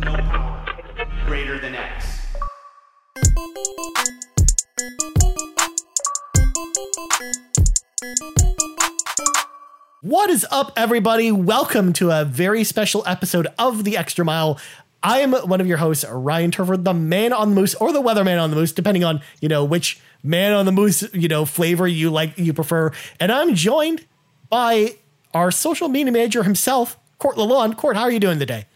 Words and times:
no 0.00 0.16
power 0.16 0.64
greater 1.26 1.58
than 1.58 1.74
X. 1.74 2.26
What 10.00 10.30
is 10.30 10.46
up, 10.50 10.72
everybody? 10.76 11.30
Welcome 11.30 11.92
to 11.94 12.10
a 12.10 12.24
very 12.24 12.64
special 12.64 13.02
episode 13.06 13.48
of 13.58 13.84
The 13.84 13.96
Extra 13.96 14.24
Mile. 14.24 14.58
I 15.02 15.20
am 15.20 15.32
one 15.32 15.60
of 15.60 15.66
your 15.66 15.78
hosts, 15.78 16.04
Ryan 16.08 16.50
Turford, 16.50 16.84
the 16.84 16.94
man 16.94 17.32
on 17.32 17.50
the 17.50 17.54
moose 17.54 17.74
or 17.74 17.92
the 17.92 18.02
weatherman 18.02 18.40
on 18.40 18.50
the 18.50 18.56
moose, 18.56 18.72
depending 18.72 19.04
on, 19.04 19.20
you 19.40 19.48
know, 19.48 19.64
which 19.64 20.00
man 20.22 20.52
on 20.52 20.66
the 20.66 20.72
moose, 20.72 21.04
you 21.12 21.28
know, 21.28 21.44
flavor 21.44 21.86
you 21.86 22.10
like, 22.10 22.38
you 22.38 22.52
prefer. 22.52 22.92
And 23.20 23.30
I'm 23.30 23.54
joined 23.54 24.06
by 24.48 24.96
our 25.34 25.50
social 25.50 25.88
media 25.88 26.12
manager 26.12 26.42
himself, 26.42 26.98
Court 27.18 27.36
Lalonde. 27.36 27.76
Court, 27.76 27.96
how 27.96 28.02
are 28.02 28.10
you 28.10 28.20
doing 28.20 28.38
today? 28.38 28.66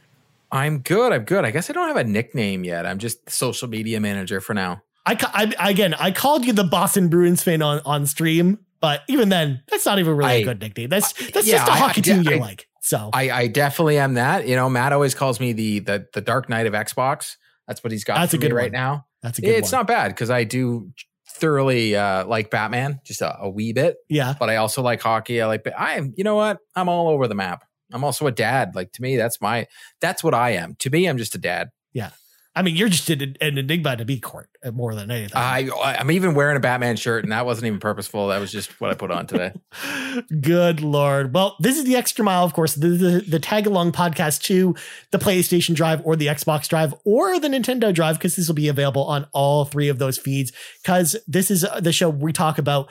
I'm 0.51 0.79
good. 0.79 1.13
I'm 1.13 1.25
good. 1.25 1.45
I 1.45 1.51
guess 1.51 1.71
I 1.71 1.73
don't 1.73 1.89
have 1.89 1.97
a 1.97 2.05
nickname 2.05 2.65
yet. 2.65 2.87
I'm 2.87 2.99
just 2.99 3.29
social 3.29 3.69
media 3.69 4.01
manager 4.01 4.41
for 4.41 4.55
now. 4.55 4.83
I, 5.05 5.17
I 5.59 5.71
again, 5.71 5.95
I 5.95 6.11
called 6.11 6.45
you 6.45 6.53
the 6.53 6.65
Boston 6.65 7.09
Bruins 7.09 7.43
fan 7.43 7.63
on, 7.63 7.81
on 7.85 8.07
stream 8.07 8.59
but 8.81 9.03
even 9.09 9.29
then, 9.29 9.63
that's 9.69 9.87
not 9.87 9.99
even 9.99 10.17
really 10.17 10.31
I, 10.31 10.35
a 10.35 10.45
good 10.45 10.61
nickname. 10.61 10.91
That's 10.91 11.13
that's 11.31 11.47
yeah, 11.47 11.59
just 11.59 11.69
a 11.69 11.73
hockey 11.73 12.01
I, 12.01 12.03
team 12.03 12.23
you 12.23 12.39
like. 12.39 12.69
So 12.81 13.11
I, 13.13 13.31
I 13.31 13.47
definitely 13.49 13.99
am 13.99 14.15
that. 14.15 14.47
You 14.47 14.55
know, 14.55 14.69
Matt 14.69 14.93
always 14.93 15.15
calls 15.15 15.41
me 15.41 15.53
the 15.53 15.81
the 15.81 16.07
the 16.13 16.21
Dark 16.21 16.49
Knight 16.49 16.67
of 16.67 16.73
Xbox. 16.73 17.37
That's 17.67 17.83
what 17.83 17.91
he's 17.91 18.05
got 18.05 18.19
that's 18.19 18.35
a 18.35 18.39
good 18.39 18.53
right 18.53 18.71
now. 18.71 19.07
That's 19.23 19.39
a 19.39 19.43
good. 19.43 19.51
It's 19.51 19.73
one. 19.73 19.81
not 19.81 19.87
bad 19.89 20.09
because 20.09 20.31
I 20.31 20.45
do 20.45 20.93
thoroughly 21.29 21.97
uh, 21.97 22.27
like 22.27 22.51
Batman, 22.51 23.01
just 23.05 23.23
a, 23.23 23.37
a, 23.41 23.51
wee 23.51 23.73
bit. 23.73 23.97
Yeah, 24.09 24.35
but 24.39 24.51
I 24.51 24.57
also 24.57 24.83
like 24.83 25.01
hockey. 25.01 25.41
I 25.41 25.47
like. 25.47 25.67
I 25.77 25.95
am. 25.95 26.15
You 26.17 26.25
know 26.25 26.37
what? 26.37 26.59
I'm 26.75 26.89
all 26.89 27.09
over 27.09 27.27
the 27.27 27.35
map. 27.35 27.65
I'm 27.93 28.05
also 28.05 28.27
a 28.27 28.33
dad. 28.33 28.75
Like 28.75 28.93
to 28.93 29.03
me, 29.03 29.17
that's 29.17 29.41
my. 29.41 29.67
That's 30.01 30.25
what 30.25 30.35
I 30.35 30.51
am. 30.51 30.77
To 30.81 30.91
me, 30.91 31.07
I'm 31.07 31.19
just 31.19 31.35
a 31.35 31.39
dad. 31.39 31.71
Yeah. 31.93 32.11
I 32.57 32.63
mean, 32.63 32.75
you're 32.75 32.89
just 32.89 33.11
an, 33.11 33.37
an 33.43 33.59
enigma 33.59 33.99
to 33.99 34.07
be 34.07 34.19
court 34.19 34.49
uh, 34.65 34.71
more 34.71 34.95
than 34.95 35.11
anything. 35.11 35.37
I 35.37 35.69
I'm 35.85 36.11
even 36.11 36.35
wearing 36.35 36.57
a 36.57 36.61
Batman 36.61 36.97
shirt, 36.97 37.23
and 37.23 37.31
that 37.31 37.45
wasn't 37.45 37.67
even 37.67 37.81
purposeful. 37.81 38.29
That 38.29 38.41
was 38.41 38.51
just 38.51 38.81
what 38.81 38.91
I 38.91 38.95
put 38.95 39.11
on 39.11 39.27
today. 39.27 39.53
Good 40.41 40.81
lord! 40.81 41.35
Well, 41.35 41.57
this 41.61 41.77
is 41.77 41.85
the 41.85 41.97
extra 41.97 42.25
mile, 42.25 42.45
of 42.45 42.55
course. 42.55 42.75
The, 42.75 42.89
the, 42.89 43.25
the 43.29 43.39
tag 43.39 43.67
along 43.67 43.93
podcast 43.93 44.41
to 44.45 44.75
the 45.11 45.19
PlayStation 45.19 45.75
Drive 45.75 46.01
or 46.07 46.17
the 46.17 46.29
Xbox 46.29 46.67
Drive 46.67 46.95
or 47.05 47.39
the 47.39 47.49
Nintendo 47.49 47.93
Drive, 47.93 48.17
because 48.17 48.37
this 48.37 48.49
will 48.49 48.55
be 48.55 48.69
available 48.69 49.05
on 49.05 49.27
all 49.35 49.67
three 49.67 49.91
of 49.91 49.99
those 49.99 50.17
feeds. 50.17 50.51
Because 50.83 51.15
this 51.27 51.51
is 51.51 51.67
the 51.79 51.93
show 51.93 52.09
we 52.09 52.33
talk 52.33 52.57
about 52.57 52.91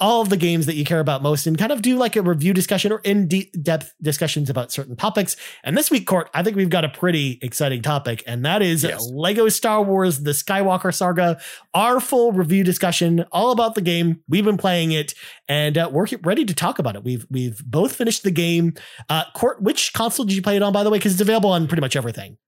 all 0.00 0.20
of 0.20 0.28
the 0.28 0.36
games 0.36 0.66
that 0.66 0.74
you 0.74 0.84
care 0.84 1.00
about 1.00 1.22
most 1.22 1.46
and 1.46 1.58
kind 1.58 1.72
of 1.72 1.82
do 1.82 1.96
like 1.96 2.16
a 2.16 2.22
review 2.22 2.52
discussion 2.52 2.92
or 2.92 3.00
in 3.00 3.28
depth 3.62 3.94
discussions 4.02 4.48
about 4.50 4.72
certain 4.72 4.96
topics. 4.96 5.36
And 5.62 5.76
this 5.76 5.90
week, 5.90 6.06
Court, 6.06 6.30
I 6.34 6.42
think 6.42 6.56
we've 6.56 6.70
got 6.70 6.84
a 6.84 6.88
pretty 6.88 7.38
exciting 7.42 7.82
topic, 7.82 8.22
and 8.26 8.44
that 8.44 8.62
is 8.62 8.82
yes. 8.82 9.00
Lego 9.12 9.48
Star 9.48 9.82
Wars 9.82 10.20
The 10.20 10.32
Skywalker 10.32 10.94
Saga, 10.94 11.40
our 11.74 12.00
full 12.00 12.32
review 12.32 12.64
discussion 12.64 13.24
all 13.32 13.52
about 13.52 13.74
the 13.74 13.82
game. 13.82 14.22
We've 14.28 14.44
been 14.44 14.56
playing 14.56 14.92
it 14.92 15.14
and 15.48 15.76
uh, 15.76 15.90
we're 15.92 16.06
ready 16.22 16.44
to 16.44 16.54
talk 16.54 16.78
about 16.78 16.96
it. 16.96 17.04
We've 17.04 17.26
we've 17.30 17.62
both 17.64 17.94
finished 17.94 18.22
the 18.22 18.30
game. 18.30 18.74
Uh, 19.08 19.24
Court, 19.34 19.60
which 19.62 19.92
console 19.92 20.24
did 20.24 20.34
you 20.34 20.42
play 20.42 20.56
it 20.56 20.62
on, 20.62 20.72
by 20.72 20.84
the 20.84 20.90
way? 20.90 20.98
Because 20.98 21.12
it's 21.12 21.20
available 21.20 21.50
on 21.50 21.66
pretty 21.66 21.80
much 21.80 21.96
everything. 21.96 22.38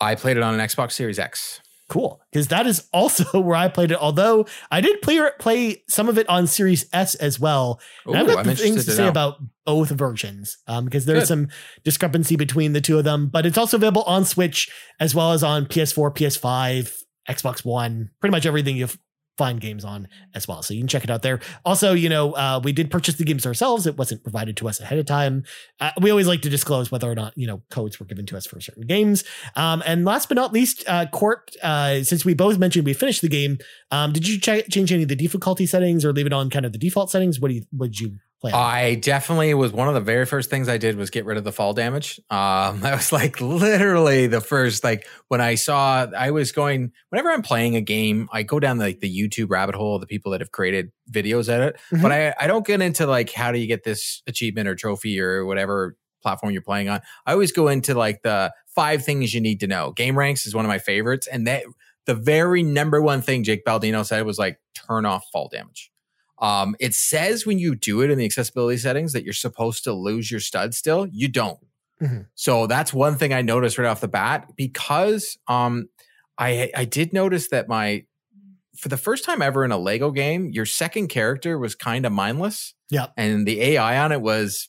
I 0.00 0.14
played 0.14 0.36
it 0.36 0.42
on 0.42 0.54
an 0.54 0.60
Xbox 0.60 0.92
Series 0.92 1.18
X. 1.18 1.60
Cool, 1.94 2.20
because 2.32 2.48
that 2.48 2.66
is 2.66 2.88
also 2.92 3.22
where 3.40 3.54
I 3.54 3.68
played 3.68 3.92
it. 3.92 3.98
Although 3.98 4.46
I 4.68 4.80
did 4.80 5.00
play 5.00 5.20
play 5.38 5.84
some 5.88 6.08
of 6.08 6.18
it 6.18 6.28
on 6.28 6.48
Series 6.48 6.86
S 6.92 7.14
as 7.14 7.38
well. 7.38 7.78
And 8.04 8.16
Ooh, 8.16 8.18
I've 8.18 8.26
got 8.26 8.46
I'm 8.48 8.56
things 8.56 8.84
to, 8.86 8.90
say 8.90 9.06
about 9.06 9.36
both 9.64 9.90
versions 9.90 10.58
um, 10.66 10.86
because 10.86 11.04
there's 11.04 11.20
Good. 11.20 11.28
some 11.28 11.48
discrepancy 11.84 12.34
between 12.34 12.72
the 12.72 12.80
two 12.80 12.98
of 12.98 13.04
them. 13.04 13.28
But 13.28 13.46
it's 13.46 13.56
also 13.56 13.76
available 13.76 14.02
on 14.08 14.24
Switch 14.24 14.68
as 14.98 15.14
well 15.14 15.30
as 15.30 15.44
on 15.44 15.66
PS4, 15.66 16.12
PS5, 16.16 16.92
Xbox 17.30 17.64
One, 17.64 18.10
pretty 18.18 18.32
much 18.32 18.44
everything 18.44 18.76
you've 18.76 18.98
find 19.36 19.60
games 19.60 19.84
on 19.84 20.08
as 20.34 20.46
well. 20.46 20.62
So 20.62 20.74
you 20.74 20.80
can 20.80 20.88
check 20.88 21.04
it 21.04 21.10
out 21.10 21.22
there. 21.22 21.40
Also, 21.64 21.92
you 21.92 22.08
know, 22.08 22.32
uh, 22.32 22.60
we 22.62 22.72
did 22.72 22.90
purchase 22.90 23.16
the 23.16 23.24
games 23.24 23.46
ourselves. 23.46 23.86
It 23.86 23.96
wasn't 23.96 24.22
provided 24.22 24.56
to 24.58 24.68
us 24.68 24.80
ahead 24.80 24.98
of 24.98 25.06
time. 25.06 25.44
Uh, 25.80 25.90
we 26.00 26.10
always 26.10 26.28
like 26.28 26.42
to 26.42 26.50
disclose 26.50 26.90
whether 26.90 27.10
or 27.10 27.14
not, 27.14 27.32
you 27.36 27.46
know, 27.46 27.62
codes 27.70 27.98
were 27.98 28.06
given 28.06 28.26
to 28.26 28.36
us 28.36 28.46
for 28.46 28.60
certain 28.60 28.86
games. 28.86 29.24
Um, 29.56 29.82
and 29.86 30.04
last 30.04 30.28
but 30.28 30.36
not 30.36 30.52
least, 30.52 30.84
uh, 30.86 31.06
Court, 31.06 31.50
uh, 31.62 32.02
since 32.02 32.24
we 32.24 32.34
both 32.34 32.58
mentioned 32.58 32.84
we 32.86 32.94
finished 32.94 33.22
the 33.22 33.28
game, 33.28 33.58
um, 33.90 34.12
did 34.12 34.26
you 34.28 34.38
ch- 34.38 34.68
change 34.70 34.92
any 34.92 35.02
of 35.02 35.08
the 35.08 35.16
difficulty 35.16 35.66
settings 35.66 36.04
or 36.04 36.12
leave 36.12 36.26
it 36.26 36.32
on 36.32 36.50
kind 36.50 36.64
of 36.64 36.72
the 36.72 36.78
default 36.78 37.10
settings? 37.10 37.40
What 37.40 37.48
do 37.48 37.54
you, 37.54 37.62
what 37.70 37.86
did 37.86 38.00
you 38.00 38.18
I 38.52 38.96
definitely 38.96 39.54
was 39.54 39.72
one 39.72 39.88
of 39.88 39.94
the 39.94 40.00
very 40.00 40.26
first 40.26 40.50
things 40.50 40.68
I 40.68 40.76
did 40.76 40.96
was 40.96 41.10
get 41.10 41.24
rid 41.24 41.38
of 41.38 41.44
the 41.44 41.52
fall 41.52 41.72
damage. 41.72 42.18
Um, 42.30 42.80
that 42.80 42.96
was 42.96 43.12
like 43.12 43.40
literally 43.40 44.26
the 44.26 44.40
first, 44.40 44.84
like 44.84 45.06
when 45.28 45.40
I 45.40 45.54
saw, 45.54 46.06
I 46.16 46.30
was 46.30 46.52
going, 46.52 46.92
whenever 47.10 47.30
I'm 47.30 47.42
playing 47.42 47.76
a 47.76 47.80
game, 47.80 48.28
I 48.32 48.42
go 48.42 48.60
down 48.60 48.78
the, 48.78 48.84
like 48.86 49.00
the 49.00 49.14
YouTube 49.14 49.50
rabbit 49.50 49.74
hole 49.74 49.94
of 49.94 50.00
the 50.00 50.06
people 50.06 50.32
that 50.32 50.40
have 50.40 50.52
created 50.52 50.90
videos 51.10 51.48
at 51.48 51.62
it. 51.62 51.76
Mm-hmm. 51.92 52.02
But 52.02 52.12
I, 52.12 52.34
I 52.40 52.46
don't 52.46 52.66
get 52.66 52.82
into 52.82 53.06
like, 53.06 53.32
how 53.32 53.52
do 53.52 53.58
you 53.58 53.66
get 53.66 53.84
this 53.84 54.22
achievement 54.26 54.68
or 54.68 54.74
trophy 54.74 55.20
or 55.20 55.46
whatever 55.46 55.96
platform 56.24 56.52
you're 56.52 56.62
playing 56.62 56.88
on. 56.88 57.00
I 57.26 57.32
always 57.32 57.52
go 57.52 57.68
into 57.68 57.94
like 57.94 58.22
the 58.22 58.52
five 58.74 59.04
things 59.04 59.32
you 59.32 59.40
need 59.40 59.60
to 59.60 59.68
know. 59.68 59.92
GameRanx 59.94 60.46
is 60.46 60.54
one 60.54 60.64
of 60.64 60.68
my 60.68 60.78
favorites. 60.78 61.28
And 61.28 61.46
that 61.46 61.64
the 62.06 62.14
very 62.14 62.64
number 62.64 63.00
one 63.00 63.22
thing 63.22 63.44
Jake 63.44 63.64
Baldino 63.64 64.04
said 64.04 64.26
was 64.26 64.38
like, 64.38 64.58
turn 64.74 65.06
off 65.06 65.24
fall 65.32 65.48
damage. 65.48 65.92
Um, 66.44 66.76
it 66.78 66.94
says 66.94 67.46
when 67.46 67.58
you 67.58 67.74
do 67.74 68.02
it 68.02 68.10
in 68.10 68.18
the 68.18 68.26
accessibility 68.26 68.76
settings 68.76 69.14
that 69.14 69.24
you're 69.24 69.32
supposed 69.32 69.82
to 69.84 69.94
lose 69.94 70.30
your 70.30 70.40
stud 70.40 70.74
still. 70.74 71.06
You 71.06 71.26
don't. 71.26 71.58
Mm-hmm. 72.02 72.22
So 72.34 72.66
that's 72.66 72.92
one 72.92 73.16
thing 73.16 73.32
I 73.32 73.40
noticed 73.40 73.78
right 73.78 73.88
off 73.88 74.02
the 74.02 74.08
bat 74.08 74.50
because 74.54 75.38
um, 75.48 75.88
I 76.36 76.70
I 76.76 76.84
did 76.84 77.14
notice 77.14 77.48
that 77.48 77.66
my 77.66 78.04
for 78.76 78.90
the 78.90 78.98
first 78.98 79.24
time 79.24 79.40
ever 79.40 79.64
in 79.64 79.72
a 79.72 79.78
Lego 79.78 80.10
game, 80.10 80.50
your 80.50 80.66
second 80.66 81.08
character 81.08 81.58
was 81.58 81.74
kind 81.74 82.04
of 82.04 82.12
mindless. 82.12 82.74
Yeah. 82.90 83.06
And 83.16 83.46
the 83.46 83.62
AI 83.62 84.04
on 84.04 84.12
it 84.12 84.20
was 84.20 84.68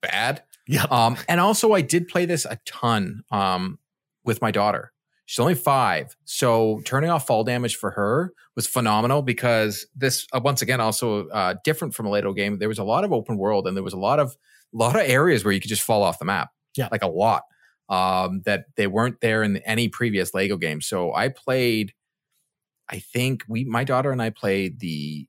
bad. 0.00 0.44
Yeah. 0.68 0.84
Um, 0.90 1.16
and 1.28 1.40
also 1.40 1.72
I 1.72 1.80
did 1.80 2.06
play 2.06 2.24
this 2.24 2.44
a 2.44 2.56
ton 2.66 3.24
um, 3.32 3.80
with 4.24 4.40
my 4.40 4.52
daughter. 4.52 4.92
She's 5.30 5.38
only 5.38 5.54
five. 5.54 6.16
So 6.24 6.80
turning 6.84 7.08
off 7.08 7.24
fall 7.24 7.44
damage 7.44 7.76
for 7.76 7.92
her 7.92 8.32
was 8.56 8.66
phenomenal 8.66 9.22
because 9.22 9.86
this, 9.94 10.26
uh, 10.32 10.40
once 10.42 10.60
again, 10.60 10.80
also 10.80 11.28
uh, 11.28 11.54
different 11.62 11.94
from 11.94 12.06
a 12.06 12.10
Lego 12.10 12.32
game. 12.32 12.58
There 12.58 12.66
was 12.66 12.80
a 12.80 12.84
lot 12.84 13.04
of 13.04 13.12
open 13.12 13.38
world 13.38 13.68
and 13.68 13.76
there 13.76 13.84
was 13.84 13.92
a 13.92 13.96
lot 13.96 14.18
of, 14.18 14.36
lot 14.72 14.96
of 14.96 15.02
areas 15.02 15.44
where 15.44 15.52
you 15.52 15.60
could 15.60 15.68
just 15.68 15.84
fall 15.84 16.02
off 16.02 16.18
the 16.18 16.24
map. 16.24 16.48
Yeah. 16.76 16.88
Like 16.90 17.04
a 17.04 17.06
lot 17.08 17.42
um, 17.88 18.42
that 18.44 18.64
they 18.76 18.88
weren't 18.88 19.20
there 19.20 19.44
in 19.44 19.58
any 19.58 19.86
previous 19.86 20.34
Lego 20.34 20.56
game. 20.56 20.80
So 20.80 21.14
I 21.14 21.28
played, 21.28 21.92
I 22.88 22.98
think 22.98 23.44
we, 23.46 23.62
my 23.62 23.84
daughter 23.84 24.10
and 24.10 24.20
I 24.20 24.30
played 24.30 24.80
the 24.80 25.28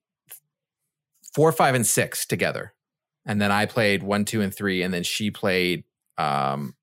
four, 1.35 1.51
five, 1.51 1.75
and 1.75 1.85
six 1.85 2.25
together. 2.25 2.73
And 3.23 3.39
then 3.39 3.51
I 3.51 3.67
played 3.67 4.01
one, 4.01 4.25
two, 4.25 4.41
and 4.41 4.51
three. 4.51 4.81
And 4.81 4.91
then 4.91 5.03
she 5.03 5.29
played 5.29 5.83
um, 6.17 6.73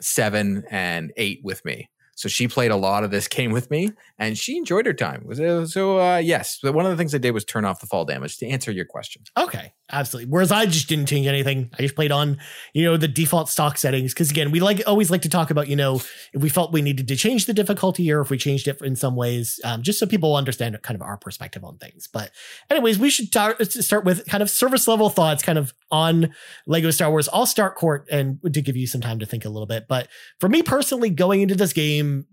seven 0.00 0.64
and 0.68 1.12
eight 1.16 1.38
with 1.44 1.64
me. 1.64 1.90
So 2.14 2.28
she 2.28 2.46
played 2.46 2.70
a 2.70 2.76
lot 2.76 3.04
of 3.04 3.10
this 3.10 3.26
game 3.28 3.50
with 3.50 3.70
me, 3.70 3.90
and 4.18 4.38
she 4.38 4.56
enjoyed 4.56 4.86
her 4.86 4.92
time. 4.92 5.26
So 5.66 6.00
uh, 6.00 6.18
yes, 6.18 6.62
one 6.62 6.84
of 6.84 6.90
the 6.90 6.96
things 6.96 7.14
I 7.14 7.18
did 7.18 7.32
was 7.32 7.44
turn 7.44 7.64
off 7.64 7.80
the 7.80 7.86
fall 7.86 8.04
damage 8.04 8.38
to 8.38 8.46
answer 8.46 8.70
your 8.70 8.84
question. 8.84 9.22
Okay, 9.36 9.72
absolutely. 9.90 10.30
Whereas 10.30 10.52
I 10.52 10.66
just 10.66 10.88
didn't 10.88 11.06
change 11.06 11.26
anything. 11.26 11.70
I 11.78 11.82
just 11.82 11.96
played 11.96 12.12
on 12.12 12.38
you 12.72 12.84
know 12.84 12.96
the 12.96 13.08
default 13.08 13.48
stock 13.48 13.78
settings 13.78 14.14
because 14.14 14.30
again, 14.30 14.50
we 14.50 14.60
like 14.60 14.82
always 14.86 15.10
like 15.10 15.22
to 15.22 15.28
talk 15.28 15.50
about 15.50 15.68
you 15.68 15.76
know 15.76 15.96
if 15.96 16.42
we 16.42 16.48
felt 16.48 16.72
we 16.72 16.82
needed 16.82 17.08
to 17.08 17.16
change 17.16 17.46
the 17.46 17.54
difficulty 17.54 18.12
or 18.12 18.20
if 18.20 18.30
we 18.30 18.38
changed 18.38 18.68
it 18.68 18.80
in 18.82 18.96
some 18.96 19.16
ways, 19.16 19.58
um, 19.64 19.82
just 19.82 19.98
so 19.98 20.06
people 20.06 20.36
understand 20.36 20.80
kind 20.82 20.94
of 20.94 21.02
our 21.02 21.16
perspective 21.16 21.64
on 21.64 21.78
things. 21.78 22.08
But 22.12 22.30
anyways, 22.70 22.98
we 22.98 23.10
should 23.10 23.32
tar- 23.32 23.56
start 23.64 24.04
with 24.04 24.26
kind 24.26 24.42
of 24.42 24.50
service 24.50 24.86
level 24.86 25.10
thoughts, 25.10 25.42
kind 25.42 25.58
of 25.58 25.74
on 25.94 26.34
Lego 26.66 26.90
Star 26.90 27.08
Wars. 27.10 27.28
I'll 27.32 27.46
start 27.46 27.76
court 27.76 28.08
and 28.10 28.40
to 28.52 28.60
give 28.60 28.76
you 28.76 28.88
some 28.88 29.00
time 29.00 29.20
to 29.20 29.26
think 29.26 29.44
a 29.44 29.48
little 29.48 29.66
bit. 29.66 29.86
But 29.88 30.08
for 30.40 30.48
me 30.48 30.62
personally, 30.62 31.08
going 31.08 31.40
into 31.40 31.54
this 31.54 31.72
game 31.72 32.26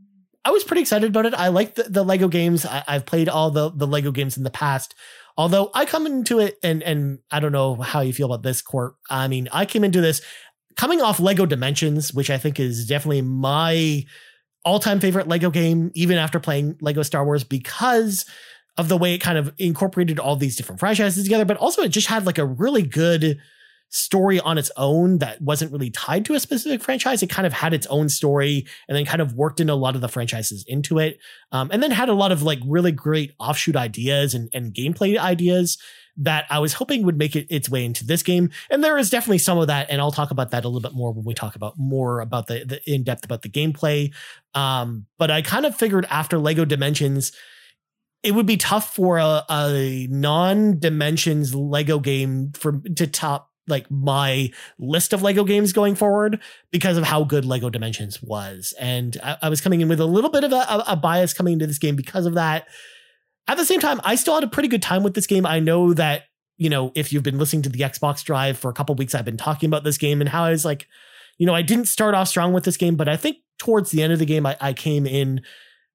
I 0.43 0.49
was 0.49 0.63
pretty 0.63 0.81
excited 0.81 1.07
about 1.07 1.27
it. 1.27 1.35
I 1.35 1.49
like 1.49 1.75
the, 1.75 1.83
the 1.83 2.03
Lego 2.03 2.27
games. 2.27 2.65
I, 2.65 2.83
have 2.87 3.05
played 3.05 3.29
all 3.29 3.51
the, 3.51 3.69
the 3.69 3.85
Lego 3.85 4.11
games 4.11 4.37
in 4.37 4.43
the 4.43 4.49
past. 4.49 4.95
Although 5.37 5.69
I 5.75 5.85
come 5.85 6.07
into 6.07 6.39
it 6.39 6.57
and 6.63 6.81
and 6.81 7.19
I 7.29 7.39
don't 7.39 7.51
know 7.51 7.75
how 7.75 8.01
you 8.01 8.11
feel 8.11 8.25
about 8.25 8.41
this 8.41 8.61
court. 8.61 8.95
I 9.07 9.27
mean, 9.27 9.47
I 9.51 9.65
came 9.65 9.83
into 9.83 10.01
this 10.01 10.21
coming 10.75 10.99
off 10.99 11.19
Lego 11.19 11.45
Dimensions, 11.45 12.11
which 12.11 12.31
I 12.31 12.39
think 12.39 12.59
is 12.59 12.87
definitely 12.87 13.21
my 13.21 14.03
all-time 14.65 14.99
favorite 14.99 15.27
Lego 15.27 15.49
game, 15.49 15.91
even 15.93 16.17
after 16.17 16.39
playing 16.39 16.77
Lego 16.81 17.03
Star 17.03 17.23
Wars, 17.23 17.43
because 17.43 18.25
of 18.77 18.89
the 18.89 18.97
way 18.97 19.13
it 19.13 19.19
kind 19.19 19.37
of 19.37 19.53
incorporated 19.57 20.19
all 20.19 20.35
these 20.35 20.55
different 20.55 20.79
franchises 20.79 21.23
together, 21.23 21.45
but 21.45 21.57
also 21.57 21.81
it 21.81 21.89
just 21.89 22.07
had 22.07 22.25
like 22.25 22.37
a 22.37 22.45
really 22.45 22.83
good 22.83 23.39
story 23.89 24.39
on 24.39 24.57
its 24.57 24.71
own 24.77 25.17
that 25.17 25.41
wasn't 25.41 25.69
really 25.69 25.89
tied 25.89 26.23
to 26.23 26.33
a 26.33 26.39
specific 26.39 26.81
franchise. 26.81 27.21
It 27.21 27.29
kind 27.29 27.45
of 27.45 27.51
had 27.51 27.73
its 27.73 27.85
own 27.87 28.07
story 28.07 28.65
and 28.87 28.95
then 28.97 29.05
kind 29.05 29.21
of 29.21 29.33
worked 29.33 29.59
in 29.59 29.69
a 29.69 29.75
lot 29.75 29.95
of 29.95 30.01
the 30.01 30.07
franchises 30.07 30.63
into 30.65 30.97
it. 30.97 31.19
Um, 31.51 31.69
and 31.73 31.83
then 31.83 31.91
had 31.91 32.07
a 32.07 32.13
lot 32.13 32.31
of 32.31 32.41
like 32.41 32.59
really 32.65 32.93
great 32.93 33.33
offshoot 33.37 33.75
ideas 33.75 34.33
and, 34.33 34.49
and 34.53 34.73
gameplay 34.73 35.17
ideas. 35.17 35.77
that 36.17 36.45
I 36.49 36.59
was 36.59 36.73
hoping 36.73 37.03
would 37.05 37.17
make 37.17 37.35
it 37.35 37.47
its 37.49 37.69
way 37.69 37.85
into 37.85 38.05
this 38.05 38.23
game. 38.23 38.49
And 38.69 38.83
there 38.83 38.97
is 38.97 39.09
definitely 39.09 39.37
some 39.39 39.57
of 39.57 39.67
that, 39.67 39.89
and 39.89 40.01
I'll 40.01 40.11
talk 40.11 40.31
about 40.31 40.51
that 40.51 40.65
a 40.65 40.67
little 40.67 40.81
bit 40.81 40.93
more 40.93 41.11
when 41.11 41.25
we 41.25 41.33
talk 41.33 41.55
about 41.55 41.77
more 41.77 42.19
about 42.21 42.47
the, 42.47 42.63
the 42.65 42.91
in 42.91 43.03
depth 43.03 43.23
about 43.23 43.41
the 43.41 43.49
gameplay. 43.49 44.13
Um, 44.53 45.05
but 45.17 45.31
I 45.31 45.41
kind 45.41 45.65
of 45.65 45.75
figured 45.75 46.05
after 46.09 46.37
Lego 46.37 46.65
Dimensions, 46.65 47.31
it 48.23 48.33
would 48.33 48.45
be 48.45 48.57
tough 48.57 48.93
for 48.95 49.17
a, 49.17 49.43
a 49.49 50.07
non 50.09 50.79
Dimensions 50.79 51.55
Lego 51.55 51.99
game 51.99 52.51
for 52.53 52.81
to 52.95 53.07
top 53.07 53.49
like 53.67 53.89
my 53.89 54.51
list 54.79 55.13
of 55.13 55.21
Lego 55.21 55.43
games 55.43 55.73
going 55.73 55.95
forward 55.95 56.39
because 56.71 56.97
of 56.97 57.03
how 57.03 57.23
good 57.23 57.45
Lego 57.45 57.69
Dimensions 57.69 58.21
was. 58.21 58.73
And 58.79 59.17
I, 59.23 59.37
I 59.43 59.49
was 59.49 59.61
coming 59.61 59.81
in 59.81 59.87
with 59.87 59.99
a 59.99 60.05
little 60.05 60.29
bit 60.29 60.43
of 60.43 60.51
a, 60.51 60.83
a, 60.87 60.95
bias 60.95 61.33
coming 61.33 61.53
into 61.53 61.67
this 61.67 61.77
game 61.77 61.95
because 61.95 62.25
of 62.25 62.33
that. 62.33 62.67
At 63.47 63.57
the 63.57 63.65
same 63.65 63.79
time, 63.79 64.01
I 64.03 64.15
still 64.15 64.35
had 64.35 64.43
a 64.43 64.47
pretty 64.47 64.67
good 64.67 64.81
time 64.81 65.03
with 65.03 65.13
this 65.13 65.27
game. 65.27 65.45
I 65.45 65.59
know 65.59 65.93
that, 65.93 66.23
you 66.57 66.69
know, 66.69 66.91
if 66.95 67.13
you've 67.13 67.23
been 67.23 67.39
listening 67.39 67.61
to 67.63 67.69
the 67.69 67.79
Xbox 67.79 68.23
Drive 68.23 68.57
for 68.57 68.69
a 68.69 68.73
couple 68.73 68.93
weeks, 68.95 69.15
I've 69.15 69.25
been 69.25 69.37
talking 69.37 69.67
about 69.67 69.83
this 69.83 69.97
game 69.97 70.21
and 70.21 70.29
how 70.29 70.43
I 70.43 70.51
was 70.51 70.65
like, 70.65 70.87
you 71.37 71.45
know, 71.45 71.55
I 71.55 71.61
didn't 71.61 71.85
start 71.85 72.13
off 72.13 72.27
strong 72.27 72.53
with 72.53 72.65
this 72.65 72.77
game, 72.77 72.95
but 72.95 73.07
I 73.07 73.15
think 73.15 73.37
towards 73.57 73.91
the 73.91 74.03
end 74.03 74.13
of 74.13 74.19
the 74.19 74.25
game, 74.25 74.45
I, 74.45 74.57
I 74.59 74.73
came 74.73 75.07
in 75.07 75.41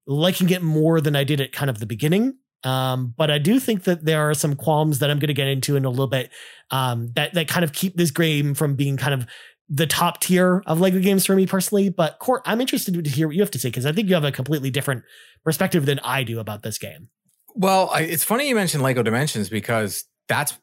liking 0.07 0.49
it 0.49 0.63
more 0.63 1.01
than 1.01 1.15
I 1.15 1.23
did 1.23 1.41
at 1.41 1.51
kind 1.51 1.69
of 1.69 1.79
the 1.79 1.85
beginning. 1.85 2.37
Um, 2.63 3.13
but 3.15 3.29
I 3.29 3.37
do 3.37 3.59
think 3.59 3.83
that 3.83 4.03
there 4.03 4.29
are 4.29 4.33
some 4.33 4.55
qualms 4.55 4.99
that 4.99 5.11
I'm 5.11 5.19
going 5.19 5.27
to 5.27 5.33
get 5.33 5.47
into 5.47 5.75
in 5.75 5.85
a 5.85 5.89
little 5.89 6.07
bit 6.07 6.31
um, 6.71 7.11
that 7.15 7.33
that 7.33 7.47
kind 7.47 7.63
of 7.63 7.71
keep 7.71 7.95
this 7.95 8.09
game 8.09 8.55
from 8.55 8.75
being 8.75 8.97
kind 8.97 9.13
of 9.13 9.27
the 9.69 9.85
top 9.85 10.21
tier 10.21 10.63
of 10.65 10.79
Lego 10.79 10.99
games 10.99 11.25
for 11.25 11.35
me 11.35 11.45
personally. 11.45 11.89
But 11.89 12.19
Court, 12.19 12.41
I'm 12.45 12.59
interested 12.59 13.03
to 13.03 13.09
hear 13.09 13.27
what 13.27 13.35
you 13.35 13.41
have 13.41 13.51
to 13.51 13.59
say 13.59 13.69
because 13.69 13.85
I 13.85 13.91
think 13.91 14.09
you 14.09 14.15
have 14.15 14.23
a 14.23 14.31
completely 14.31 14.71
different 14.71 15.03
perspective 15.43 15.85
than 15.85 15.99
I 15.99 16.23
do 16.23 16.39
about 16.39 16.63
this 16.63 16.77
game. 16.77 17.09
Well, 17.53 17.89
I, 17.93 18.01
it's 18.01 18.23
funny 18.23 18.49
you 18.49 18.55
mentioned 18.55 18.83
Lego 18.83 19.03
Dimensions 19.03 19.49
because 19.49 20.05
that's 20.27 20.57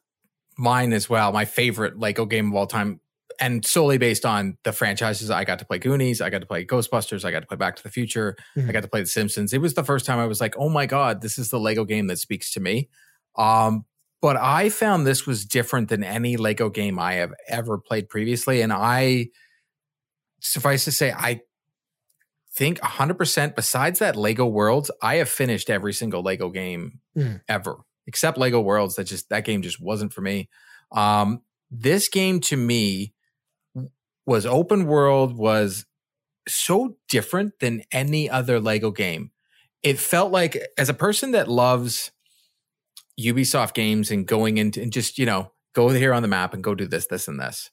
mine 0.57 0.93
as 0.93 1.09
well. 1.09 1.33
My 1.33 1.45
favorite 1.45 1.99
Lego 1.99 2.25
game 2.25 2.49
of 2.49 2.55
all 2.55 2.67
time 2.67 3.01
and 3.41 3.65
solely 3.65 3.99
based 3.99 4.25
on 4.25 4.57
the 4.65 4.73
franchises. 4.73 5.31
I 5.31 5.45
got 5.45 5.59
to 5.59 5.65
play 5.65 5.79
Goonies, 5.79 6.21
I 6.21 6.31
got 6.31 6.41
to 6.41 6.47
play 6.47 6.65
Ghostbusters, 6.65 7.25
I 7.25 7.31
got 7.31 7.41
to 7.41 7.47
play 7.47 7.57
Back 7.57 7.77
to 7.77 7.83
the 7.83 7.91
Future, 7.91 8.37
mm-hmm. 8.57 8.69
I 8.69 8.73
got 8.73 8.83
to 8.83 8.89
play 8.89 9.01
The 9.01 9.07
Simpsons. 9.07 9.53
It 9.53 9.61
was 9.61 9.75
the 9.75 9.85
first 9.85 10.07
time 10.07 10.19
I 10.19 10.27
was 10.27 10.41
like, 10.41 10.55
oh 10.57 10.69
my 10.69 10.87
God, 10.87 11.21
this 11.21 11.39
is 11.39 11.51
the 11.51 11.61
Lego 11.61 11.85
game 11.85 12.07
that 12.09 12.19
speaks 12.19 12.53
to 12.53 12.61
me. 12.61 12.89
Um, 13.37 13.85
but 14.21 14.37
I 14.37 14.69
found 14.69 15.07
this 15.07 15.27
was 15.27 15.45
different 15.45 15.89
than 15.89 16.03
any 16.03 16.37
Lego 16.37 16.71
game 16.71 16.99
I 16.99 17.15
have 17.15 17.35
ever 17.49 17.79
played 17.79 18.09
previously. 18.09 18.63
And 18.63 18.73
I, 18.73 19.29
suffice 20.41 20.85
to 20.85 20.93
say, 20.93 21.13
I 21.13 21.41
think 22.55 22.79
100% 22.81 23.57
besides 23.57 23.99
that 23.99 24.17
Lego 24.17 24.47
Worlds, 24.47 24.91
I 25.03 25.17
have 25.17 25.29
finished 25.29 25.69
every 25.69 25.93
single 25.93 26.23
Lego 26.23 26.51
game 26.51 27.01
mm. 27.17 27.41
ever, 27.49 27.79
except 28.07 28.39
Lego 28.39 28.61
Worlds. 28.61 28.97
That 28.97 29.05
just, 29.05 29.29
that 29.31 29.45
game 29.45 29.63
just 29.63 29.81
wasn't 29.81 30.13
for 30.13 30.21
me. 30.21 30.49
Um, 30.93 31.43
this 31.71 32.09
game 32.09 32.41
to 32.41 32.57
me 32.57 33.14
was 34.27 34.47
open 34.47 34.87
world, 34.87 35.37
was 35.37 35.87
so 36.49 36.97
different 37.09 37.59
than 37.61 37.83
any 37.93 38.29
other 38.29 38.61
Lego 38.61 38.91
game. 38.91 39.31
It 39.83 39.99
felt 39.99 40.33
like, 40.33 40.59
as 40.79 40.89
a 40.89 40.95
person 40.95 41.33
that 41.33 41.49
loves 41.49 42.11
Ubisoft 43.21 43.75
games 43.75 44.11
and 44.11 44.27
going 44.27 44.59
into 44.59 44.81
and 44.83 44.93
just, 44.93 45.19
you 45.19 45.27
know, 45.27 45.53
go 45.75 45.89
here 45.89 46.13
on 46.13 46.23
the 46.23 46.29
map 46.29 46.55
and 46.55 46.65
go 46.65 46.75
do 46.75 46.87
this, 46.87 47.07
this, 47.07 47.29
and 47.29 47.39
this. 47.39 47.71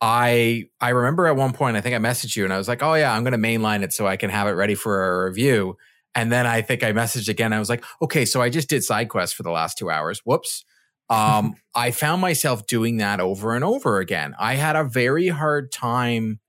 I 0.00 0.66
I 0.80 0.90
remember 0.90 1.26
at 1.26 1.36
one 1.36 1.52
point 1.52 1.76
I 1.76 1.80
think 1.80 1.96
I 1.96 1.98
messaged 1.98 2.36
you 2.36 2.44
and 2.44 2.52
I 2.52 2.58
was 2.58 2.68
like, 2.68 2.82
oh 2.82 2.94
yeah, 2.94 3.12
I'm 3.12 3.24
gonna 3.24 3.36
mainline 3.36 3.82
it 3.82 3.92
so 3.92 4.06
I 4.06 4.16
can 4.16 4.30
have 4.30 4.46
it 4.46 4.52
ready 4.52 4.76
for 4.76 5.24
a 5.24 5.28
review. 5.28 5.76
And 6.14 6.30
then 6.32 6.46
I 6.46 6.62
think 6.62 6.82
I 6.82 6.92
messaged 6.92 7.28
again. 7.28 7.52
I 7.52 7.58
was 7.58 7.68
like, 7.68 7.84
okay, 8.02 8.24
so 8.24 8.40
I 8.40 8.48
just 8.48 8.68
did 8.68 8.84
side 8.84 9.08
quests 9.08 9.34
for 9.34 9.42
the 9.42 9.50
last 9.50 9.76
two 9.76 9.90
hours. 9.90 10.20
Whoops. 10.24 10.64
Um, 11.10 11.54
I 11.74 11.90
found 11.90 12.20
myself 12.20 12.66
doing 12.66 12.98
that 12.98 13.20
over 13.20 13.54
and 13.54 13.64
over 13.64 13.98
again. 13.98 14.34
I 14.38 14.54
had 14.54 14.76
a 14.76 14.84
very 14.84 15.28
hard 15.28 15.72
time 15.72 16.40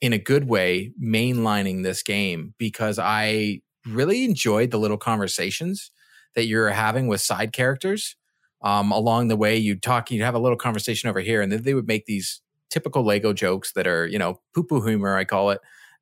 in 0.00 0.12
a 0.12 0.18
good 0.18 0.48
way 0.48 0.92
mainlining 1.02 1.82
this 1.82 2.02
game 2.02 2.54
because 2.58 2.98
I 2.98 3.60
really 3.86 4.24
enjoyed 4.24 4.70
the 4.70 4.78
little 4.78 4.98
conversations 4.98 5.90
that 6.34 6.46
you're 6.46 6.70
having 6.70 7.06
with 7.08 7.20
side 7.20 7.52
characters. 7.52 8.16
Um, 8.62 8.92
along 8.92 9.28
the 9.28 9.36
way, 9.36 9.56
you'd 9.56 9.82
talk, 9.82 10.10
you'd 10.10 10.24
have 10.24 10.34
a 10.34 10.38
little 10.38 10.58
conversation 10.58 11.08
over 11.08 11.20
here, 11.20 11.40
and 11.40 11.50
then 11.50 11.62
they 11.62 11.74
would 11.74 11.86
make 11.88 12.04
these 12.04 12.42
typical 12.68 13.02
Lego 13.02 13.32
jokes 13.32 13.72
that 13.72 13.86
are, 13.86 14.06
you 14.06 14.18
know, 14.18 14.40
poo 14.54 14.62
poo 14.62 14.84
humor, 14.86 15.16
I 15.16 15.24
call 15.24 15.50
it. 15.50 15.60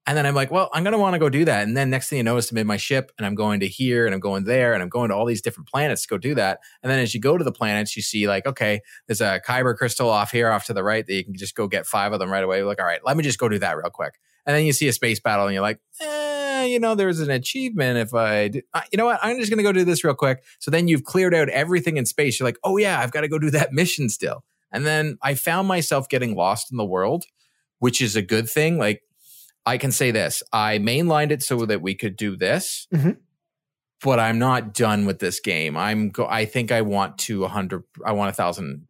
And 0.09 0.17
then 0.17 0.25
I'm 0.25 0.35
like, 0.35 0.51
well, 0.51 0.71
I'm 0.73 0.85
going 0.85 0.93
to 0.93 0.99
want 0.99 1.13
to 1.13 1.19
go 1.19 1.29
do 1.29 1.45
that. 1.45 1.69
And 1.69 1.77
then 1.77 1.91
next 1.91 2.09
thing 2.09 2.17
you 2.17 2.23
notice, 2.23 2.51
I'm 2.51 2.57
in 2.57 2.67
my 2.67 2.79
ship 2.79 3.13
and 3.19 3.27
I'm 3.27 3.35
going 3.35 3.61
to 3.61 3.69
here 3.69 4.07
and 4.07 4.15
I'm 4.15 4.21
going 4.21 4.45
there 4.45 4.73
and 4.73 4.83
I'm 4.83 4.89
going 4.89 5.11
to 5.11 5.15
all 5.15 5.27
these 5.27 5.43
different 5.43 5.69
planets 5.69 6.01
to 6.01 6.09
go 6.09 6.17
do 6.17 6.35
that. 6.35 6.61
And 6.83 6.91
then 6.91 6.99
as 6.99 7.13
you 7.13 7.21
go 7.21 7.37
to 7.37 7.45
the 7.45 7.53
planets, 7.53 7.95
you 7.95 8.01
see 8.01 8.27
like, 8.27 8.47
okay, 8.47 8.81
there's 9.07 9.21
a 9.21 9.39
Kyber 9.47 9.77
crystal 9.77 10.09
off 10.09 10.31
here, 10.31 10.49
off 10.49 10.65
to 10.65 10.73
the 10.73 10.83
right 10.83 11.07
that 11.07 11.13
you 11.13 11.25
can 11.27 11.35
just 11.35 11.55
go 11.55 11.69
get 11.69 11.87
five 11.87 12.15
of 12.15 12.21
them 12.21 12.31
right 12.31 12.43
away. 12.43 12.57
You're 12.57 12.67
like, 12.67 12.81
all 12.81 12.87
right, 12.87 13.05
let 13.05 13.19
me 13.19 13.23
just 13.23 13.39
go 13.39 13.51
do 13.51 13.59
that 13.59 13.77
real 13.77 13.91
quick. 13.91 14.19
And 14.47 14.57
then 14.57 14.65
you 14.65 14.73
see 14.73 14.89
a 14.89 14.95
space 14.95 15.21
battle 15.21 15.45
and 15.45 15.53
you're 15.53 15.63
like, 15.63 15.79
eh, 16.01 16.65
you 16.65 16.81
know, 16.81 16.95
there's 16.95 17.21
an 17.21 17.31
achievement 17.31 17.99
if 17.99 18.15
I, 18.15 18.49
do, 18.49 18.63
you 18.91 18.97
know 18.97 19.05
what, 19.05 19.21
I'm 19.23 19.39
just 19.39 19.51
going 19.51 19.59
to 19.59 19.63
go 19.63 19.73
do 19.73 19.85
this 19.85 20.05
real 20.05 20.15
quick. 20.15 20.43
So 20.59 20.71
then 20.71 20.89
you've 20.89 21.05
cleared 21.05 21.35
out 21.35 21.51
everything 21.51 21.99
in 21.99 22.07
space. 22.07 22.41
You're 22.41 22.49
like, 22.49 22.59
oh 22.65 22.79
yeah, 22.79 22.99
I've 22.99 23.13
got 23.13 23.21
to 23.21 23.29
go 23.29 23.39
do 23.39 23.51
that 23.51 23.73
mission 23.75 24.09
still. 24.09 24.43
And 24.73 24.87
then 24.87 25.19
I 25.21 25.35
found 25.35 25.69
myself 25.69 26.09
getting 26.09 26.35
lost 26.35 26.73
in 26.73 26.79
the 26.79 26.87
world, 26.87 27.27
which 27.79 28.01
is 28.01 28.17
a 28.17 28.23
good 28.23 28.49
thing. 28.49 28.79
Like 28.79 29.03
I 29.69 29.76
can 29.76 29.93
say 29.93 30.11
this 30.11 30.43
I 30.53 30.79
mainlined 30.79 31.31
it 31.31 31.43
so 31.43 31.67
that 31.67 31.82
we 31.82 31.94
could 31.94 32.17
do 32.17 32.37
this. 32.37 32.87
Mm-hmm. 32.94 33.12
But 34.03 34.20
I'm 34.20 34.38
not 34.38 34.75
done 34.75 35.06
with 35.06 35.19
this 35.19 35.41
game. 35.41 35.76
I'm 35.76 36.11
go. 36.11 36.26
I 36.26 36.44
think 36.44 36.70
I 36.70 36.82
want 36.82 37.19
to 37.19 37.41
100. 37.41 37.82
I 38.06 38.12
want 38.12 38.31
a 38.31 38.32
thousand. 38.32 38.87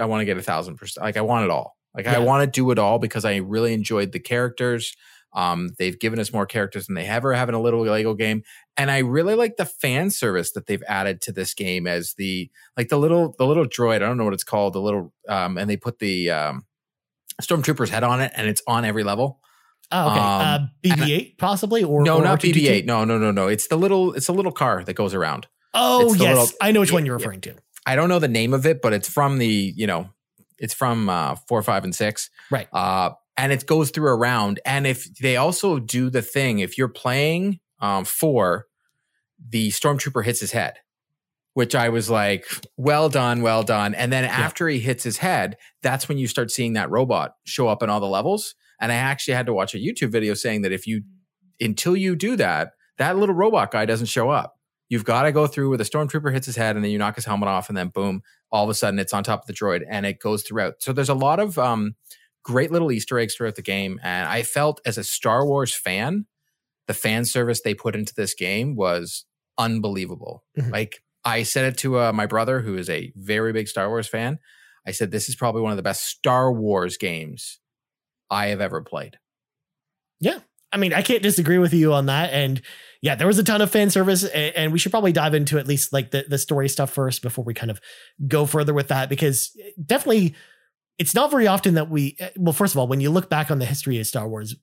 I 0.00 0.04
want 0.06 0.20
to 0.20 0.24
get 0.24 0.36
a 0.36 0.42
thousand 0.42 0.76
percent. 0.76 1.04
Like 1.04 1.16
I 1.16 1.20
want 1.20 1.44
it 1.44 1.50
all. 1.50 1.76
Like 1.94 2.06
yeah. 2.06 2.16
I 2.16 2.18
want 2.18 2.44
to 2.44 2.50
do 2.50 2.70
it 2.72 2.78
all 2.78 2.98
because 2.98 3.24
I 3.24 3.36
really 3.36 3.72
enjoyed 3.72 4.12
the 4.12 4.18
characters. 4.18 4.94
Um, 5.32 5.70
they've 5.78 5.98
given 5.98 6.18
us 6.18 6.32
more 6.32 6.44
characters 6.44 6.86
than 6.86 6.94
they 6.94 7.06
ever 7.06 7.32
have 7.32 7.48
in 7.48 7.54
a 7.54 7.60
little 7.60 7.82
Lego 7.82 8.12
game, 8.14 8.42
and 8.76 8.90
I 8.90 8.98
really 8.98 9.34
like 9.34 9.56
the 9.56 9.64
fan 9.64 10.10
service 10.10 10.52
that 10.52 10.66
they've 10.66 10.82
added 10.86 11.22
to 11.22 11.32
this 11.32 11.54
game 11.54 11.86
as 11.86 12.14
the 12.18 12.50
like 12.76 12.88
the 12.88 12.98
little 12.98 13.34
the 13.38 13.46
little 13.46 13.64
droid. 13.64 13.96
I 13.96 13.98
don't 14.00 14.18
know 14.18 14.24
what 14.24 14.34
it's 14.34 14.44
called. 14.44 14.74
The 14.74 14.80
little 14.80 15.14
um, 15.28 15.56
and 15.56 15.70
they 15.70 15.78
put 15.78 16.00
the 16.00 16.30
um, 16.30 16.66
stormtrooper's 17.40 17.88
head 17.88 18.04
on 18.04 18.20
it, 18.20 18.32
and 18.36 18.46
it's 18.46 18.62
on 18.66 18.84
every 18.84 19.04
level. 19.04 19.40
Oh, 19.92 20.10
okay. 20.10 20.20
Um, 20.20 20.40
uh, 20.40 20.58
BB-8 20.82 21.38
possibly, 21.38 21.84
or 21.84 22.02
no, 22.02 22.18
or 22.18 22.24
not 22.24 22.40
BB-8. 22.40 22.86
No, 22.86 23.04
no, 23.04 23.18
no, 23.18 23.30
no. 23.30 23.48
It's 23.48 23.68
the 23.68 23.76
little, 23.76 24.14
it's 24.14 24.28
a 24.28 24.32
little 24.32 24.52
car 24.52 24.82
that 24.84 24.94
goes 24.94 25.14
around. 25.14 25.46
Oh 25.74 26.14
yes, 26.14 26.20
little, 26.20 26.48
I 26.60 26.72
know 26.72 26.80
which 26.80 26.92
one 26.92 27.06
you're 27.06 27.16
referring 27.16 27.40
to. 27.42 27.54
I 27.86 27.96
don't 27.96 28.08
know 28.08 28.18
the 28.18 28.28
name 28.28 28.54
of 28.54 28.66
it, 28.66 28.82
but 28.82 28.92
it's 28.92 29.08
from 29.08 29.38
the, 29.38 29.46
you 29.46 29.86
know, 29.86 30.10
it's 30.58 30.74
from 30.74 31.08
uh, 31.08 31.36
four, 31.48 31.62
five, 31.62 31.84
and 31.84 31.94
six. 31.94 32.30
Right. 32.50 32.68
Uh, 32.72 33.10
and 33.36 33.52
it 33.52 33.66
goes 33.66 33.90
through 33.90 34.08
a 34.08 34.14
round. 34.14 34.60
And 34.64 34.86
if 34.86 35.12
they 35.16 35.36
also 35.36 35.78
do 35.78 36.10
the 36.10 36.22
thing, 36.22 36.60
if 36.60 36.78
you're 36.78 36.88
playing 36.88 37.60
um, 37.80 38.04
four, 38.04 38.66
the 39.48 39.70
stormtrooper 39.70 40.24
hits 40.24 40.40
his 40.40 40.52
head, 40.52 40.74
which 41.54 41.74
I 41.74 41.88
was 41.88 42.08
like, 42.08 42.46
well 42.76 43.08
done, 43.08 43.42
well 43.42 43.62
done. 43.62 43.94
And 43.94 44.12
then 44.12 44.24
yeah. 44.24 44.30
after 44.30 44.68
he 44.68 44.78
hits 44.78 45.02
his 45.02 45.18
head, 45.18 45.56
that's 45.82 46.08
when 46.08 46.18
you 46.18 46.26
start 46.26 46.50
seeing 46.50 46.74
that 46.74 46.90
robot 46.90 47.34
show 47.44 47.68
up 47.68 47.82
in 47.82 47.90
all 47.90 48.00
the 48.00 48.06
levels. 48.06 48.54
And 48.82 48.92
I 48.92 48.96
actually 48.96 49.34
had 49.34 49.46
to 49.46 49.54
watch 49.54 49.74
a 49.74 49.78
YouTube 49.78 50.10
video 50.10 50.34
saying 50.34 50.62
that 50.62 50.72
if 50.72 50.86
you, 50.86 51.04
until 51.60 51.96
you 51.96 52.16
do 52.16 52.36
that, 52.36 52.72
that 52.98 53.16
little 53.16 53.34
robot 53.34 53.70
guy 53.70 53.86
doesn't 53.86 54.06
show 54.06 54.28
up. 54.28 54.56
You've 54.88 55.04
got 55.04 55.22
to 55.22 55.32
go 55.32 55.46
through 55.46 55.68
where 55.68 55.78
the 55.78 55.84
stormtrooper 55.84 56.32
hits 56.32 56.46
his 56.46 56.56
head 56.56 56.76
and 56.76 56.84
then 56.84 56.90
you 56.90 56.98
knock 56.98 57.14
his 57.14 57.24
helmet 57.24 57.48
off 57.48 57.68
and 57.68 57.78
then 57.78 57.88
boom, 57.88 58.22
all 58.50 58.64
of 58.64 58.70
a 58.70 58.74
sudden 58.74 58.98
it's 58.98 59.14
on 59.14 59.24
top 59.24 59.40
of 59.40 59.46
the 59.46 59.54
droid 59.54 59.82
and 59.88 60.04
it 60.04 60.18
goes 60.18 60.42
throughout. 60.42 60.74
So 60.80 60.92
there's 60.92 61.08
a 61.08 61.14
lot 61.14 61.38
of 61.38 61.58
um, 61.58 61.94
great 62.42 62.72
little 62.72 62.92
Easter 62.92 63.18
eggs 63.18 63.34
throughout 63.34 63.54
the 63.54 63.62
game. 63.62 64.00
And 64.02 64.28
I 64.28 64.42
felt 64.42 64.80
as 64.84 64.98
a 64.98 65.04
Star 65.04 65.46
Wars 65.46 65.74
fan, 65.74 66.26
the 66.88 66.94
fan 66.94 67.24
service 67.24 67.62
they 67.62 67.74
put 67.74 67.94
into 67.94 68.12
this 68.14 68.34
game 68.34 68.74
was 68.74 69.24
unbelievable. 69.56 70.44
Mm-hmm. 70.58 70.72
Like 70.72 71.02
I 71.24 71.44
said 71.44 71.72
it 71.72 71.78
to 71.78 72.00
uh, 72.00 72.12
my 72.12 72.26
brother, 72.26 72.60
who 72.60 72.76
is 72.76 72.90
a 72.90 73.12
very 73.14 73.52
big 73.52 73.68
Star 73.68 73.88
Wars 73.88 74.08
fan. 74.08 74.40
I 74.84 74.90
said, 74.90 75.12
this 75.12 75.28
is 75.28 75.36
probably 75.36 75.62
one 75.62 75.70
of 75.70 75.76
the 75.76 75.82
best 75.84 76.04
Star 76.04 76.52
Wars 76.52 76.96
games 76.96 77.60
I 78.32 78.46
have 78.46 78.60
ever 78.60 78.80
played. 78.80 79.18
Yeah. 80.18 80.38
I 80.72 80.78
mean, 80.78 80.94
I 80.94 81.02
can't 81.02 81.22
disagree 81.22 81.58
with 81.58 81.74
you 81.74 81.92
on 81.92 82.06
that. 82.06 82.32
And 82.32 82.62
yeah, 83.02 83.14
there 83.14 83.26
was 83.26 83.38
a 83.38 83.44
ton 83.44 83.60
of 83.60 83.70
fan 83.70 83.90
service, 83.90 84.24
and, 84.24 84.72
we 84.72 84.78
should 84.78 84.90
probably 84.90 85.12
dive 85.12 85.34
into 85.34 85.58
at 85.58 85.66
least 85.68 85.92
like 85.92 86.12
the, 86.12 86.24
the 86.26 86.38
story 86.38 86.68
stuff 86.68 86.90
first 86.90 87.20
before 87.20 87.44
we 87.44 87.52
kind 87.52 87.70
of 87.70 87.78
go 88.26 88.46
further 88.46 88.72
with 88.72 88.88
that, 88.88 89.10
because 89.10 89.50
definitely 89.84 90.34
it's 90.98 91.14
not 91.14 91.30
very 91.30 91.46
often 91.46 91.74
that 91.74 91.90
we, 91.90 92.16
eh, 92.20 92.30
well, 92.36 92.52
first 92.52 92.74
of 92.74 92.78
all, 92.78 92.86
when 92.88 93.00
you 93.00 93.10
look 93.10 93.28
back 93.28 93.50
on 93.50 93.58
the 93.58 93.66
history 93.66 93.98
of 94.00 94.06
Star 94.06 94.26
Wars, 94.26 94.54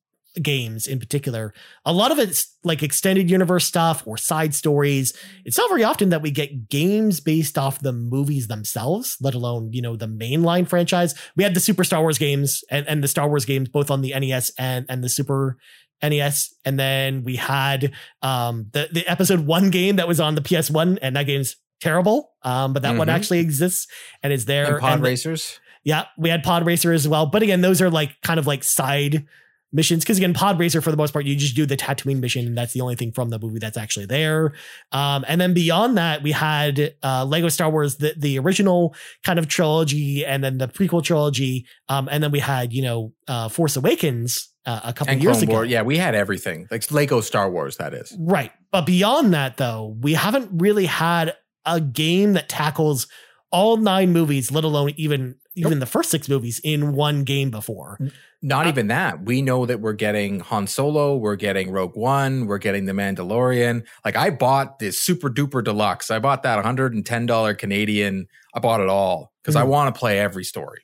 games 0.43 0.87
in 0.87 0.99
particular, 0.99 1.53
a 1.85 1.93
lot 1.93 2.11
of 2.11 2.19
it's 2.19 2.55
like 2.63 2.83
extended 2.83 3.29
universe 3.29 3.65
stuff 3.65 4.03
or 4.05 4.17
side 4.17 4.53
stories. 4.55 5.13
It's 5.45 5.57
not 5.57 5.69
very 5.69 5.83
often 5.83 6.09
that 6.09 6.21
we 6.21 6.31
get 6.31 6.69
games 6.69 7.19
based 7.19 7.57
off 7.57 7.79
the 7.79 7.93
movies 7.93 8.47
themselves, 8.47 9.17
let 9.21 9.33
alone, 9.33 9.71
you 9.73 9.81
know, 9.81 9.95
the 9.95 10.07
mainline 10.07 10.67
franchise. 10.67 11.15
We 11.35 11.43
had 11.43 11.53
the 11.53 11.59
Super 11.59 11.83
Star 11.83 12.01
Wars 12.01 12.17
games 12.17 12.63
and, 12.69 12.87
and 12.87 13.03
the 13.03 13.07
Star 13.07 13.27
Wars 13.29 13.45
games 13.45 13.69
both 13.69 13.89
on 13.91 14.01
the 14.01 14.13
NES 14.17 14.51
and, 14.57 14.85
and 14.89 15.03
the 15.03 15.09
Super 15.09 15.57
NES. 16.01 16.53
And 16.65 16.79
then 16.79 17.23
we 17.23 17.35
had 17.35 17.91
um 18.21 18.67
the, 18.71 18.87
the 18.91 19.05
episode 19.07 19.41
one 19.45 19.69
game 19.69 19.97
that 19.97 20.07
was 20.07 20.19
on 20.19 20.35
the 20.35 20.41
PS1, 20.41 20.99
and 21.01 21.15
that 21.15 21.23
game's 21.23 21.55
terrible. 21.81 22.31
Um, 22.43 22.73
but 22.73 22.81
that 22.83 22.97
one 22.97 23.07
Mhm. 23.07 23.13
actually 23.13 23.39
exists 23.39 23.87
and 24.23 24.31
is 24.33 24.45
there. 24.45 24.65
And 24.73 24.79
pod 24.79 24.93
And 24.93 25.03
the- 25.03 25.07
racers. 25.09 25.59
yeah, 25.83 26.05
we 26.17 26.29
had 26.29 26.43
Pod 26.43 26.65
Racer 26.65 26.91
as 26.91 27.07
well. 27.07 27.25
But 27.25 27.41
again, 27.41 27.61
those 27.61 27.81
are 27.81 27.89
like 27.89 28.11
kind 28.21 28.37
of 28.39 28.45
like 28.47 28.63
side 28.65 29.25
missions. 29.71 30.03
Cause 30.03 30.17
again, 30.17 30.33
Pod 30.33 30.59
Racer, 30.59 30.81
for 30.81 30.91
the 30.91 30.97
most 30.97 31.11
part, 31.11 31.25
you 31.25 31.35
just 31.35 31.55
do 31.55 31.65
the 31.65 31.77
Tatooine 31.77 32.19
mission. 32.19 32.47
And 32.47 32.57
that's 32.57 32.73
the 32.73 32.81
only 32.81 32.95
thing 32.95 33.11
from 33.11 33.29
the 33.29 33.39
movie 33.39 33.59
that's 33.59 33.77
actually 33.77 34.05
there. 34.05 34.53
Um, 34.91 35.23
and 35.27 35.39
then 35.39 35.53
beyond 35.53 35.97
that, 35.97 36.23
we 36.23 36.31
had 36.31 36.95
uh, 37.03 37.25
Lego 37.25 37.49
Star 37.49 37.69
Wars, 37.69 37.97
the, 37.97 38.13
the 38.17 38.39
original 38.39 38.95
kind 39.23 39.39
of 39.39 39.47
trilogy, 39.47 40.25
and 40.25 40.43
then 40.43 40.57
the 40.57 40.67
prequel 40.67 41.03
trilogy. 41.03 41.65
Um, 41.87 42.09
and 42.11 42.23
then 42.23 42.31
we 42.31 42.39
had, 42.39 42.73
you 42.73 42.81
know, 42.81 43.13
uh, 43.27 43.49
Force 43.49 43.75
Awakens 43.75 44.49
uh, 44.65 44.81
a 44.83 44.93
couple 44.93 45.13
years 45.15 45.41
ago. 45.41 45.53
Wars. 45.53 45.69
Yeah, 45.69 45.81
we 45.81 45.97
had 45.97 46.15
everything. 46.15 46.67
Like 46.69 46.89
Lego 46.91 47.21
Star 47.21 47.49
Wars, 47.49 47.77
that 47.77 47.93
is. 47.93 48.15
Right. 48.19 48.51
But 48.71 48.85
beyond 48.85 49.33
that, 49.33 49.57
though, 49.57 49.97
we 49.99 50.13
haven't 50.13 50.49
really 50.53 50.85
had 50.85 51.35
a 51.65 51.81
game 51.81 52.33
that 52.33 52.49
tackles 52.49 53.07
all 53.51 53.77
nine 53.77 54.11
movies, 54.11 54.51
let 54.51 54.63
alone 54.63 54.91
even 54.95 55.35
even 55.59 55.79
the 55.79 55.85
first 55.85 56.09
six 56.09 56.27
movies 56.29 56.59
in 56.63 56.93
one 56.93 57.23
game 57.23 57.49
before. 57.51 57.97
Not 58.41 58.65
Uh, 58.65 58.69
even 58.69 58.87
that. 58.87 59.23
We 59.25 59.41
know 59.41 59.65
that 59.65 59.81
we're 59.81 59.93
getting 59.93 60.39
Han 60.39 60.67
Solo, 60.67 61.15
we're 61.17 61.35
getting 61.35 61.71
Rogue 61.71 61.95
One, 61.95 62.45
we're 62.47 62.57
getting 62.57 62.85
The 62.85 62.93
Mandalorian. 62.93 63.85
Like 64.05 64.15
I 64.15 64.29
bought 64.29 64.79
this 64.79 64.99
super 65.01 65.29
duper 65.29 65.63
deluxe. 65.63 66.09
I 66.11 66.19
bought 66.19 66.43
that 66.43 66.57
$110 66.63 67.55
Canadian. 67.57 68.27
I 68.53 68.59
bought 68.59 68.79
it 68.81 68.89
all 68.89 69.33
because 69.43 69.55
I 69.55 69.63
Mhm. 69.63 69.67
want 69.67 69.93
to 69.93 69.99
play 69.99 70.19
every 70.19 70.43
story. 70.43 70.81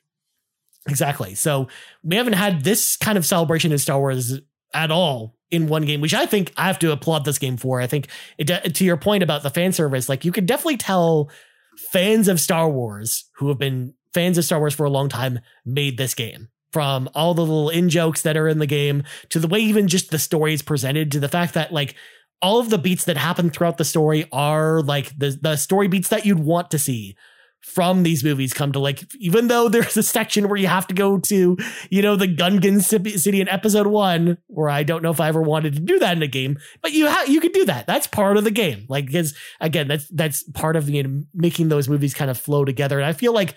Exactly. 0.88 1.34
So 1.34 1.68
we 2.04 2.16
haven't 2.16 2.34
had 2.34 2.62
this 2.64 2.96
kind 2.96 3.18
of 3.18 3.26
celebration 3.26 3.72
in 3.72 3.78
Star 3.78 3.98
Wars 3.98 4.40
at 4.72 4.90
all 4.90 5.34
in 5.50 5.66
one 5.68 5.84
game, 5.84 6.00
which 6.00 6.14
I 6.14 6.26
think 6.26 6.52
I 6.56 6.66
have 6.66 6.78
to 6.80 6.92
applaud 6.92 7.24
this 7.24 7.38
game 7.38 7.56
for. 7.56 7.80
I 7.80 7.86
think 7.86 8.08
it, 8.38 8.46
to 8.74 8.84
your 8.84 8.96
point 8.96 9.22
about 9.22 9.42
the 9.42 9.50
fan 9.50 9.72
service, 9.72 10.08
like 10.08 10.24
you 10.24 10.30
could 10.32 10.46
definitely 10.46 10.76
tell 10.76 11.30
fans 11.92 12.28
of 12.28 12.40
Star 12.40 12.68
Wars 12.70 13.24
who 13.36 13.48
have 13.48 13.58
been 13.58 13.94
fans 14.16 14.38
of 14.38 14.46
Star 14.46 14.58
Wars 14.58 14.74
for 14.74 14.86
a 14.86 14.90
long 14.90 15.10
time 15.10 15.40
made 15.66 15.98
this 15.98 16.14
game. 16.14 16.48
From 16.72 17.08
all 17.14 17.34
the 17.34 17.42
little 17.42 17.68
in 17.68 17.90
jokes 17.90 18.22
that 18.22 18.36
are 18.36 18.48
in 18.48 18.58
the 18.58 18.66
game 18.66 19.02
to 19.28 19.38
the 19.38 19.46
way 19.46 19.60
even 19.60 19.88
just 19.88 20.10
the 20.10 20.18
story 20.18 20.54
is 20.54 20.62
presented 20.62 21.12
to 21.12 21.20
the 21.20 21.28
fact 21.28 21.52
that 21.54 21.70
like 21.70 21.94
all 22.40 22.58
of 22.58 22.70
the 22.70 22.78
beats 22.78 23.04
that 23.04 23.16
happen 23.16 23.50
throughout 23.50 23.76
the 23.76 23.84
story 23.84 24.26
are 24.32 24.80
like 24.80 25.16
the 25.18 25.38
the 25.40 25.56
story 25.56 25.86
beats 25.86 26.08
that 26.08 26.26
you'd 26.26 26.38
want 26.38 26.70
to 26.70 26.78
see 26.78 27.14
from 27.60 28.04
these 28.04 28.22
movies 28.22 28.52
come 28.52 28.72
to 28.72 28.78
like 28.78 29.02
even 29.18 29.48
though 29.48 29.68
there's 29.68 29.96
a 29.96 30.02
section 30.02 30.48
where 30.48 30.58
you 30.58 30.68
have 30.68 30.86
to 30.86 30.94
go 30.94 31.18
to 31.18 31.56
you 31.90 32.02
know 32.02 32.14
the 32.14 32.28
Gungan 32.28 32.80
City 32.82 33.40
in 33.40 33.48
episode 33.48 33.86
one 33.86 34.38
where 34.46 34.68
I 34.68 34.82
don't 34.82 35.02
know 35.02 35.10
if 35.10 35.20
I 35.20 35.28
ever 35.28 35.42
wanted 35.42 35.74
to 35.74 35.80
do 35.80 35.98
that 35.98 36.16
in 36.16 36.22
a 36.22 36.28
game 36.28 36.58
but 36.82 36.92
you 36.92 37.08
ha- 37.08 37.24
you 37.26 37.40
could 37.40 37.52
do 37.52 37.64
that. 37.66 37.86
That's 37.86 38.06
part 38.06 38.36
of 38.36 38.44
the 38.44 38.50
game. 38.50 38.86
Like 38.88 39.06
because 39.06 39.34
again 39.60 39.88
that's 39.88 40.08
that's 40.08 40.42
part 40.50 40.76
of 40.76 40.88
you 40.88 41.02
know, 41.02 41.22
making 41.34 41.68
those 41.68 41.88
movies 41.88 42.14
kind 42.14 42.30
of 42.30 42.38
flow 42.38 42.64
together. 42.64 42.98
And 42.98 43.06
I 43.06 43.12
feel 43.12 43.32
like 43.32 43.54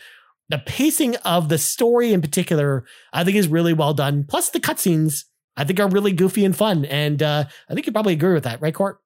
the 0.49 0.59
pacing 0.59 1.15
of 1.17 1.49
the 1.49 1.57
story 1.57 2.11
in 2.13 2.21
particular 2.21 2.85
I 3.13 3.23
think 3.23 3.37
is 3.37 3.47
really 3.47 3.73
well 3.73 3.93
done 3.93 4.25
plus 4.27 4.49
the 4.49 4.59
cutscenes 4.59 5.25
I 5.55 5.63
think 5.63 5.79
are 5.79 5.89
really 5.89 6.11
goofy 6.11 6.45
and 6.45 6.55
fun 6.55 6.85
and 6.85 7.21
uh, 7.21 7.45
I 7.69 7.73
think 7.73 7.85
you 7.85 7.91
probably 7.93 8.13
agree 8.13 8.33
with 8.33 8.43
that 8.43 8.61
right 8.61 8.73
Court 8.73 8.99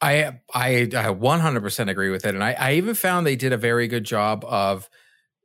I 0.00 0.32
I, 0.52 0.82
I 0.82 0.86
100% 1.12 1.90
agree 1.90 2.10
with 2.10 2.24
it. 2.26 2.34
And 2.34 2.42
I, 2.42 2.52
I 2.52 2.72
even 2.74 2.94
found 2.94 3.26
they 3.26 3.36
did 3.36 3.52
a 3.52 3.56
very 3.56 3.86
good 3.86 4.04
job 4.04 4.44
of 4.46 4.88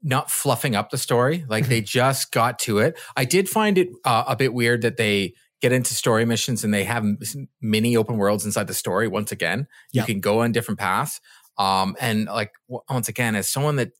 not 0.01 0.29
fluffing 0.31 0.75
up 0.75 0.89
the 0.89 0.97
story. 0.97 1.45
Like 1.47 1.67
they 1.67 1.81
just 1.81 2.31
got 2.31 2.59
to 2.59 2.79
it. 2.79 2.99
I 3.15 3.25
did 3.25 3.47
find 3.47 3.77
it 3.77 3.89
uh, 4.05 4.23
a 4.27 4.35
bit 4.35 4.53
weird 4.53 4.81
that 4.81 4.97
they 4.97 5.33
get 5.61 5.71
into 5.71 5.93
story 5.93 6.25
missions 6.25 6.63
and 6.63 6.73
they 6.73 6.83
have 6.83 7.05
mini 7.61 7.95
open 7.95 8.17
worlds 8.17 8.45
inside 8.45 8.67
the 8.67 8.73
story. 8.73 9.07
Once 9.07 9.31
again, 9.31 9.67
Yeah. 9.91 10.01
you 10.01 10.05
can 10.05 10.19
go 10.19 10.41
on 10.41 10.51
different 10.51 10.79
paths. 10.79 11.21
Um, 11.57 11.95
and 12.01 12.25
like 12.25 12.51
once 12.67 13.07
again, 13.07 13.35
as 13.35 13.47
someone 13.47 13.77
that 13.77 13.91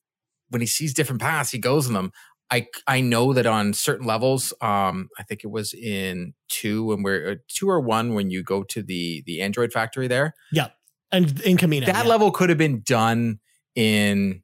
when 0.53 0.61
he 0.61 0.67
sees 0.67 0.93
different 0.93 1.19
paths, 1.19 1.51
he 1.51 1.57
goes 1.57 1.87
in 1.87 1.93
them. 1.93 2.11
I 2.51 2.67
I 2.87 3.01
know 3.01 3.33
that 3.33 3.47
on 3.47 3.73
certain 3.73 4.05
levels, 4.05 4.53
um, 4.61 5.09
I 5.17 5.23
think 5.23 5.43
it 5.43 5.49
was 5.49 5.73
in 5.73 6.33
two 6.49 6.85
when 6.85 7.01
we're 7.01 7.31
uh, 7.31 7.35
two 7.47 7.67
or 7.69 7.79
one 7.79 8.13
when 8.13 8.29
you 8.29 8.43
go 8.43 8.63
to 8.63 8.83
the 8.83 9.23
the 9.25 9.41
Android 9.41 9.73
factory 9.73 10.07
there. 10.07 10.35
Yeah, 10.51 10.69
and 11.11 11.41
in 11.41 11.57
Kamino 11.57 11.87
that 11.87 12.05
yeah. 12.05 12.09
level 12.09 12.31
could 12.31 12.49
have 12.49 12.57
been 12.59 12.81
done 12.85 13.39
in 13.75 14.43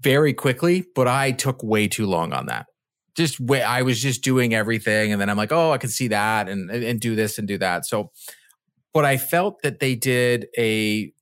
very 0.00 0.32
quickly, 0.32 0.84
but 0.94 1.08
I 1.08 1.32
took 1.32 1.62
way 1.62 1.88
too 1.88 2.06
long 2.06 2.32
on 2.32 2.46
that. 2.46 2.66
Just 3.16 3.40
way 3.40 3.62
I 3.62 3.82
was 3.82 4.00
just 4.00 4.22
doing 4.22 4.54
everything, 4.54 5.10
and 5.10 5.20
then 5.20 5.28
I'm 5.28 5.36
like, 5.36 5.52
oh, 5.52 5.72
I 5.72 5.78
can 5.78 5.90
see 5.90 6.08
that, 6.08 6.48
and 6.48 6.70
and 6.70 6.84
and 6.84 7.00
do 7.00 7.16
this 7.16 7.38
and 7.38 7.48
do 7.48 7.58
that. 7.58 7.86
So, 7.86 8.12
but 8.94 9.04
I 9.04 9.16
felt 9.16 9.62
that 9.62 9.80
they 9.80 9.96
did 9.96 10.46
a 10.56 11.12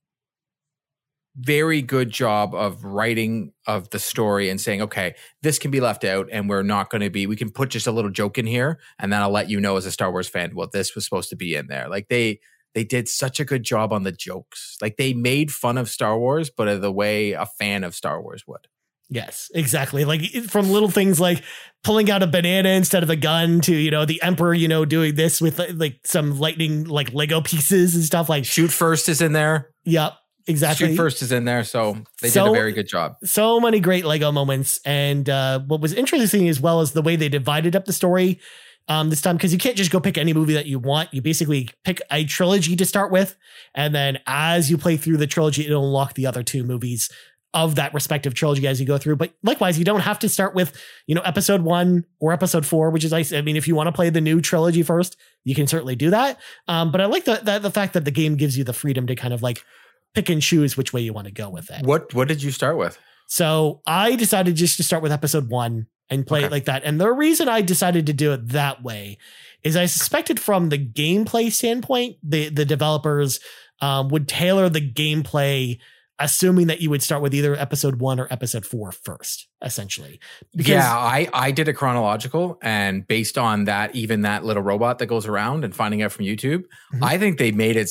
very 1.35 1.81
good 1.81 2.09
job 2.09 2.53
of 2.53 2.83
writing 2.83 3.53
of 3.65 3.89
the 3.91 3.99
story 3.99 4.49
and 4.49 4.59
saying, 4.59 4.81
okay, 4.81 5.15
this 5.41 5.59
can 5.59 5.71
be 5.71 5.79
left 5.79 6.03
out, 6.03 6.27
and 6.31 6.49
we're 6.49 6.63
not 6.63 6.89
going 6.89 7.01
to 7.01 7.09
be. 7.09 7.25
We 7.27 7.35
can 7.35 7.51
put 7.51 7.69
just 7.69 7.87
a 7.87 7.91
little 7.91 8.11
joke 8.11 8.37
in 8.37 8.45
here, 8.45 8.79
and 8.99 9.11
then 9.11 9.21
I'll 9.21 9.31
let 9.31 9.49
you 9.49 9.59
know 9.59 9.77
as 9.77 9.85
a 9.85 9.91
Star 9.91 10.11
Wars 10.11 10.27
fan, 10.27 10.53
well, 10.55 10.69
this 10.71 10.95
was 10.95 11.05
supposed 11.05 11.29
to 11.29 11.35
be 11.35 11.55
in 11.55 11.67
there. 11.67 11.87
Like 11.87 12.09
they 12.09 12.39
they 12.73 12.83
did 12.83 13.07
such 13.07 13.39
a 13.39 13.45
good 13.45 13.63
job 13.63 13.91
on 13.91 14.03
the 14.03 14.11
jokes. 14.11 14.77
Like 14.81 14.97
they 14.97 15.13
made 15.13 15.51
fun 15.51 15.77
of 15.77 15.89
Star 15.89 16.17
Wars, 16.17 16.49
but 16.49 16.67
of 16.67 16.81
the 16.81 16.91
way 16.91 17.31
a 17.33 17.45
fan 17.45 17.83
of 17.83 17.95
Star 17.95 18.21
Wars 18.21 18.45
would. 18.47 18.67
Yes, 19.13 19.51
exactly. 19.53 20.05
Like 20.05 20.21
from 20.47 20.71
little 20.71 20.89
things 20.89 21.19
like 21.19 21.43
pulling 21.83 22.09
out 22.09 22.23
a 22.23 22.27
banana 22.27 22.69
instead 22.69 23.03
of 23.03 23.09
a 23.09 23.17
gun 23.17 23.59
to, 23.61 23.75
you 23.75 23.91
know, 23.91 24.05
the 24.05 24.21
emperor, 24.21 24.53
you 24.53 24.69
know, 24.69 24.85
doing 24.85 25.15
this 25.15 25.41
with 25.41 25.59
like 25.75 25.99
some 26.05 26.39
lightning 26.39 26.85
like 26.85 27.13
Lego 27.13 27.41
pieces 27.41 27.93
and 27.93 28.05
stuff 28.05 28.29
like, 28.29 28.45
Shoot 28.45 28.71
first 28.71 29.09
is 29.09 29.21
in 29.21 29.33
there. 29.33 29.71
yep, 29.83 30.13
exactly. 30.47 30.89
Shoot 30.89 30.95
first 30.95 31.21
is 31.21 31.31
in 31.31 31.45
there. 31.45 31.63
So 31.63 31.97
they 32.21 32.29
did 32.29 32.45
a 32.45 32.51
very 32.51 32.71
good 32.71 32.87
job. 32.87 33.15
so 33.23 33.59
many 33.59 33.79
great 33.79 34.05
Lego 34.05 34.31
moments. 34.31 34.79
And 34.85 35.29
uh, 35.29 35.59
what 35.59 35.81
was 35.81 35.93
interesting 35.93 36.47
as 36.49 36.59
well 36.59 36.81
is 36.81 36.91
the 36.91 37.01
way 37.01 37.15
they 37.15 37.29
divided 37.29 37.75
up 37.75 37.85
the 37.85 37.93
story 37.93 38.39
um, 38.87 39.09
this 39.09 39.21
time, 39.21 39.37
because 39.37 39.53
you 39.53 39.59
can't 39.59 39.77
just 39.77 39.91
go 39.91 39.99
pick 39.99 40.17
any 40.17 40.33
movie 40.33 40.53
that 40.53 40.65
you 40.65 40.79
want. 40.79 41.13
You 41.13 41.21
basically 41.21 41.69
pick 41.83 42.01
a 42.11 42.25
trilogy 42.25 42.75
to 42.75 42.85
start 42.85 43.11
with. 43.11 43.37
And 43.75 43.93
then 43.93 44.19
as 44.27 44.69
you 44.69 44.77
play 44.77 44.97
through 44.97 45.17
the 45.17 45.27
trilogy, 45.27 45.65
it'll 45.65 45.85
unlock 45.85 46.15
the 46.15 46.25
other 46.25 46.43
two 46.43 46.63
movies 46.63 47.09
of 47.53 47.75
that 47.75 47.93
respective 47.93 48.33
trilogy 48.33 48.65
as 48.65 48.79
you 48.79 48.87
go 48.87 48.97
through. 48.97 49.17
But 49.17 49.33
likewise, 49.43 49.77
you 49.77 49.83
don't 49.83 49.99
have 49.99 50.19
to 50.19 50.29
start 50.29 50.55
with, 50.55 50.73
you 51.05 51.15
know, 51.15 51.21
episode 51.21 51.63
one 51.63 52.05
or 52.21 52.31
episode 52.31 52.65
four, 52.65 52.91
which 52.91 53.03
is 53.03 53.11
nice. 53.11 53.33
I 53.33 53.41
mean, 53.41 53.57
if 53.57 53.67
you 53.67 53.75
want 53.75 53.87
to 53.87 53.91
play 53.91 54.09
the 54.09 54.21
new 54.21 54.39
trilogy 54.39 54.83
first, 54.83 55.17
you 55.43 55.53
can 55.53 55.67
certainly 55.67 55.97
do 55.97 56.11
that. 56.11 56.39
Um, 56.69 56.93
but 56.93 57.01
I 57.01 57.07
like 57.07 57.25
the, 57.25 57.41
the 57.43 57.59
the 57.59 57.71
fact 57.71 57.93
that 57.93 58.05
the 58.05 58.11
game 58.11 58.37
gives 58.37 58.57
you 58.57 58.63
the 58.63 58.71
freedom 58.71 59.05
to 59.07 59.15
kind 59.15 59.33
of 59.33 59.43
like 59.43 59.63
pick 60.13 60.29
and 60.29 60.41
choose 60.41 60.75
which 60.77 60.93
way 60.93 61.01
you 61.01 61.13
want 61.13 61.27
to 61.27 61.33
go 61.33 61.49
with 61.49 61.69
it. 61.71 61.85
What 61.85 62.13
what 62.13 62.27
did 62.27 62.41
you 62.43 62.51
start 62.51 62.77
with? 62.77 62.97
So 63.27 63.81
I 63.87 64.15
decided 64.15 64.55
just 64.55 64.77
to 64.77 64.83
start 64.83 65.01
with 65.03 65.11
episode 65.11 65.49
one 65.49 65.87
and 66.09 66.27
play 66.27 66.43
it 66.43 66.51
like 66.51 66.65
that. 66.65 66.83
And 66.83 66.99
the 66.99 67.09
reason 67.11 67.47
I 67.47 67.61
decided 67.61 68.05
to 68.07 68.13
do 68.13 68.33
it 68.33 68.49
that 68.49 68.83
way 68.83 69.17
is 69.63 69.77
I 69.77 69.85
suspected 69.85 70.39
from 70.39 70.67
the 70.69 70.77
gameplay 70.77 71.51
standpoint, 71.51 72.17
the 72.23 72.49
the 72.49 72.65
developers 72.65 73.39
um, 73.79 74.09
would 74.09 74.27
tailor 74.27 74.67
the 74.67 74.81
gameplay, 74.81 75.79
assuming 76.19 76.67
that 76.67 76.81
you 76.81 76.89
would 76.89 77.01
start 77.01 77.21
with 77.21 77.33
either 77.33 77.55
episode 77.55 78.01
one 78.01 78.19
or 78.19 78.27
episode 78.29 78.65
four 78.65 78.91
first, 78.91 79.47
essentially. 79.63 80.19
yeah, 80.53 80.91
I 80.95 81.29
I 81.33 81.51
did 81.51 81.67
a 81.69 81.73
chronological, 81.73 82.59
and 82.61 83.07
based 83.07 83.37
on 83.37 83.63
that, 83.65 83.95
even 83.95 84.21
that 84.23 84.43
little 84.43 84.63
robot 84.63 84.99
that 84.99 85.05
goes 85.07 85.25
around 85.25 85.63
and 85.63 85.73
finding 85.73 86.01
out 86.01 86.11
from 86.11 86.25
YouTube, 86.25 86.65
Mhm. 86.93 86.99
I 87.03 87.17
think 87.17 87.37
they 87.39 87.51
made 87.51 87.77
it, 87.77 87.89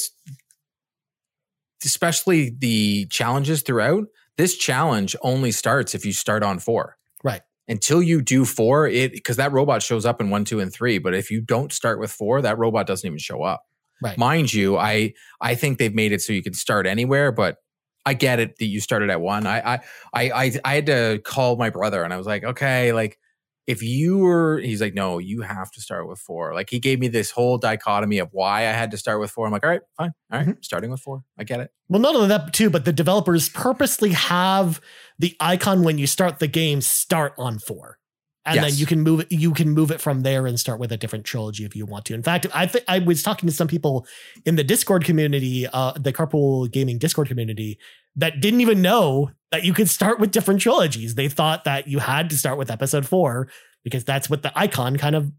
especially 1.85 2.51
the 2.51 3.07
challenges 3.07 3.63
throughout. 3.63 4.07
This 4.37 4.57
challenge 4.57 5.17
only 5.23 5.53
starts 5.53 5.95
if 5.95 6.05
you 6.05 6.13
start 6.13 6.43
on 6.43 6.59
four. 6.59 6.97
Right. 7.23 7.43
Until 7.69 8.03
you 8.03 8.23
do 8.23 8.45
four, 8.45 8.89
it 8.89 9.13
because 9.13 9.37
that 9.37 9.53
robot 9.53 9.83
shows 9.83 10.05
up 10.05 10.21
in 10.21 10.31
one, 10.31 10.45
two, 10.45 10.61
and 10.61 10.73
three. 10.73 10.99
But 10.99 11.15
if 11.15 11.31
you 11.31 11.41
don't 11.41 11.73
start 11.73 12.01
with 12.01 12.11
four, 12.11 12.43
that 12.43 12.59
robot 12.59 12.87
doesn't 12.87 13.07
even 13.07 13.19
show 13.19 13.43
up. 13.43 13.63
Right. 14.03 14.17
Mind 14.17 14.53
you, 14.53 14.77
I 14.77 15.13
I 15.41 15.55
think 15.55 15.79
they've 15.79 15.95
made 15.95 16.13
it 16.13 16.23
so 16.23 16.33
you 16.33 16.43
can 16.43 16.55
start 16.55 16.87
anywhere, 16.87 17.33
but 17.33 17.57
I 18.07 18.15
get 18.15 18.41
it 18.41 18.57
that 18.59 18.67
you 18.67 18.81
started 18.81 19.11
at 19.11 19.21
one. 19.21 19.47
I 19.47 19.75
I 19.75 19.81
I 20.15 20.31
I, 20.31 20.53
I 20.65 20.75
had 20.75 20.87
to 20.87 21.21
call 21.25 21.57
my 21.57 21.71
brother 21.71 22.03
and 22.03 22.13
I 22.13 22.17
was 22.17 22.27
like, 22.27 22.45
okay, 22.45 22.93
like 22.93 23.19
if 23.71 23.85
you 23.85 24.19
were 24.19 24.59
he's 24.59 24.81
like, 24.81 24.95
no, 24.95 25.19
you 25.19 25.43
have 25.43 25.71
to 25.71 25.81
start 25.81 26.09
with 26.09 26.19
four. 26.19 26.55
Like 26.55 26.69
he 26.69 26.81
gave 26.81 26.99
me 26.99 27.07
this 27.07 27.31
whole 27.31 27.57
dichotomy 27.57 28.19
of 28.19 28.29
why 28.33 28.63
I 28.63 28.73
had 28.73 28.91
to 28.91 28.97
start 28.97 29.21
with 29.21 29.31
four. 29.31 29.47
I'm 29.47 29.53
like, 29.53 29.63
all 29.63 29.71
right, 29.71 29.81
fine. 29.97 30.13
All 30.33 30.39
right, 30.39 30.49
mm-hmm. 30.49 30.61
starting 30.61 30.91
with 30.91 31.01
four. 31.01 31.23
I 31.39 31.45
get 31.45 31.61
it. 31.61 31.71
Well, 31.89 32.01
not 32.01 32.17
only 32.17 32.29
that, 32.29 32.53
too, 32.53 32.69
but 32.69 32.85
the 32.85 32.93
developers 32.93 33.49
purposely 33.49 34.11
have 34.11 34.81
the 35.21 35.37
icon 35.39 35.85
when 35.85 35.99
you 35.99 36.09
start 36.09 36.41
the 36.41 36.49
game 36.49 36.81
start 36.81 37.33
on 37.39 37.61
four. 37.61 38.00
And 38.57 38.65
then 38.65 38.75
you 38.75 38.87
can 38.87 39.01
move 39.01 39.21
it, 39.21 39.33
you 39.33 39.53
can 39.53 39.71
move 39.71 39.91
it 39.91 40.01
from 40.01 40.23
there 40.23 40.47
and 40.47 40.59
start 40.59 40.81
with 40.81 40.93
a 40.93 40.97
different 40.97 41.25
trilogy 41.25 41.65
if 41.65 41.75
you 41.77 41.87
want 41.87 42.05
to. 42.07 42.15
In 42.15 42.23
fact, 42.23 42.47
I 42.55 42.67
think 42.67 42.85
I 42.89 42.99
was 42.99 43.23
talking 43.23 43.49
to 43.49 43.55
some 43.55 43.69
people 43.69 44.07
in 44.45 44.57
the 44.57 44.65
Discord 44.65 45.05
community, 45.05 45.67
uh, 45.73 45.93
the 45.93 46.13
Carpool 46.13 46.71
Gaming 46.71 46.99
Discord 46.99 47.29
community, 47.29 47.79
that 48.17 48.41
didn't 48.41 48.61
even 48.61 48.83
know 48.83 49.31
that 49.51 49.65
you 49.65 49.73
could 49.73 49.89
start 49.89 50.21
with 50.21 50.31
different 50.31 50.61
trilogies. 50.61 51.15
They 51.15 51.29
thought 51.29 51.65
that 51.65 51.87
you 51.89 51.99
had 51.99 52.31
to 52.31 52.39
start 52.39 52.59
with 52.59 52.71
episode 52.71 53.07
four 53.07 53.49
because 53.85 54.05
that's 54.05 54.29
what 54.29 54.43
the 54.43 54.53
icon 54.59 54.97
kind 54.97 55.17
of 55.17 55.33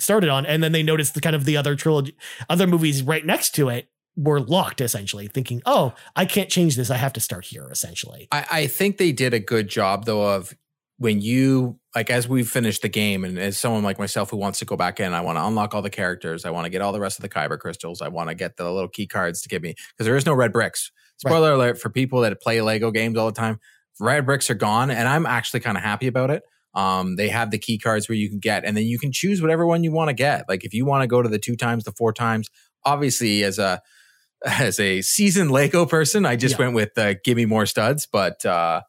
started 0.00 0.28
on. 0.28 0.46
And 0.46 0.62
then 0.62 0.72
they 0.72 0.82
noticed 0.82 1.14
the 1.14 1.20
kind 1.20 1.36
of 1.36 1.44
the 1.44 1.56
other 1.56 1.76
trilogy, 1.76 2.16
other 2.48 2.66
movies 2.66 3.02
right 3.02 3.24
next 3.24 3.54
to 3.56 3.68
it 3.68 3.88
were 4.16 4.40
locked 4.40 4.80
essentially, 4.80 5.26
thinking, 5.26 5.60
"Oh, 5.66 5.94
I 6.14 6.24
can't 6.24 6.48
change 6.48 6.76
this. 6.76 6.90
I 6.90 6.96
have 6.96 7.12
to 7.14 7.20
start 7.20 7.46
here." 7.46 7.68
Essentially, 7.70 8.28
I, 8.30 8.46
I 8.50 8.66
think 8.66 8.98
they 8.98 9.12
did 9.12 9.34
a 9.34 9.40
good 9.40 9.68
job 9.68 10.04
though 10.04 10.34
of 10.34 10.54
when 10.98 11.20
you 11.20 11.78
like 11.94 12.10
as 12.10 12.28
we 12.28 12.44
finish 12.44 12.78
the 12.80 12.88
game 12.88 13.24
and 13.24 13.38
as 13.38 13.58
someone 13.58 13.82
like 13.82 13.98
myself 13.98 14.30
who 14.30 14.36
wants 14.36 14.58
to 14.58 14.64
go 14.64 14.76
back 14.76 15.00
in 15.00 15.12
i 15.12 15.20
want 15.20 15.36
to 15.36 15.44
unlock 15.44 15.74
all 15.74 15.82
the 15.82 15.90
characters 15.90 16.44
i 16.44 16.50
want 16.50 16.64
to 16.64 16.70
get 16.70 16.80
all 16.80 16.92
the 16.92 17.00
rest 17.00 17.18
of 17.18 17.22
the 17.22 17.28
kyber 17.28 17.58
crystals 17.58 18.00
i 18.00 18.08
want 18.08 18.28
to 18.28 18.34
get 18.34 18.56
the 18.56 18.64
little 18.70 18.88
key 18.88 19.06
cards 19.06 19.42
to 19.42 19.48
give 19.48 19.62
me 19.62 19.74
because 19.92 20.06
there 20.06 20.16
is 20.16 20.26
no 20.26 20.34
red 20.34 20.52
bricks 20.52 20.90
spoiler 21.18 21.50
right. 21.50 21.56
alert 21.56 21.80
for 21.80 21.90
people 21.90 22.20
that 22.20 22.40
play 22.40 22.60
lego 22.60 22.90
games 22.90 23.16
all 23.16 23.26
the 23.26 23.32
time 23.32 23.58
red 24.00 24.24
bricks 24.24 24.48
are 24.50 24.54
gone 24.54 24.90
and 24.90 25.08
i'm 25.08 25.26
actually 25.26 25.60
kind 25.60 25.76
of 25.76 25.82
happy 25.82 26.06
about 26.06 26.30
it 26.30 26.42
um, 26.74 27.14
they 27.14 27.28
have 27.28 27.52
the 27.52 27.58
key 27.58 27.78
cards 27.78 28.08
where 28.08 28.18
you 28.18 28.28
can 28.28 28.40
get 28.40 28.64
and 28.64 28.76
then 28.76 28.82
you 28.84 28.98
can 28.98 29.12
choose 29.12 29.40
whatever 29.40 29.64
one 29.64 29.84
you 29.84 29.92
want 29.92 30.08
to 30.08 30.14
get 30.14 30.48
like 30.48 30.64
if 30.64 30.74
you 30.74 30.84
want 30.84 31.02
to 31.02 31.06
go 31.06 31.22
to 31.22 31.28
the 31.28 31.38
two 31.38 31.54
times 31.54 31.84
the 31.84 31.92
four 31.92 32.12
times 32.12 32.48
obviously 32.84 33.44
as 33.44 33.60
a 33.60 33.80
as 34.44 34.80
a 34.80 35.00
seasoned 35.00 35.52
lego 35.52 35.86
person 35.86 36.26
i 36.26 36.34
just 36.34 36.58
yeah. 36.58 36.64
went 36.64 36.74
with 36.74 36.98
uh, 36.98 37.14
give 37.24 37.36
me 37.36 37.46
more 37.46 37.64
studs 37.64 38.08
but 38.10 38.44
uh 38.44 38.80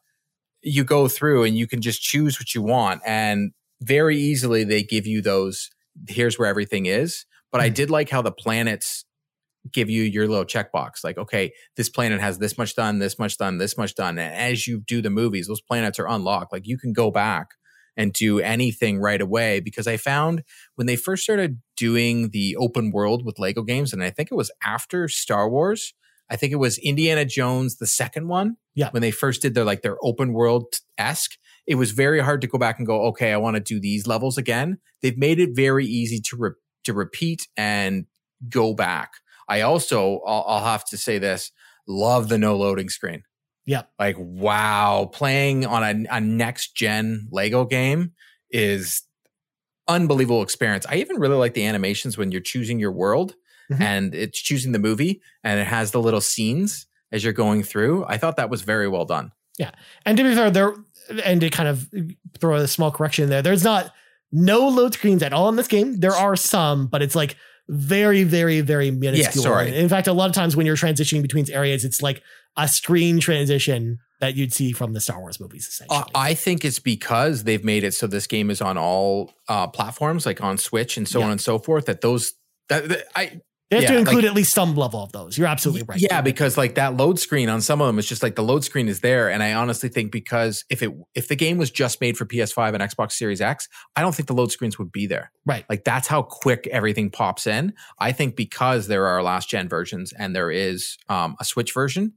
you 0.65 0.83
go 0.83 1.07
through 1.07 1.43
and 1.43 1.55
you 1.55 1.67
can 1.67 1.81
just 1.81 2.01
choose 2.01 2.39
what 2.39 2.55
you 2.55 2.61
want. 2.61 3.01
And 3.05 3.51
very 3.81 4.17
easily 4.17 4.63
they 4.63 4.83
give 4.83 5.05
you 5.05 5.21
those, 5.21 5.69
here's 6.09 6.39
where 6.39 6.47
everything 6.47 6.87
is. 6.87 7.25
But 7.51 7.59
mm-hmm. 7.59 7.65
I 7.65 7.69
did 7.69 7.89
like 7.91 8.09
how 8.09 8.21
the 8.21 8.31
planets 8.31 9.05
give 9.71 9.89
you 9.89 10.03
your 10.03 10.27
little 10.27 10.45
checkbox 10.45 11.03
like, 11.03 11.17
okay, 11.17 11.51
this 11.75 11.89
planet 11.89 12.19
has 12.19 12.39
this 12.39 12.57
much 12.57 12.75
done, 12.75 12.99
this 12.99 13.17
much 13.17 13.37
done, 13.37 13.57
this 13.57 13.77
much 13.77 13.95
done. 13.95 14.17
And 14.19 14.33
as 14.33 14.67
you 14.67 14.81
do 14.81 15.01
the 15.01 15.09
movies, 15.09 15.47
those 15.47 15.61
planets 15.61 15.99
are 15.99 16.07
unlocked. 16.07 16.51
Like 16.51 16.67
you 16.67 16.77
can 16.77 16.93
go 16.93 17.11
back 17.11 17.49
and 17.97 18.11
do 18.11 18.39
anything 18.39 18.99
right 18.99 19.21
away 19.21 19.59
because 19.59 19.87
I 19.87 19.97
found 19.97 20.43
when 20.75 20.87
they 20.87 20.95
first 20.95 21.23
started 21.23 21.61
doing 21.77 22.29
the 22.31 22.55
open 22.57 22.91
world 22.91 23.23
with 23.23 23.39
Lego 23.39 23.63
games, 23.63 23.93
and 23.93 24.03
I 24.03 24.09
think 24.09 24.29
it 24.31 24.35
was 24.35 24.51
after 24.63 25.07
Star 25.07 25.49
Wars, 25.49 25.93
I 26.29 26.35
think 26.35 26.53
it 26.53 26.57
was 26.57 26.77
Indiana 26.79 27.25
Jones, 27.25 27.77
the 27.77 27.87
second 27.87 28.27
one. 28.27 28.57
Yeah. 28.73 28.89
When 28.91 29.01
they 29.01 29.11
first 29.11 29.41
did 29.41 29.53
their 29.53 29.63
like 29.63 29.81
their 29.81 29.97
open 30.01 30.33
world 30.33 30.73
esque, 30.97 31.37
it 31.67 31.75
was 31.75 31.91
very 31.91 32.19
hard 32.19 32.41
to 32.41 32.47
go 32.47 32.57
back 32.57 32.77
and 32.77 32.87
go, 32.87 33.03
okay, 33.07 33.31
I 33.31 33.37
want 33.37 33.55
to 33.55 33.61
do 33.61 33.79
these 33.79 34.07
levels 34.07 34.37
again. 34.37 34.79
They've 35.01 35.17
made 35.17 35.39
it 35.39 35.51
very 35.53 35.85
easy 35.85 36.19
to 36.21 36.37
re- 36.37 36.51
to 36.85 36.93
repeat 36.93 37.47
and 37.57 38.05
go 38.49 38.73
back. 38.73 39.13
I 39.47 39.61
also, 39.61 40.21
I'll, 40.25 40.45
I'll 40.47 40.65
have 40.65 40.85
to 40.89 40.97
say 40.97 41.17
this, 41.17 41.51
love 41.87 42.29
the 42.29 42.37
no 42.37 42.55
loading 42.55 42.89
screen. 42.89 43.23
Yeah. 43.65 43.83
Like, 43.97 44.15
wow, 44.19 45.09
playing 45.11 45.65
on 45.65 45.83
a, 45.83 46.15
a 46.17 46.21
next 46.21 46.75
gen 46.75 47.27
Lego 47.31 47.65
game 47.65 48.13
is 48.51 49.03
unbelievable 49.87 50.43
experience. 50.43 50.85
I 50.87 50.95
even 50.95 51.19
really 51.19 51.35
like 51.35 51.53
the 51.53 51.65
animations 51.65 52.17
when 52.17 52.31
you're 52.31 52.41
choosing 52.41 52.79
your 52.79 52.91
world 52.91 53.35
mm-hmm. 53.71 53.81
and 53.81 54.15
it's 54.15 54.39
choosing 54.39 54.71
the 54.71 54.79
movie 54.79 55.21
and 55.43 55.59
it 55.59 55.67
has 55.67 55.91
the 55.91 56.01
little 56.01 56.21
scenes 56.21 56.87
as 57.11 57.23
you're 57.23 57.33
going 57.33 57.63
through. 57.63 58.05
I 58.07 58.17
thought 58.17 58.37
that 58.37 58.49
was 58.49 58.61
very 58.61 58.87
well 58.87 59.05
done. 59.05 59.31
Yeah. 59.57 59.71
And 60.05 60.17
to 60.17 60.23
be 60.23 60.35
fair, 60.35 60.51
there 60.51 60.73
and 61.23 61.39
to 61.41 61.49
kind 61.49 61.69
of 61.69 61.87
throw 62.39 62.55
a 62.55 62.67
small 62.67 62.91
correction 62.91 63.29
there, 63.29 63.41
there's 63.41 63.63
not 63.63 63.91
no 64.31 64.67
load 64.67 64.93
screens 64.93 65.23
at 65.23 65.33
all 65.33 65.49
in 65.49 65.55
this 65.55 65.67
game. 65.67 65.99
There 65.99 66.11
are 66.11 66.35
some, 66.35 66.87
but 66.87 67.01
it's 67.01 67.15
like 67.15 67.35
very, 67.67 68.23
very, 68.23 68.61
very 68.61 68.91
minuscule. 68.91 69.43
Yeah, 69.43 69.49
sorry. 69.49 69.75
In 69.75 69.89
fact, 69.89 70.07
a 70.07 70.13
lot 70.13 70.29
of 70.29 70.35
times 70.35 70.55
when 70.55 70.65
you're 70.65 70.75
transitioning 70.75 71.21
between 71.21 71.49
areas, 71.51 71.85
it's 71.85 72.01
like 72.01 72.21
a 72.57 72.67
screen 72.67 73.19
transition 73.19 73.99
that 74.19 74.35
you'd 74.35 74.53
see 74.53 74.71
from 74.71 74.93
the 74.93 74.99
Star 74.99 75.19
Wars 75.19 75.39
movies. 75.39 75.67
Essentially, 75.67 75.99
uh, 75.99 76.05
I 76.13 76.33
think 76.33 76.63
it's 76.63 76.79
because 76.79 77.43
they've 77.43 77.63
made 77.63 77.83
it 77.83 77.93
so 77.93 78.07
this 78.07 78.27
game 78.27 78.49
is 78.49 78.61
on 78.61 78.77
all 78.77 79.33
uh, 79.47 79.67
platforms, 79.67 80.25
like 80.25 80.41
on 80.41 80.57
Switch 80.57 80.97
and 80.97 81.07
so 81.07 81.19
yeah. 81.19 81.25
on 81.25 81.31
and 81.31 81.41
so 81.41 81.59
forth. 81.59 81.85
That 81.85 82.01
those 82.01 82.33
that, 82.69 82.87
that 82.89 83.05
I 83.15 83.41
they 83.69 83.77
have 83.77 83.83
yeah, 83.83 83.91
to 83.93 83.97
include 83.97 84.17
like, 84.17 84.25
at 84.25 84.33
least 84.35 84.53
some 84.53 84.75
level 84.75 85.01
of 85.01 85.11
those. 85.11 85.39
You're 85.39 85.47
absolutely 85.47 85.83
right. 85.83 85.99
Yeah, 85.99 86.21
because 86.21 86.55
like 86.55 86.75
that 86.75 86.97
load 86.97 87.17
screen 87.17 87.49
on 87.49 87.61
some 87.61 87.81
of 87.81 87.87
them 87.87 87.97
is 87.97 88.07
just 88.07 88.21
like 88.21 88.35
the 88.35 88.43
load 88.43 88.63
screen 88.63 88.87
is 88.87 88.99
there, 88.99 89.31
and 89.31 89.41
I 89.41 89.53
honestly 89.53 89.89
think 89.89 90.11
because 90.11 90.63
if 90.69 90.83
it 90.83 90.91
if 91.15 91.29
the 91.29 91.35
game 91.35 91.57
was 91.57 91.71
just 91.71 91.99
made 91.99 92.15
for 92.15 92.25
PS5 92.25 92.75
and 92.75 92.83
Xbox 92.83 93.13
Series 93.13 93.41
X, 93.41 93.67
I 93.95 94.01
don't 94.01 94.13
think 94.13 94.27
the 94.27 94.35
load 94.35 94.51
screens 94.51 94.77
would 94.77 94.91
be 94.91 95.07
there. 95.07 95.31
Right. 95.47 95.65
Like 95.67 95.83
that's 95.83 96.07
how 96.07 96.21
quick 96.21 96.67
everything 96.67 97.09
pops 97.09 97.47
in. 97.47 97.73
I 97.99 98.11
think 98.11 98.35
because 98.35 98.87
there 98.87 99.07
are 99.07 99.23
last 99.23 99.49
gen 99.49 99.67
versions 99.67 100.13
and 100.13 100.35
there 100.35 100.51
is 100.51 100.97
um, 101.09 101.35
a 101.39 101.45
Switch 101.45 101.73
version, 101.73 102.13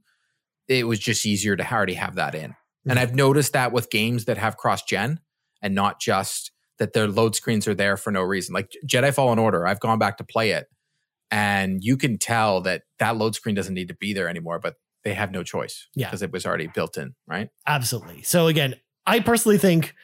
it 0.67 0.85
was 0.85 0.99
just 0.99 1.25
easier 1.25 1.55
to 1.55 1.73
already 1.73 1.95
have 1.95 2.15
that 2.15 2.35
in. 2.35 2.51
Mm-hmm. 2.51 2.91
And 2.91 2.99
I've 2.99 3.15
noticed 3.15 3.53
that 3.53 3.71
with 3.71 3.89
games 3.89 4.25
that 4.25 4.37
have 4.37 4.55
cross 4.55 4.83
gen 4.83 5.19
and 5.63 5.73
not 5.73 5.99
just 5.99 6.51
that 6.77 6.93
their 6.93 7.07
load 7.07 7.35
screens 7.35 7.67
are 7.67 7.73
there 7.73 7.97
for 7.97 8.11
no 8.11 8.21
reason. 8.21 8.53
Like 8.53 8.71
Jedi 8.85 9.11
Fallen 9.13 9.39
Order, 9.39 9.65
I've 9.65 9.79
gone 9.79 9.97
back 9.97 10.17
to 10.17 10.23
play 10.23 10.51
it 10.51 10.67
and 11.31 11.83
you 11.83 11.97
can 11.97 12.17
tell 12.17 12.61
that 12.61 12.83
that 12.97 13.17
load 13.17 13.35
screen 13.35 13.55
doesn't 13.55 13.73
need 13.73 13.87
to 13.87 13.95
be 13.95 14.13
there 14.13 14.29
anymore 14.29 14.59
but 14.59 14.75
they 15.03 15.13
have 15.13 15.31
no 15.31 15.43
choice 15.43 15.87
yeah. 15.95 16.07
because 16.07 16.21
it 16.21 16.31
was 16.31 16.45
already 16.45 16.67
built 16.67 16.97
in 16.97 17.15
right? 17.27 17.49
Absolutely. 17.67 18.23
So 18.23 18.47
again 18.47 18.75
i 19.05 19.19
personally 19.19 19.57
think 19.57 19.95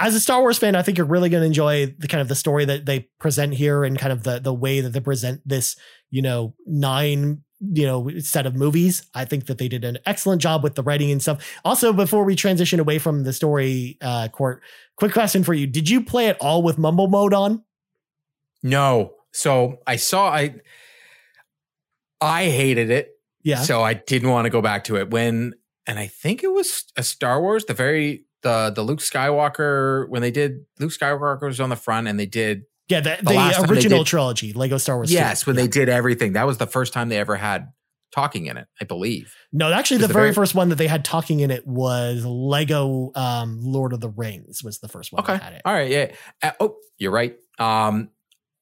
as 0.00 0.14
a 0.14 0.20
star 0.20 0.40
wars 0.40 0.58
fan 0.58 0.74
i 0.74 0.82
think 0.82 0.98
you're 0.98 1.06
really 1.06 1.28
going 1.28 1.42
to 1.42 1.46
enjoy 1.46 1.86
the 1.98 2.08
kind 2.08 2.20
of 2.20 2.28
the 2.28 2.34
story 2.34 2.64
that 2.64 2.84
they 2.84 3.08
present 3.18 3.54
here 3.54 3.84
and 3.84 3.98
kind 3.98 4.12
of 4.12 4.22
the 4.24 4.40
the 4.40 4.54
way 4.54 4.80
that 4.80 4.90
they 4.90 5.00
present 5.00 5.40
this 5.46 5.76
you 6.10 6.22
know 6.22 6.54
nine 6.66 7.42
you 7.60 7.86
know 7.86 8.08
set 8.20 8.46
of 8.46 8.54
movies. 8.54 9.06
I 9.14 9.24
think 9.24 9.46
that 9.46 9.58
they 9.58 9.68
did 9.68 9.84
an 9.84 9.98
excellent 10.06 10.40
job 10.40 10.62
with 10.62 10.74
the 10.74 10.82
writing 10.82 11.10
and 11.10 11.20
stuff. 11.20 11.58
Also 11.64 11.92
before 11.92 12.24
we 12.24 12.34
transition 12.34 12.80
away 12.80 12.98
from 12.98 13.24
the 13.24 13.32
story 13.32 13.98
uh 14.00 14.28
court 14.28 14.62
quick 14.96 15.12
question 15.12 15.44
for 15.44 15.54
you. 15.54 15.66
Did 15.66 15.88
you 15.88 16.02
play 16.02 16.28
it 16.28 16.38
all 16.40 16.62
with 16.62 16.78
mumble 16.78 17.08
mode 17.08 17.34
on? 17.34 17.62
No 18.62 19.12
so 19.32 19.78
I 19.86 19.96
saw 19.96 20.28
I 20.28 20.56
I 22.20 22.44
hated 22.44 22.90
it. 22.90 23.12
Yeah. 23.42 23.62
So 23.62 23.82
I 23.82 23.94
didn't 23.94 24.30
want 24.30 24.44
to 24.46 24.50
go 24.50 24.60
back 24.60 24.84
to 24.84 24.96
it 24.96 25.10
when 25.10 25.54
and 25.86 25.98
I 25.98 26.06
think 26.06 26.44
it 26.44 26.52
was 26.52 26.84
a 26.96 27.02
Star 27.02 27.40
Wars, 27.40 27.64
the 27.64 27.74
very 27.74 28.24
the 28.42 28.72
the 28.74 28.82
Luke 28.82 29.00
Skywalker 29.00 30.08
when 30.08 30.22
they 30.22 30.30
did 30.30 30.64
Luke 30.78 30.92
Skywalker 30.92 31.42
was 31.42 31.60
on 31.60 31.70
the 31.70 31.76
front 31.76 32.08
and 32.08 32.18
they 32.18 32.26
did 32.26 32.62
yeah 32.88 33.00
the, 33.00 33.16
the, 33.22 33.32
the 33.32 33.66
original 33.70 33.98
did, 34.00 34.06
trilogy 34.06 34.52
Lego 34.52 34.78
Star 34.78 34.96
Wars. 34.96 35.12
Yes, 35.12 35.44
2. 35.44 35.50
when 35.50 35.56
yeah. 35.56 35.62
they 35.62 35.68
did 35.68 35.88
everything, 35.88 36.34
that 36.34 36.46
was 36.46 36.58
the 36.58 36.66
first 36.66 36.92
time 36.92 37.08
they 37.08 37.18
ever 37.18 37.36
had 37.36 37.68
talking 38.12 38.46
in 38.46 38.56
it, 38.56 38.66
I 38.80 38.84
believe. 38.84 39.34
No, 39.52 39.72
actually, 39.72 39.98
the, 39.98 40.08
the 40.08 40.12
very, 40.12 40.26
very, 40.26 40.34
first 40.34 40.54
one 40.54 40.68
that 40.70 40.76
they 40.76 40.86
had 40.86 41.04
talking 41.04 41.40
in 41.40 41.50
it 41.50 41.66
was 41.66 42.24
Lego 42.24 43.12
um, 43.14 43.60
Lord 43.62 43.92
of 43.92 44.00
the 44.00 44.08
Rings 44.08 44.62
was 44.62 44.78
the 44.78 44.88
first 44.88 45.12
one. 45.12 45.24
That 45.24 45.42
had 45.42 45.52
it. 45.52 45.56
Okay, 45.56 45.62
all 45.64 45.72
right, 45.72 45.90
yeah. 45.90 46.12
Uh, 46.42 46.52
oh, 46.60 46.76
you're 46.98 47.12
right. 47.12 47.36
Um, 47.58 48.10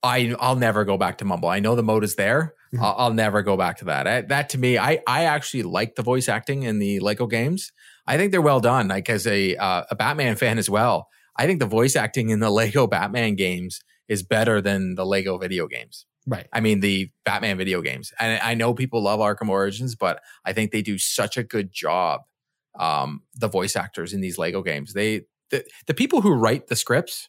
I 0.03 0.35
I'll 0.39 0.57
never 0.57 0.85
go 0.85 0.97
back 0.97 1.19
to 1.19 1.25
Mumble. 1.25 1.49
I 1.49 1.61
know 1.61 1.75
the 1.75 1.83
mode 1.83 2.05
is 2.05 2.15
there. 2.15 2.55
Mm-hmm. 2.73 2.85
I'll, 2.85 2.95
I'll, 2.99 3.15
never 3.15 3.43
go 3.43 3.57
back 3.57 3.79
to 3.79 3.87
that. 3.87 4.07
I, 4.07 4.21
that 4.23 4.51
to 4.51 4.59
me, 4.59 4.79
I 4.79 5.01
I 5.07 5.25
actually 5.25 5.63
like 5.63 5.95
the 5.95 6.03
voice 6.03 6.29
acting 6.29 6.63
in 6.63 6.79
the 6.79 7.01
Lego 7.01 7.27
games. 7.27 7.73
I 8.07 8.17
think 8.17 8.31
they're 8.31 8.43
well 8.43 8.61
done. 8.61 8.89
Like 8.89 9.09
as 9.09 9.27
a 9.27 9.57
uh, 9.57 9.85
a 9.91 9.97
Batman 9.97 10.37
fan 10.37 10.59
as 10.59 10.71
well, 10.71 11.09
I 11.37 11.47
think 11.47 11.59
the 11.61 11.67
voice 11.67 11.97
acting 11.97 12.31
in 12.31 12.41
the 12.41 12.51
Lego 12.61 12.87
Batman 12.87 13.35
games 13.35 13.81
is 14.09 14.23
better 14.23 14.61
than 14.61 14.95
the 14.95 15.05
Lego 15.05 15.39
video 15.39 15.67
games. 15.67 16.07
Right. 16.27 16.47
I 16.53 16.61
mean 16.61 16.81
the 16.81 17.11
Batman 17.25 17.57
video 17.57 17.81
games, 17.81 18.13
and 18.21 18.41
I 18.43 18.55
know 18.55 18.75
people 18.75 19.03
love 19.03 19.21
Arkham 19.21 19.49
Origins, 19.49 19.95
but 19.95 20.21
I 20.45 20.53
think 20.53 20.71
they 20.71 20.83
do 20.83 20.99
such 20.99 21.37
a 21.37 21.43
good 21.43 21.73
job. 21.73 22.21
Um, 22.79 23.23
the 23.35 23.49
voice 23.49 23.75
actors 23.75 24.13
in 24.13 24.21
these 24.21 24.39
Lego 24.39 24.63
games, 24.63 24.93
they 24.93 25.23
the, 25.51 25.65
the 25.87 25.95
people 25.95 26.21
who 26.21 26.35
write 26.35 26.67
the 26.67 26.77
scripts 26.77 27.29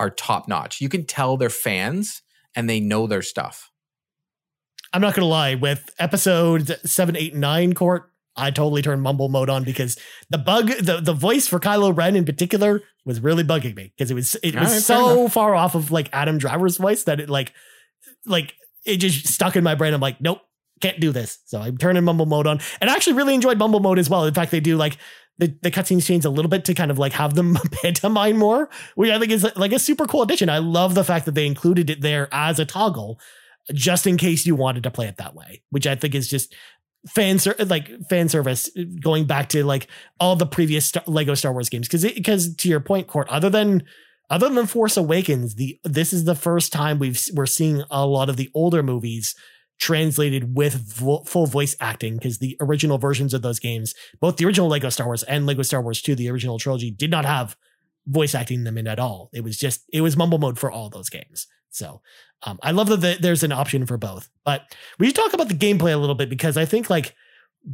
are 0.00 0.10
top 0.10 0.48
notch. 0.48 0.80
You 0.80 0.88
can 0.88 1.04
tell 1.06 1.36
they're 1.36 1.50
fans 1.50 2.22
and 2.56 2.68
they 2.68 2.80
know 2.80 3.06
their 3.06 3.22
stuff. 3.22 3.70
I'm 4.92 5.00
not 5.00 5.14
gonna 5.14 5.28
lie, 5.28 5.54
with 5.54 5.88
episodes 6.00 6.72
seven, 6.90 7.16
eight, 7.16 7.34
nine 7.34 7.74
court, 7.74 8.10
I 8.34 8.50
totally 8.50 8.82
turned 8.82 9.02
mumble 9.02 9.28
mode 9.28 9.50
on 9.50 9.62
because 9.62 9.96
the 10.30 10.38
bug, 10.38 10.68
the, 10.68 11.00
the 11.00 11.12
voice 11.12 11.46
for 11.46 11.60
Kylo 11.60 11.96
Ren 11.96 12.16
in 12.16 12.24
particular 12.24 12.80
was 13.04 13.20
really 13.20 13.44
bugging 13.44 13.76
me 13.76 13.92
because 13.96 14.10
it 14.10 14.14
was 14.14 14.34
it 14.42 14.54
was 14.54 14.72
right, 14.72 14.82
so 14.82 15.28
far 15.28 15.54
off 15.54 15.74
of 15.74 15.90
like 15.90 16.08
Adam 16.12 16.38
Driver's 16.38 16.76
voice 16.76 17.04
that 17.04 17.20
it 17.20 17.28
like 17.28 17.52
like 18.26 18.54
it 18.84 18.96
just 18.96 19.28
stuck 19.28 19.54
in 19.54 19.62
my 19.62 19.74
brain. 19.74 19.94
I'm 19.94 20.00
like, 20.00 20.20
nope, 20.20 20.40
can't 20.80 20.98
do 20.98 21.12
this. 21.12 21.38
So 21.46 21.60
I'm 21.60 21.76
turning 21.76 22.02
mumble 22.04 22.26
mode 22.26 22.46
on, 22.46 22.60
and 22.80 22.88
I 22.88 22.94
actually 22.94 23.12
really 23.14 23.34
enjoyed 23.34 23.58
mumble 23.58 23.80
mode 23.80 23.98
as 23.98 24.08
well. 24.08 24.24
In 24.24 24.34
fact, 24.34 24.50
they 24.50 24.60
do 24.60 24.76
like 24.76 24.96
the, 25.40 25.56
the 25.62 25.70
cutscenes 25.70 26.04
change 26.04 26.26
a 26.26 26.30
little 26.30 26.50
bit 26.50 26.66
to 26.66 26.74
kind 26.74 26.90
of 26.90 26.98
like 26.98 27.12
have 27.14 27.34
them 27.34 27.56
pantomime 27.82 28.36
more, 28.36 28.68
which 28.94 29.10
I 29.10 29.18
think 29.18 29.32
is 29.32 29.46
like 29.56 29.72
a 29.72 29.78
super 29.78 30.06
cool 30.06 30.22
addition. 30.22 30.50
I 30.50 30.58
love 30.58 30.94
the 30.94 31.02
fact 31.02 31.24
that 31.24 31.34
they 31.34 31.46
included 31.46 31.88
it 31.88 32.02
there 32.02 32.28
as 32.30 32.58
a 32.58 32.66
toggle, 32.66 33.18
just 33.72 34.06
in 34.06 34.18
case 34.18 34.44
you 34.44 34.54
wanted 34.54 34.82
to 34.82 34.90
play 34.90 35.06
it 35.06 35.16
that 35.16 35.34
way, 35.34 35.62
which 35.70 35.86
I 35.86 35.94
think 35.94 36.14
is 36.14 36.28
just 36.28 36.54
fan 37.08 37.38
ser- 37.38 37.56
like 37.58 37.90
fan 38.10 38.28
service 38.28 38.68
going 39.00 39.24
back 39.24 39.48
to 39.48 39.64
like 39.64 39.88
all 40.20 40.36
the 40.36 40.46
previous 40.46 40.84
Star- 40.86 41.04
Lego 41.06 41.34
Star 41.34 41.52
Wars 41.52 41.70
games 41.70 41.88
because 41.88 42.04
because 42.04 42.54
to 42.56 42.68
your 42.68 42.80
point, 42.80 43.08
Court, 43.08 43.26
other 43.30 43.48
than 43.48 43.82
other 44.28 44.50
than 44.50 44.66
Force 44.66 44.98
Awakens, 44.98 45.54
the 45.54 45.80
this 45.84 46.12
is 46.12 46.24
the 46.24 46.34
first 46.34 46.70
time 46.70 46.98
we've 46.98 47.18
we're 47.32 47.46
seeing 47.46 47.82
a 47.90 48.06
lot 48.06 48.28
of 48.28 48.36
the 48.36 48.50
older 48.52 48.82
movies 48.82 49.34
translated 49.80 50.56
with 50.56 50.74
vo- 50.74 51.24
full 51.24 51.46
voice 51.46 51.74
acting 51.80 52.14
because 52.14 52.38
the 52.38 52.56
original 52.60 52.98
versions 52.98 53.34
of 53.34 53.42
those 53.42 53.58
games, 53.58 53.94
both 54.20 54.36
the 54.36 54.44
original 54.44 54.68
Lego 54.68 54.90
Star 54.90 55.06
Wars 55.06 55.22
and 55.24 55.46
Lego 55.46 55.62
Star 55.62 55.82
Wars 55.82 56.02
2, 56.02 56.14
the 56.14 56.30
original 56.30 56.58
trilogy, 56.58 56.90
did 56.90 57.10
not 57.10 57.24
have 57.24 57.56
voice 58.06 58.34
acting 58.34 58.64
them 58.64 58.78
in 58.78 58.86
at 58.86 59.00
all. 59.00 59.30
It 59.32 59.42
was 59.42 59.56
just 59.56 59.82
it 59.92 60.02
was 60.02 60.16
mumble 60.16 60.38
mode 60.38 60.58
for 60.58 60.70
all 60.70 60.90
those 60.90 61.08
games. 61.08 61.46
So 61.70 62.02
um, 62.42 62.58
I 62.62 62.72
love 62.72 62.88
that 62.88 63.00
the, 63.00 63.16
there's 63.20 63.42
an 63.42 63.52
option 63.52 63.86
for 63.86 63.96
both. 63.96 64.28
But 64.44 64.62
we 64.98 65.06
should 65.06 65.16
talk 65.16 65.32
about 65.32 65.48
the 65.48 65.54
gameplay 65.54 65.92
a 65.92 65.98
little 65.98 66.14
bit 66.14 66.28
because 66.28 66.56
I 66.56 66.64
think 66.64 66.90
like 66.90 67.14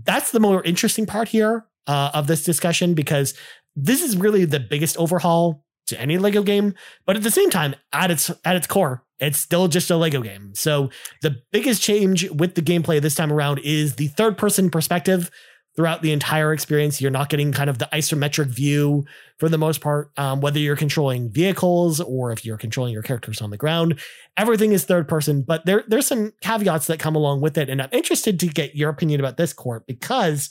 that's 0.05 0.31
the 0.31 0.41
more 0.41 0.63
interesting 0.65 1.07
part 1.07 1.29
here 1.29 1.67
uh, 1.87 2.11
of 2.15 2.27
this 2.27 2.45
discussion 2.45 2.95
because 2.95 3.35
this 3.75 4.03
is 4.03 4.17
really 4.17 4.45
the 4.45 4.61
biggest 4.61 4.97
overhaul 4.97 5.65
to 5.87 6.01
any 6.01 6.19
Lego 6.19 6.43
game. 6.43 6.75
But 7.05 7.17
at 7.17 7.23
the 7.23 7.31
same 7.31 7.51
time, 7.51 7.75
at 7.93 8.11
its 8.11 8.31
at 8.45 8.57
its 8.57 8.67
core, 8.67 9.05
it's 9.19 9.39
still 9.39 9.69
just 9.69 9.91
a 9.91 9.97
Lego 9.97 10.21
game. 10.21 10.53
So 10.55 10.91
the 11.23 11.37
biggest 11.53 11.83
change 11.83 12.31
with 12.31 12.55
the 12.55 12.63
gameplay 12.63 13.01
this 13.01 13.15
time 13.15 13.33
around 13.33 13.61
is 13.61 13.97
the 13.97 14.09
third 14.09 14.37
person 14.37 14.71
perspective 14.71 15.31
throughout 15.75 16.03
the 16.03 16.13
entire 16.13 16.53
experience. 16.53 17.01
You're 17.01 17.11
not 17.11 17.29
getting 17.29 17.53
kind 17.53 17.69
of 17.69 17.79
the 17.79 17.89
isometric 17.93 18.47
view 18.47 19.05
for 19.39 19.49
the 19.49 19.59
most 19.59 19.81
part, 19.81 20.11
um, 20.17 20.41
whether 20.41 20.59
you're 20.59 20.77
controlling 20.77 21.31
vehicles 21.31 22.01
or 22.01 22.33
if 22.33 22.45
you're 22.45 22.57
controlling 22.57 22.95
your 22.95 23.03
characters 23.03 23.43
on 23.43 23.51
the 23.51 23.59
ground. 23.59 24.01
Everything 24.37 24.73
is 24.73 24.85
third 24.85 25.07
person, 25.07 25.43
but 25.43 25.67
there 25.67 25.85
there's 25.87 26.07
some 26.07 26.33
caveats 26.41 26.87
that 26.87 26.99
come 26.99 27.15
along 27.15 27.43
with 27.43 27.59
it. 27.59 27.69
And 27.69 27.83
I'm 27.83 27.91
interested 27.93 28.41
to 28.41 28.47
get 28.47 28.75
your 28.75 28.91
opinion 28.91 29.21
about 29.21 29.37
this 29.37 29.53
court 29.53 29.87
because 29.87 30.51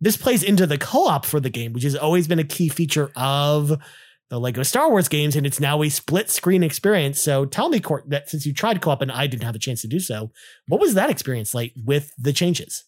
this 0.00 0.16
plays 0.16 0.42
into 0.42 0.66
the 0.66 0.76
co-op 0.76 1.24
for 1.24 1.40
the 1.40 1.50
game, 1.50 1.72
which 1.72 1.84
has 1.84 1.96
always 1.96 2.26
been 2.26 2.40
a 2.40 2.44
key 2.44 2.68
feature 2.68 3.10
of 3.16 3.80
the 4.30 4.40
Lego 4.40 4.62
Star 4.62 4.90
Wars 4.90 5.08
games, 5.08 5.36
and 5.36 5.46
it's 5.46 5.60
now 5.60 5.82
a 5.82 5.88
split 5.88 6.30
screen 6.30 6.62
experience. 6.62 7.20
So 7.20 7.44
tell 7.44 7.68
me, 7.68 7.80
Court, 7.80 8.08
that 8.08 8.28
since 8.30 8.46
you 8.46 8.52
tried 8.52 8.80
co-op 8.80 9.02
and 9.02 9.12
I 9.12 9.26
didn't 9.26 9.44
have 9.44 9.54
a 9.54 9.58
chance 9.60 9.82
to 9.82 9.88
do 9.88 10.00
so, 10.00 10.30
what 10.66 10.80
was 10.80 10.94
that 10.94 11.10
experience 11.10 11.54
like 11.54 11.72
with 11.84 12.12
the 12.18 12.32
changes? 12.32 12.84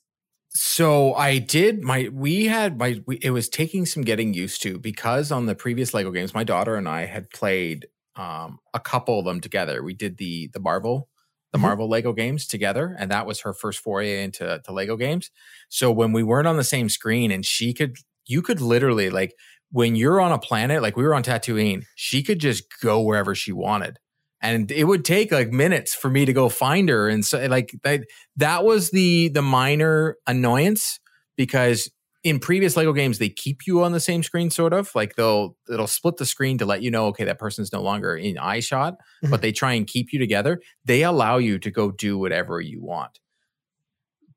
So 0.51 1.12
I 1.14 1.38
did 1.38 1.83
my 1.83 2.09
we 2.12 2.46
had 2.46 2.79
my 2.79 3.03
we, 3.07 3.16
it 3.16 3.31
was 3.31 3.49
taking 3.49 3.85
some 3.85 4.03
getting 4.03 4.33
used 4.33 4.62
to 4.62 4.79
because 4.79 5.31
on 5.31 5.46
the 5.46 5.55
previous 5.55 5.92
Lego 5.92 6.11
games 6.11 6.33
my 6.35 6.44
daughter 6.44 6.77
and 6.77 6.88
I 6.88 7.05
had 7.05 7.29
played 7.31 7.87
um 8.16 8.59
a 8.72 8.81
couple 8.81 9.18
of 9.18 9.27
them 9.27 9.40
together. 9.40 9.83
We 9.83 9.92
did 9.94 10.16
the 10.16 10.49
the 10.55 10.61
Marvel 10.61 11.09
the 11.53 11.59
Mhm. 11.59 11.62
Marvel 11.62 11.88
Lego 11.88 12.12
games 12.12 12.46
together 12.46 12.96
and 12.99 13.11
that 13.11 13.27
was 13.27 13.40
her 13.40 13.53
first 13.53 13.81
foray 13.81 14.22
into 14.25 14.61
to 14.64 14.72
Lego 14.72 14.96
games. 14.96 15.31
So 15.68 15.92
when 15.92 16.12
we 16.12 16.22
weren't 16.22 16.49
on 16.49 16.57
the 16.57 16.64
same 16.64 16.88
screen 16.88 17.31
and 17.31 17.44
she 17.44 17.75
could 17.75 17.99
you 18.27 18.40
could 18.40 18.61
literally 18.61 19.11
like 19.11 19.35
when 19.70 19.96
you're 19.96 20.20
on 20.20 20.33
a 20.33 20.38
planet 20.38 20.83
like 20.83 20.96
we 20.96 21.05
were 21.05 21.14
on 21.14 21.22
Tatooine, 21.22 21.85
she 21.94 22.22
could 22.22 22.38
just 22.38 22.64
go 22.83 23.00
wherever 23.00 23.35
she 23.35 23.52
wanted. 23.52 23.98
And 24.40 24.70
it 24.70 24.85
would 24.85 25.05
take 25.05 25.33
like 25.33 25.50
minutes 25.50 25.94
for 25.94 26.11
me 26.11 26.24
to 26.24 26.33
go 26.33 26.48
find 26.48 26.88
her. 26.88 27.09
And 27.09 27.24
so 27.24 27.44
like 27.46 27.74
that 27.83 28.02
that 28.37 28.64
was 28.64 28.90
the 28.90 29.29
the 29.29 29.42
minor 29.42 30.16
annoyance 30.26 31.00
because 31.37 31.90
in 32.22 32.38
previous 32.38 32.76
Lego 32.76 32.92
games 32.92 33.18
they 33.18 33.29
keep 33.29 33.66
you 33.66 33.83
on 33.83 33.92
the 33.92 34.00
same 34.00 34.22
screen 34.22 34.50
sort 34.50 34.72
of. 34.72 34.94
Like 34.94 35.16
they'll 35.16 35.57
it'll 35.70 35.87
split 35.87 36.18
the 36.18 36.26
screen 36.26 36.59
to 36.59 36.66
let 36.66 36.83
you 36.83 36.90
know 36.90 37.07
okay 37.07 37.24
that 37.24 37.38
person's 37.38 37.72
no 37.72 37.83
longer 37.83 38.14
in 38.14 38.38
eye 38.38 38.61
shot 38.61 38.94
mm-hmm. 38.94 39.31
but 39.31 39.42
they 39.42 39.52
try 39.52 39.72
and 39.72 39.87
keep 39.87 40.12
you 40.12 40.18
together. 40.18 40.61
They 40.85 41.02
allow 41.02 41.38
you 41.38 41.59
to 41.59 41.70
go 41.70 41.90
do 41.90 42.18
whatever 42.18 42.61
you 42.61 42.83
want. 42.83 43.18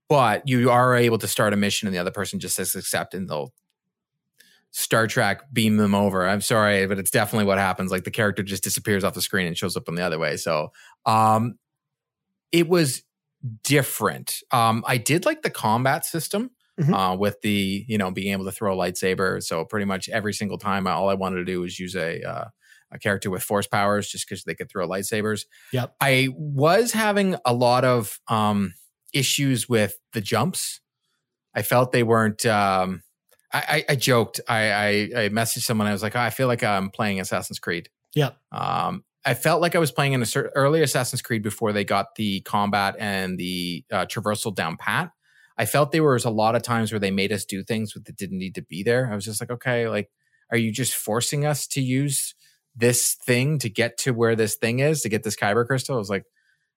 But 0.08 0.48
you 0.48 0.72
are 0.72 0.96
able 0.96 1.20
to 1.20 1.28
start 1.28 1.54
a 1.54 1.58
mission 1.58 1.88
and 1.88 1.94
the 1.94 2.00
other 2.00 2.10
person 2.10 2.40
just 2.40 2.56
says 2.56 2.74
accept 2.74 3.14
and 3.14 3.30
they'll 3.30 3.54
Star 4.72 5.08
Trek 5.08 5.42
beam 5.52 5.78
them 5.78 5.96
over. 5.96 6.28
I'm 6.28 6.42
sorry, 6.42 6.86
but 6.88 7.00
it's 7.00 7.12
definitely 7.12 7.46
what 7.46 7.58
happens. 7.58 7.92
Like 7.92 8.04
the 8.04 8.12
character 8.12 8.44
just 8.44 8.64
disappears 8.64 9.04
off 9.04 9.14
the 9.16 9.22
screen 9.22 9.48
and 9.48 9.58
shows 9.58 9.76
up 9.76 9.90
on 9.90 9.96
the 9.96 10.04
other 10.04 10.20
way. 10.20 10.38
So 10.38 10.72
um 11.06 11.56
it 12.52 12.68
was 12.70 13.04
different. 13.64 14.40
Um 14.52 14.84
I 14.88 14.98
did 14.98 15.26
like 15.26 15.42
the 15.42 15.50
combat 15.50 16.06
system 16.06 16.52
Mhm. 16.80 16.94
uh 17.14 17.18
with 17.18 17.42
the, 17.42 17.84
you 17.88 17.98
know, 17.98 18.12
being 18.12 18.32
able 18.32 18.46
to 18.46 18.52
throw 18.52 18.74
a 18.74 18.78
lightsaber. 18.78 19.42
So 19.44 19.66
pretty 19.66 19.86
much 19.86 20.08
every 20.10 20.34
single 20.34 20.58
time 20.58 20.88
all 20.88 21.10
I 21.10 21.14
wanted 21.16 21.38
to 21.38 21.46
do 21.46 21.62
was 21.62 21.80
use 21.80 21.96
a 21.96 22.22
uh 22.22 22.46
a 22.92 22.98
character 22.98 23.30
with 23.30 23.44
force 23.44 23.68
powers 23.68 24.10
just 24.10 24.28
because 24.28 24.44
they 24.46 24.56
could 24.56 24.70
throw 24.70 24.88
lightsabers. 24.88 25.46
Yep. 25.74 25.96
I 26.02 26.30
was 26.36 26.92
having 26.94 27.36
a 27.46 27.54
lot 27.54 27.86
of 27.86 28.20
um 28.28 28.74
issues 29.14 29.68
with 29.70 29.98
the 30.14 30.22
jumps. 30.22 30.82
I 31.56 31.62
felt 31.64 31.92
they 31.92 32.04
weren't 32.04 32.46
um 32.46 33.02
I, 33.52 33.60
I, 33.60 33.86
I 33.90 33.96
joked. 33.96 34.40
I, 34.48 34.72
I 34.72 34.88
I 34.88 35.30
messaged 35.30 35.64
someone. 35.64 35.88
I 35.88 35.92
was 35.92 36.04
like, 36.04 36.16
oh, 36.16 36.20
I 36.20 36.30
feel 36.30 36.48
like 36.48 36.64
I'm 36.64 36.90
playing 36.90 37.20
Assassin's 37.20 37.60
Creed. 37.60 37.90
Yep. 38.16 38.38
Um, 38.52 39.04
I 39.26 39.34
felt 39.34 39.62
like 39.62 39.76
I 39.76 39.80
was 39.80 39.92
playing 39.92 40.14
in 40.14 40.22
a 40.22 40.26
cer- 40.26 40.52
early 40.56 40.82
Assassin's 40.82 41.22
Creed 41.22 41.44
before 41.44 41.74
they 41.74 41.84
got 41.84 42.16
the 42.16 42.42
combat 42.42 42.96
and 43.00 43.38
the 43.38 43.84
uh, 43.92 44.06
traversal 44.06 44.56
down 44.56 44.78
pat. 44.78 45.12
I 45.58 45.66
felt 45.66 45.92
there 45.92 46.04
was 46.04 46.24
a 46.24 46.30
lot 46.30 46.56
of 46.56 46.62
times 46.62 46.92
where 46.92 47.00
they 47.00 47.12
made 47.12 47.34
us 47.34 47.44
do 47.44 47.64
things 47.64 47.94
that 47.94 48.16
didn't 48.16 48.38
need 48.38 48.56
to 48.56 48.62
be 48.62 48.82
there. 48.82 49.12
I 49.12 49.16
was 49.16 49.26
just 49.26 49.42
like, 49.42 49.52
okay, 49.52 49.90
like, 49.90 50.10
are 50.52 50.58
you 50.58 50.72
just 50.72 50.96
forcing 50.96 51.46
us 51.46 51.68
to 51.68 51.82
use 51.82 52.34
this 52.76 53.16
thing 53.26 53.60
to 53.60 53.70
get 53.70 53.98
to 54.00 54.12
where 54.12 54.38
this 54.38 54.56
thing 54.56 54.80
is 54.80 55.02
to 55.02 55.10
get 55.10 55.24
this 55.24 55.36
kyber 55.36 55.68
crystal? 55.68 55.96
I 55.96 56.00
was 56.00 56.10
like, 56.10 56.24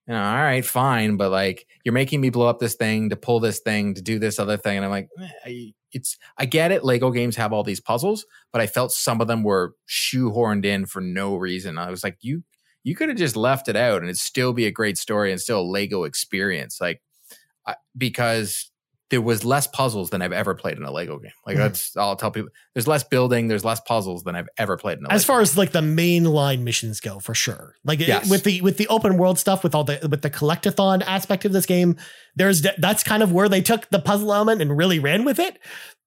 you 0.08 0.14
know, 0.14 0.20
all 0.20 0.34
right, 0.34 0.64
fine, 0.64 1.16
but 1.16 1.30
like, 1.30 1.64
you're 1.84 1.92
making 1.92 2.20
me 2.20 2.30
blow 2.30 2.48
up 2.48 2.58
this 2.58 2.74
thing 2.74 3.10
to 3.10 3.16
pull 3.16 3.38
this 3.38 3.60
thing 3.60 3.94
to 3.94 4.02
do 4.02 4.18
this 4.18 4.40
other 4.40 4.56
thing, 4.56 4.78
and 4.78 4.84
I'm 4.84 4.90
like, 4.90 5.08
eh, 5.20 5.28
I, 5.44 5.72
it's 5.92 6.16
I 6.38 6.46
get 6.46 6.72
it. 6.72 6.84
Lego 6.84 7.10
games 7.10 7.36
have 7.36 7.52
all 7.52 7.62
these 7.62 7.80
puzzles, 7.80 8.24
but 8.52 8.60
I 8.60 8.66
felt 8.66 8.92
some 8.92 9.20
of 9.20 9.28
them 9.28 9.42
were 9.42 9.74
shoehorned 9.88 10.64
in 10.64 10.86
for 10.86 11.00
no 11.00 11.36
reason. 11.36 11.78
I 11.78 11.90
was 11.90 12.02
like, 12.02 12.18
you 12.20 12.44
you 12.84 12.96
could 12.96 13.08
have 13.08 13.18
just 13.18 13.36
left 13.36 13.68
it 13.68 13.76
out 13.76 13.98
and 13.98 14.06
it'd 14.06 14.18
still 14.18 14.52
be 14.52 14.66
a 14.66 14.72
great 14.72 14.98
story 14.98 15.30
and 15.30 15.40
still 15.40 15.60
a 15.60 15.62
Lego 15.62 16.04
experience. 16.04 16.80
Like 16.80 17.00
because 17.96 18.71
there 19.12 19.20
was 19.20 19.44
less 19.44 19.68
puzzles 19.68 20.10
than 20.10 20.22
I've 20.22 20.32
ever 20.32 20.54
played 20.54 20.76
in 20.78 20.82
a 20.82 20.90
Lego 20.90 21.18
game. 21.18 21.30
Like 21.46 21.54
Mhm. 21.56 21.60
that's 21.60 21.96
I'll 21.96 22.16
tell 22.16 22.32
people 22.32 22.48
there's 22.74 22.88
less 22.88 23.04
building, 23.04 23.46
there's 23.46 23.64
less 23.64 23.78
puzzles 23.80 24.24
than 24.24 24.34
I've 24.34 24.48
ever 24.58 24.76
played 24.76 24.98
in 24.98 25.04
a 25.06 25.12
as 25.12 25.22
Lego 25.22 25.26
far 25.34 25.40
as 25.42 25.56
like 25.56 25.70
the 25.70 25.82
main 25.82 26.24
line 26.24 26.64
missions 26.64 26.98
go 26.98 27.20
for 27.20 27.34
sure 27.34 27.76
like 27.84 28.00
it- 28.00 28.26
with 28.28 28.42
the 28.42 28.60
with 28.62 28.78
the 28.78 28.88
open 28.88 29.18
world 29.18 29.38
stuff 29.38 29.62
with 29.62 29.74
all 29.74 29.84
the 29.84 30.00
with 30.10 30.22
the 30.22 30.30
collectathon 30.30 31.02
aspect 31.06 31.44
of 31.44 31.52
this 31.52 31.66
game 31.66 31.96
there's 32.34 32.62
that's 32.78 33.04
kind 33.04 33.22
of 33.22 33.30
where 33.30 33.48
they 33.48 33.60
took 33.60 33.88
the 33.90 34.00
puzzle 34.00 34.32
element 34.34 34.60
and 34.60 34.76
really 34.76 34.98
ran 34.98 35.24
with 35.24 35.38
it 35.38 35.58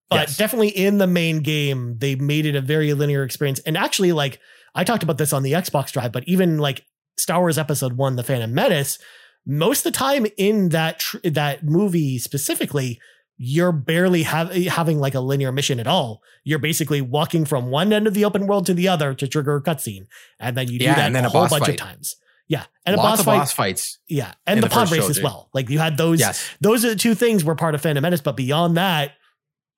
but 0.10 0.28
Yes. 0.28 0.38
definitely 0.38 0.70
in 0.70 0.98
the 0.98 1.08
main 1.08 1.40
game 1.42 1.98
they 2.00 2.16
made 2.16 2.46
it 2.46 2.56
a 2.56 2.62
very 2.62 2.94
linear 2.94 3.24
experience 3.24 3.60
and 3.68 3.78
actually 3.78 4.12
like 4.14 4.40
i 4.74 4.84
talked 4.84 5.04
about 5.04 5.18
this 5.20 5.32
on 5.32 5.44
the 5.44 5.54
xbox 5.54 5.92
drive 5.92 6.12
but 6.12 6.24
even 6.28 6.58
like 6.58 6.84
star 7.18 7.40
wars 7.40 7.58
episode 7.58 7.94
1 7.94 8.16
the 8.16 8.24
phantom 8.24 8.54
menace 8.54 8.98
most 9.46 9.86
of 9.86 9.94
the 9.94 9.98
time 9.98 10.26
in 10.38 10.70
that 10.70 11.00
tr- 11.00 11.18
that 11.24 11.64
movie 11.64 12.18
specifically 12.18 13.00
you're 13.38 13.74
barely 13.74 14.24
have, 14.24 14.50
having 14.54 14.98
like 14.98 15.14
a 15.14 15.20
linear 15.20 15.52
mission 15.52 15.78
at 15.80 15.88
all. 15.88 16.22
You're 16.46 16.58
basically 16.58 17.02
walking 17.02 17.44
from 17.44 17.70
one 17.70 17.92
end 17.92 18.08
of 18.08 18.14
the 18.14 18.24
open 18.24 18.48
world 18.48 18.66
to 18.68 18.74
the 18.74 18.88
other 18.88 19.14
to 19.14 19.28
trigger 19.28 19.58
a 19.58 19.62
cutscene, 19.62 20.06
and 20.40 20.56
then 20.56 20.70
you 20.72 20.80
do 20.80 20.86
Yeah, 20.86 20.96
that 20.96 21.06
and 21.08 21.16
then 21.16 21.26
a 21.26 21.28
a 21.28 21.30
whole 21.32 21.48
bunch 21.50 21.68
of 21.68 21.76
times. 21.76 22.16
Yeah, 22.48 22.64
and 22.86 22.96
Lots 22.96 23.06
a 23.06 23.10
boss 23.12 23.20
of 23.20 23.26
fight. 23.26 23.38
boss 23.40 23.52
fights. 23.52 24.00
yeah, 24.08 24.34
and 24.48 24.64
the, 24.64 24.68
the 24.68 24.74
pod 24.74 24.90
race 24.92 25.10
as 25.10 25.22
well. 25.22 25.50
Like 25.54 25.70
you 25.70 25.80
had 25.80 25.98
those. 25.98 26.20
Yes. 26.22 26.50
Those 26.62 26.86
are 26.86 26.90
the 26.90 26.96
two 26.96 27.14
things 27.14 27.44
were 27.44 27.56
part 27.56 27.76
of 27.76 27.82
Phantom 27.82 28.02
Menace, 28.02 28.22
but 28.22 28.38
beyond 28.38 28.78
that, 28.78 29.12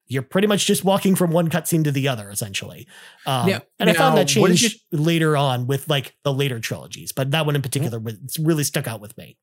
you're 0.05 0.21
pretty 0.21 0.47
much 0.47 0.67
just 0.67 0.83
walking 0.83 1.15
from 1.15 1.31
one 1.31 1.49
cutscene 1.49 1.83
to 1.85 1.91
the 1.91 2.07
other, 2.09 2.29
essentially. 2.29 2.87
Um, 3.25 3.47
Yeah, 3.49 3.59
and 3.79 3.89
I 3.89 3.93
found 3.93 4.17
that 4.19 4.27
changed 4.27 4.79
later 4.91 5.35
on 5.35 5.65
with 5.65 5.89
like 5.89 6.15
the 6.23 6.31
later 6.31 6.59
trilogies, 6.59 7.11
but 7.11 7.31
that 7.31 7.45
one 7.47 7.55
in 7.55 7.61
particular 7.63 7.99
was 7.99 8.15
really 8.39 8.63
stuck 8.63 8.87
out 8.87 9.01
with 9.01 9.17
me. 9.17 9.35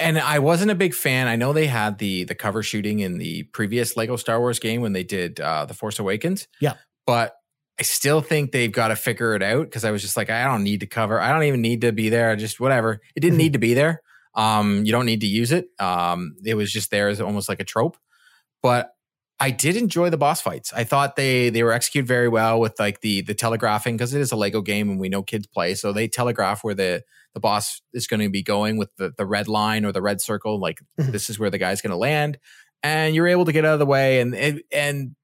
And 0.00 0.18
I 0.18 0.38
wasn't 0.38 0.70
a 0.70 0.74
big 0.74 0.94
fan. 0.94 1.26
I 1.26 1.36
know 1.36 1.52
they 1.52 1.66
had 1.66 1.98
the 1.98 2.24
the 2.24 2.34
cover 2.34 2.62
shooting 2.62 3.00
in 3.00 3.18
the 3.18 3.42
previous 3.44 3.96
Lego 3.96 4.16
Star 4.16 4.40
Wars 4.40 4.58
game 4.58 4.80
when 4.80 4.92
they 4.94 5.04
did 5.04 5.38
uh, 5.40 5.66
the 5.66 5.74
Force 5.74 5.98
Awakens. 5.98 6.48
Yeah. 6.60 6.74
but 7.06 7.34
I 7.78 7.82
still 7.82 8.22
think 8.22 8.52
they've 8.52 8.72
got 8.72 8.88
to 8.88 8.96
figure 8.96 9.34
it 9.34 9.42
out 9.42 9.64
because 9.66 9.84
I 9.84 9.90
was 9.90 10.00
just 10.00 10.16
like, 10.16 10.30
I 10.30 10.44
don't 10.44 10.64
need 10.64 10.80
to 10.80 10.86
cover. 10.86 11.20
I 11.20 11.30
don't 11.30 11.42
even 11.42 11.60
need 11.60 11.82
to 11.82 11.92
be 11.92 12.08
there. 12.08 12.30
I 12.30 12.34
Just 12.36 12.58
whatever. 12.58 13.02
It 13.14 13.20
didn't 13.20 13.34
Mhm. 13.36 13.42
need 13.42 13.52
to 13.52 13.58
be 13.58 13.74
there. 13.74 14.00
Um, 14.34 14.82
you 14.86 14.92
don't 14.92 15.04
need 15.04 15.20
to 15.20 15.26
use 15.26 15.52
it. 15.52 15.66
Um, 15.78 16.36
it 16.42 16.54
was 16.54 16.72
just 16.72 16.90
there 16.90 17.08
as 17.08 17.20
almost 17.20 17.48
like 17.50 17.60
a 17.60 17.64
trope. 17.64 17.98
But 18.62 18.90
I 19.38 19.50
did 19.50 19.76
enjoy 19.76 20.08
the 20.10 20.16
boss 20.16 20.40
fights. 20.40 20.72
I 20.72 20.84
thought 20.84 21.16
they 21.16 21.50
they 21.50 21.62
were 21.62 21.72
executed 21.72 22.06
very 22.08 22.28
well 22.28 22.58
with 22.58 22.78
like 22.78 23.00
the 23.02 23.20
the 23.20 23.34
telegraphing 23.34 23.96
because 23.96 24.14
it 24.14 24.20
is 24.20 24.32
a 24.32 24.36
Lego 24.36 24.62
game 24.62 24.88
and 24.90 24.98
we 24.98 25.08
know 25.10 25.22
kids 25.22 25.46
play, 25.46 25.74
so 25.74 25.92
they 25.92 26.08
telegraph 26.08 26.64
where 26.64 26.74
the 26.74 27.02
the 27.34 27.40
boss 27.40 27.82
is 27.92 28.06
going 28.06 28.20
to 28.20 28.30
be 28.30 28.42
going 28.42 28.78
with 28.78 28.88
the 28.96 29.12
the 29.16 29.26
red 29.26 29.46
line 29.48 29.84
or 29.84 29.92
the 29.92 30.00
red 30.02 30.20
circle. 30.22 30.58
Like 30.58 30.78
Mhm. 30.98 31.12
this 31.12 31.28
is 31.28 31.38
where 31.38 31.50
the 31.50 31.58
guy's 31.58 31.82
going 31.82 31.90
to 31.90 31.96
land, 31.98 32.38
and 32.82 33.14
you're 33.14 33.28
able 33.28 33.44
to 33.44 33.52
get 33.52 33.64
out 33.66 33.74
of 33.74 33.78
the 33.78 33.86
way 33.86 34.20
and 34.20 34.34
and. 34.34 34.62
and 34.72 35.16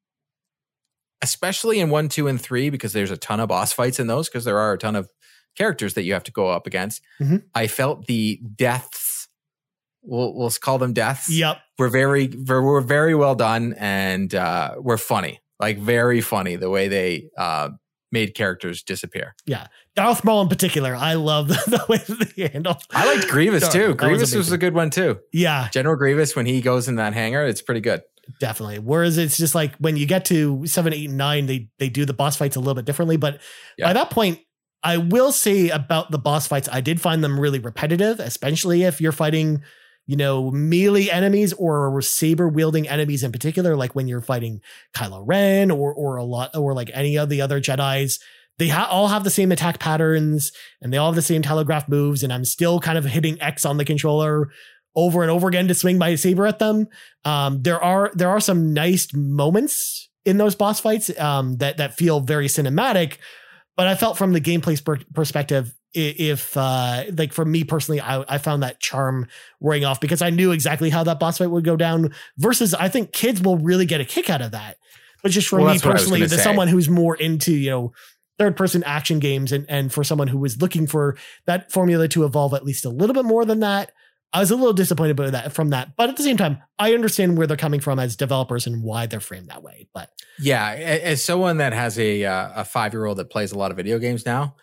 especially 1.23 1.79
in 1.79 1.89
one, 1.89 2.09
two, 2.09 2.27
and 2.27 2.41
three, 2.41 2.69
because 2.69 2.93
there's 2.93 3.11
a 3.13 3.17
ton 3.17 3.39
of 3.41 3.49
boss 3.49 3.73
fights 3.73 4.01
in 4.01 4.09
those, 4.09 4.29
because 4.29 4.45
there 4.45 4.59
are 4.59 4.73
a 4.73 4.79
ton 4.79 4.97
of 4.97 5.09
characters 5.57 5.95
that 5.95 6.03
you 6.03 6.13
have 6.13 6.25
to 6.25 6.33
go 6.33 6.49
up 6.49 6.67
against. 6.67 7.01
Mhm. 7.21 7.45
I 7.55 7.69
felt 7.69 8.07
the 8.07 8.41
deaths, 8.57 9.02
we'll, 10.03 10.35
we'll 10.35 10.51
call 10.51 10.79
them 10.79 10.93
deaths, 10.93 11.29
Yep. 11.31 11.59
We're 11.79 11.89
very 11.89 12.29
we're 12.29 12.81
very 12.81 13.15
well 13.15 13.35
done 13.35 13.75
and 13.79 14.33
uh, 14.35 14.75
we're 14.79 14.99
funny, 14.99 15.41
like 15.59 15.79
very 15.79 16.21
funny 16.21 16.57
the 16.57 16.71
way 16.71 16.87
they 16.89 17.31
uh, 17.37 17.71
made 18.13 18.35
characters 18.35 18.83
disappear. 18.83 19.35
Yeah. 19.47 19.67
Darth 19.97 20.23
Maul 20.25 20.43
in 20.43 20.49
particular, 20.49 20.95
I 20.95 21.15
love 21.15 21.49
the, 21.49 21.55
the 21.67 21.85
way 21.89 21.97
that 21.99 22.35
they 22.37 22.49
handle. 22.49 22.79
I 22.93 23.15
liked 23.17 23.29
Grievous 23.29 23.63
Darth, 23.63 23.73
too. 23.73 23.79
that 23.81 23.89
was 23.89 23.97
Grievous 23.97 24.35
was, 24.35 24.53
a 24.53 24.59
good 24.59 24.75
one 24.75 24.91
too. 24.91 25.19
Yeah, 25.33 25.69
General 25.71 25.97
Grievous 25.97 26.37
when 26.37 26.47
he 26.47 26.61
goes 26.61 26.89
in 26.89 26.97
that 26.97 27.15
hangar, 27.15 27.45
it's 27.47 27.63
pretty 27.63 27.81
good. 27.81 28.03
definitely. 28.39 28.79
Whereas 28.79 29.19
it's 29.19 29.37
just 29.37 29.55
like 29.55 29.75
when 29.79 29.97
you 29.97 30.07
get 30.07 30.25
to 30.27 30.65
seven, 30.67 30.93
eight, 30.93 31.09
and 31.09 31.19
nine, 31.19 31.47
they 31.47 31.69
they 31.79 31.89
do 31.89 32.05
the 32.05 32.15
boss 32.15 32.37
fights 32.37 32.55
a 32.57 32.61
little 32.61 32.75
bit 32.75 32.85
differently. 32.85 33.17
But 33.17 33.41
Yeah. 33.77 33.89
by 33.89 33.93
that 33.95 34.11
point, 34.11 34.39
I 34.85 34.99
will 34.99 35.33
say 35.33 35.71
about 35.71 36.11
the 36.11 36.19
boss 36.19 36.47
fights, 36.47 36.69
I 36.71 36.81
did 36.81 37.01
find 37.01 37.25
them 37.25 37.39
really 37.41 37.59
repetitive, 37.59 38.21
especially 38.21 38.83
if 38.85 39.01
you're 39.01 39.11
fighting, 39.13 39.63
you 40.07 40.17
know, 40.17 40.51
melee 40.51 41.09
enemies 41.09 41.53
or 41.55 42.01
saber 42.03 42.49
wielding 42.49 42.89
enemies 42.89 43.23
in 43.23 43.33
particular, 43.33 43.77
like 43.77 43.95
when 43.95 44.09
you're 44.09 44.21
fighting 44.21 44.61
Kylo 44.95 45.23
Ren 45.25 45.71
or 45.71 45.95
or 45.95 46.17
a 46.17 46.25
lot 46.25 46.57
or 46.57 46.75
like 46.75 46.91
any 46.93 47.17
of 47.17 47.29
the 47.29 47.41
other 47.41 47.61
Jedi's. 47.61 48.19
They 48.59 48.69
ha- 48.69 48.89
all 48.91 49.09
have 49.09 49.25
the 49.25 49.31
same 49.31 49.51
attack 49.51 49.79
patterns 49.79 50.53
and 50.81 50.93
they 50.93 50.99
all 50.99 51.07
have 51.07 51.17
the 51.17 51.23
same 51.23 51.43
telegraph 51.43 51.89
moves. 51.89 52.23
And 52.23 52.33
I'm 52.33 52.45
still 52.45 52.81
kind 52.81 52.99
of 52.99 53.05
hitting 53.05 53.41
X 53.41 53.65
on 53.65 53.79
the 53.79 53.85
controller 53.85 54.51
over 54.95 55.23
and 55.23 55.31
over 55.31 55.49
again 55.49 55.69
to 55.69 55.75
swing 55.75 55.99
my 55.99 56.15
saber 56.15 56.47
at 56.47 56.59
them. 56.59 56.89
Um, 57.25 57.63
there 57.63 57.83
are 57.83 58.11
there 58.15 58.29
are 58.29 58.41
some 58.41 58.73
nice 58.73 59.09
moments 59.15 60.09
in 60.25 60.37
those 60.37 60.55
boss 60.55 60.81
fights 60.81 61.17
um, 61.19 61.57
that 61.59 61.79
that 61.79 61.97
feel 61.97 62.21
very 62.21 62.47
cinematic, 62.47 63.17
but 63.77 63.87
I 63.87 63.95
felt 63.95 64.19
from 64.19 64.33
the 64.33 64.41
gameplay 64.41 64.83
per- 64.85 65.05
perspective, 65.15 65.75
if 65.95 66.57
uh, 66.57 67.05
like 67.17 67.33
for 67.33 67.45
me 67.45 67.65
personally, 67.65 68.01
I, 68.01 68.25
I 68.29 68.39
found 68.39 68.63
that 68.63 68.81
charm 68.81 69.29
wearing 69.61 69.85
off 69.85 70.01
because 70.01 70.23
I 70.23 70.31
knew 70.31 70.53
exactly 70.53 70.91
how 70.91 71.05
that 71.05 71.21
boss 71.21 71.39
fight 71.39 71.49
would 71.49 71.65
go 71.65 71.77
down. 71.77 72.13
Versus, 72.39 72.75
I 72.75 72.89
think 72.89 73.13
kids 73.13 73.43
will 73.43 73.59
really 73.59 73.87
get 73.87 74.01
a 74.01 74.05
kick 74.05 74.31
out 74.31 74.43
of 74.43 74.53
that. 74.53 74.79
But 75.23 75.33
just 75.33 75.49
for 75.49 75.61
well, 75.61 75.75
me 75.75 75.81
personally, 75.81 76.23
as 76.23 76.43
someone 76.43 76.69
who's 76.69 76.89
more 76.89 77.17
into 77.17 77.53
you 77.53 77.71
know 77.71 77.93
third 78.39 78.57
person 78.57 78.83
action 78.85 79.19
games 79.19 79.53
and 79.53 79.67
and 79.69 79.93
for 79.93 80.03
someone 80.03 80.29
who 80.29 80.39
was 80.39 80.61
looking 80.61 80.87
for 80.87 81.17
that 81.47 81.71
formula 81.71 82.09
to 82.09 82.25
evolve 82.25 82.55
at 82.55 82.65
least 82.65 82.85
a 82.85 82.91
little 82.91 83.15
bit 83.15 83.25
more 83.25 83.45
than 83.45 83.61
that 83.61 83.93
I 84.33 84.41
was 84.41 84.51
a 84.51 84.57
little 84.57 84.73
disappointed 84.73 85.15
by 85.15 85.31
that 85.31 85.53
from 85.53 85.71
that, 85.71 85.95
but 85.97 86.09
at 86.09 86.17
the 86.17 86.23
same 86.23 86.39
time, 86.39 86.59
I 86.79 86.95
understand 86.95 87.37
where 87.37 87.47
they're 87.47 87.57
coming 87.57 87.81
from 87.81 87.99
as 87.99 88.17
developers 88.17 88.67
and 88.67 88.83
why 88.83 89.05
they're 89.05 89.21
framed 89.21 89.49
that 89.49 89.63
way. 89.63 89.89
But 89.93 90.11
yeah, 90.39 90.71
as 90.71 91.23
someone 91.23 91.59
that 91.59 91.75
has 91.75 91.99
a 91.99 92.25
uh, 92.25 92.53
a 92.57 92.65
five 92.65 92.95
year 92.95 93.05
old 93.05 93.19
that 93.19 93.29
plays 93.29 93.53
a 93.53 93.59
lot 93.59 93.71
of 93.71 93.77
video 93.77 93.99
games 93.99 94.25
now, 94.25 94.57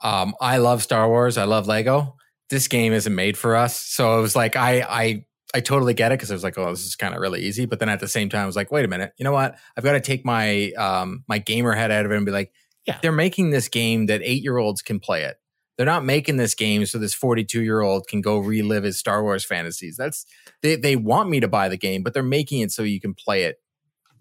um, 0.00 0.34
I 0.40 0.58
love 0.58 0.82
Star 0.82 1.08
Wars. 1.08 1.38
I 1.38 1.44
love 1.44 1.66
Lego. 1.66 2.16
This 2.50 2.68
game 2.68 2.92
isn't 2.92 3.14
made 3.14 3.36
for 3.36 3.56
us, 3.56 3.78
so 3.78 4.18
it 4.18 4.22
was 4.22 4.34
like 4.34 4.56
I 4.56 4.80
I 4.80 5.24
I 5.54 5.60
totally 5.60 5.94
get 5.94 6.12
it 6.12 6.18
because 6.18 6.30
I 6.30 6.34
was 6.34 6.44
like, 6.44 6.58
oh, 6.58 6.70
this 6.70 6.84
is 6.84 6.96
kind 6.96 7.14
of 7.14 7.20
really 7.20 7.42
easy. 7.42 7.64
But 7.66 7.78
then 7.78 7.88
at 7.88 8.00
the 8.00 8.08
same 8.08 8.28
time, 8.28 8.42
I 8.42 8.46
was 8.46 8.56
like, 8.56 8.70
wait 8.70 8.84
a 8.84 8.88
minute, 8.88 9.12
you 9.18 9.24
know 9.24 9.32
what? 9.32 9.56
I've 9.76 9.84
got 9.84 9.92
to 9.92 10.00
take 10.00 10.24
my 10.24 10.70
um 10.72 11.24
my 11.28 11.38
gamer 11.38 11.72
head 11.72 11.90
out 11.90 12.06
of 12.06 12.12
it 12.12 12.16
and 12.16 12.26
be 12.26 12.32
like, 12.32 12.52
yeah, 12.86 12.98
they're 13.02 13.12
making 13.12 13.50
this 13.50 13.68
game 13.68 14.06
that 14.06 14.20
eight 14.22 14.42
year 14.42 14.56
olds 14.56 14.82
can 14.82 15.00
play 15.00 15.24
it. 15.24 15.36
They're 15.76 15.86
not 15.86 16.04
making 16.04 16.38
this 16.38 16.54
game 16.54 16.84
so 16.86 16.98
this 16.98 17.14
42 17.14 17.62
year 17.62 17.80
old 17.82 18.08
can 18.08 18.20
go 18.20 18.38
relive 18.38 18.82
his 18.82 18.98
Star 18.98 19.22
Wars 19.22 19.44
fantasies. 19.44 19.96
That's 19.96 20.26
they 20.62 20.76
they 20.76 20.96
want 20.96 21.30
me 21.30 21.40
to 21.40 21.48
buy 21.48 21.68
the 21.68 21.76
game, 21.76 22.02
but 22.02 22.14
they're 22.14 22.22
making 22.22 22.60
it 22.60 22.72
so 22.72 22.82
you 22.82 23.00
can 23.00 23.14
play 23.14 23.44
it 23.44 23.56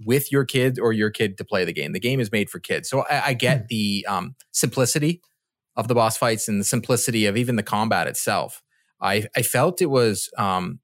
with 0.05 0.31
your 0.31 0.45
kid 0.45 0.79
or 0.79 0.93
your 0.93 1.09
kid 1.09 1.37
to 1.37 1.45
play 1.45 1.65
the 1.65 1.73
game. 1.73 1.93
The 1.93 1.99
game 1.99 2.19
is 2.19 2.31
made 2.31 2.49
for 2.49 2.59
kids, 2.59 2.89
so 2.89 3.05
I, 3.09 3.27
I 3.27 3.33
get 3.33 3.63
mm. 3.63 3.67
the 3.67 4.05
um, 4.07 4.35
simplicity 4.51 5.21
of 5.77 5.87
the 5.87 5.95
boss 5.95 6.17
fights 6.17 6.49
and 6.49 6.59
the 6.59 6.65
simplicity 6.65 7.25
of 7.25 7.37
even 7.37 7.55
the 7.55 7.63
combat 7.63 8.07
itself. 8.07 8.61
I 9.01 9.27
I 9.35 9.43
felt 9.43 9.81
it 9.81 9.89
was 9.89 10.29
um, 10.37 10.79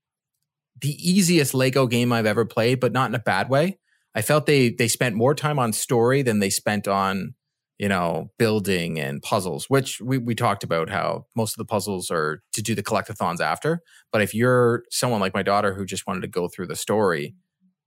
the 0.80 0.96
easiest 0.98 1.54
Lego 1.54 1.88
game 1.88 2.14
I've 2.14 2.26
ever 2.26 2.46
played, 2.46 2.80
but 2.80 2.94
not 2.94 3.10
in 3.10 3.16
a 3.16 3.20
bad 3.20 3.50
way. 3.50 3.80
I 4.16 4.22
felt 4.22 4.46
they 4.46 4.70
they 4.70 4.88
spent 4.88 5.16
more 5.16 5.36
time 5.36 5.60
on 5.60 5.74
story 5.74 6.22
than 6.22 6.40
they 6.40 6.50
spent 6.50 6.88
on 6.88 7.34
you 7.80 7.90
know, 7.90 8.32
building 8.38 9.00
and 9.00 9.22
puzzles, 9.22 9.66
which 9.70 10.00
we, 10.00 10.18
we 10.18 10.36
talked 10.36 10.64
about 10.64 10.90
how 10.90 11.26
most 11.36 11.54
of 11.54 11.58
the 11.58 11.66
puzzles 11.66 12.12
are 12.12 12.42
to 12.54 12.62
do 12.62 12.76
the 12.76 12.84
collectathons 12.84 13.42
after. 13.42 13.82
But 14.12 14.22
if 14.22 14.34
you're 14.34 14.84
someone 14.90 15.20
like 15.20 15.34
my 15.34 15.44
daughter 15.44 15.74
who 15.74 15.86
just 15.86 16.06
wanted 16.06 16.22
to 16.22 16.28
go 16.28 16.48
through 16.48 16.68
the 16.68 16.76
story, 16.76 17.36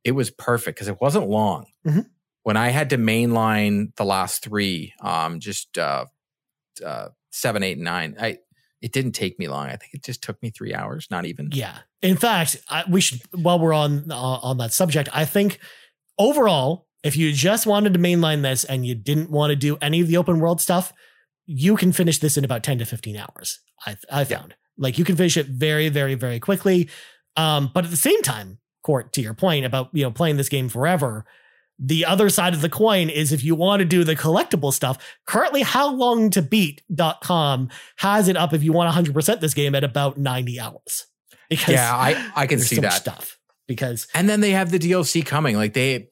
it 0.05 0.13
was 0.13 0.31
perfect 0.31 0.77
because 0.77 0.89
it 0.89 1.01
wasn't 1.01 1.29
long. 1.29 1.67
Mm-hmm. 1.87 2.01
When 2.43 2.57
I 2.57 2.69
had 2.69 2.91
to 2.91 2.99
mainline 2.99 3.95
the 3.97 4.05
last 4.05 4.43
three, 4.43 4.93
um, 5.01 5.41
just 5.41 5.79
uh, 5.79 6.07
uh, 6.85 7.09
seven, 7.31 7.63
eight, 7.63 7.77
and 7.77 7.85
nine, 7.85 8.17
I 8.21 8.39
it 8.83 8.93
didn't 8.93 9.13
take 9.13 9.39
me 9.39 9.49
long. 9.49 9.67
I 9.67 9.77
think 9.77 9.95
it 9.95 10.05
just 10.05 10.23
took 10.23 10.41
me 10.43 10.51
three 10.51 10.75
hours, 10.75 11.09
not 11.11 11.25
even. 11.25 11.51
Yeah. 11.53 11.79
In 12.03 12.17
fact, 12.17 12.57
I, 12.69 12.85
we 12.89 13.01
should 13.01 13.23
while 13.33 13.59
we're 13.59 13.73
on 13.73 14.11
uh, 14.11 14.17
on 14.17 14.59
that 14.59 14.73
subject, 14.73 15.09
I 15.13 15.25
think 15.25 15.59
overall 16.19 16.87
if 17.07 17.17
you 17.17 17.33
just 17.33 17.67
wanted 17.67 17.93
to 17.93 18.01
mainline 18.01 18.43
this 18.43 18.65
and 18.65 18.85
you 18.85 18.95
didn't 18.95 19.31
want 19.31 19.51
to 19.51 19.57
do 19.57 19.79
any 19.81 20.01
of 20.01 20.09
the 20.09 20.17
open 20.17 20.41
world 20.41 20.61
stuff, 20.61 20.93
you 21.47 21.77
can 21.77 21.93
finish 21.93 22.19
this 22.19 22.37
in 22.37 22.45
about 22.45 22.65
10 22.65 22.79
to 22.79 22.85
15 22.85 23.17
hours. 23.17 23.61
I, 23.87 23.97
I 24.11 24.25
found 24.25 24.51
yeah. 24.51 24.57
like 24.77 24.99
you 24.99 25.05
can 25.05 25.15
finish 25.15 25.37
it 25.37 25.47
very, 25.47 25.89
very, 25.89 26.17
very 26.17 26.41
quickly. 26.41 26.91
Um, 27.37 27.71
but 27.73 27.85
at 27.85 27.91
the 27.91 27.97
same 27.97 28.21
time, 28.23 28.59
Court, 28.83 29.13
to 29.13 29.21
your 29.21 29.35
point 29.35 29.65
about, 29.65 29.91
you 29.93 30.03
know, 30.03 30.11
playing 30.11 30.37
this 30.37 30.49
game 30.49 30.69
forever, 30.69 31.25
the 31.79 32.05
other 32.05 32.29
side 32.29 32.55
of 32.55 32.63
the 32.63 32.69
coin 32.69 33.11
is 33.11 33.33
if 33.33 33.45
you 33.45 33.55
want 33.55 33.81
to 33.81 33.85
do 33.85 34.05
the 34.05 34.17
collectible 34.17 34.73
stuff, 34.73 34.99
currently 35.27 35.63
how 35.63 35.93
long 35.93 36.31
to 36.31 36.43
beat.com 36.43 37.69
has 37.97 38.29
it 38.29 38.37
up 38.37 38.53
if 38.53 38.63
you 38.63 38.73
want 38.73 38.95
100% 38.95 39.41
this 39.41 39.55
game 39.55 39.75
at 39.75 39.85
about 39.85 40.17
90 40.17 40.59
hours. 40.61 41.07
Because 41.49 41.75
yeah, 41.75 41.95
I, 41.95 42.31
I 42.35 42.47
can 42.47 42.59
see 42.59 42.77
so 42.77 42.81
that 42.81 42.95
stuff 42.95 43.39
because 43.69 44.09
and 44.15 44.29
then 44.29 44.41
they 44.41 44.51
have 44.51 44.71
the 44.71 44.79
DLC 44.79 45.25
coming. 45.25 45.57
Like 45.57 45.75
they, 45.75 46.09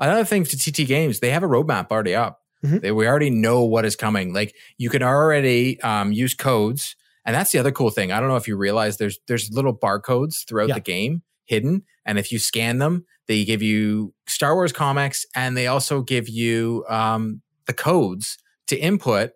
Another 0.00 0.24
thing 0.24 0.44
to 0.44 0.56
TT 0.56 0.86
Games, 0.86 1.20
they 1.20 1.30
have 1.30 1.42
a 1.42 1.48
roadmap 1.48 1.90
already 1.90 2.14
up. 2.14 2.40
Mm-hmm. 2.64 2.78
They, 2.78 2.92
we 2.92 3.06
already 3.06 3.30
know 3.30 3.62
what 3.64 3.84
is 3.84 3.96
coming. 3.96 4.32
Like 4.32 4.54
you 4.76 4.90
can 4.90 5.02
already 5.02 5.80
um, 5.82 6.12
use 6.12 6.34
codes, 6.34 6.96
and 7.24 7.34
that's 7.34 7.50
the 7.50 7.58
other 7.58 7.72
cool 7.72 7.90
thing. 7.90 8.12
I 8.12 8.20
don't 8.20 8.28
know 8.28 8.36
if 8.36 8.48
you 8.48 8.56
realize 8.56 8.96
there's 8.96 9.18
there's 9.26 9.50
little 9.52 9.76
barcodes 9.76 10.46
throughout 10.46 10.68
yeah. 10.68 10.74
the 10.74 10.80
game 10.80 11.22
hidden, 11.44 11.82
and 12.04 12.18
if 12.18 12.30
you 12.30 12.38
scan 12.38 12.78
them, 12.78 13.06
they 13.28 13.44
give 13.44 13.62
you 13.62 14.14
Star 14.26 14.54
Wars 14.54 14.72
comics, 14.72 15.24
and 15.34 15.56
they 15.56 15.66
also 15.66 16.02
give 16.02 16.28
you 16.28 16.84
um, 16.88 17.42
the 17.66 17.74
codes 17.74 18.38
to 18.66 18.76
input 18.76 19.32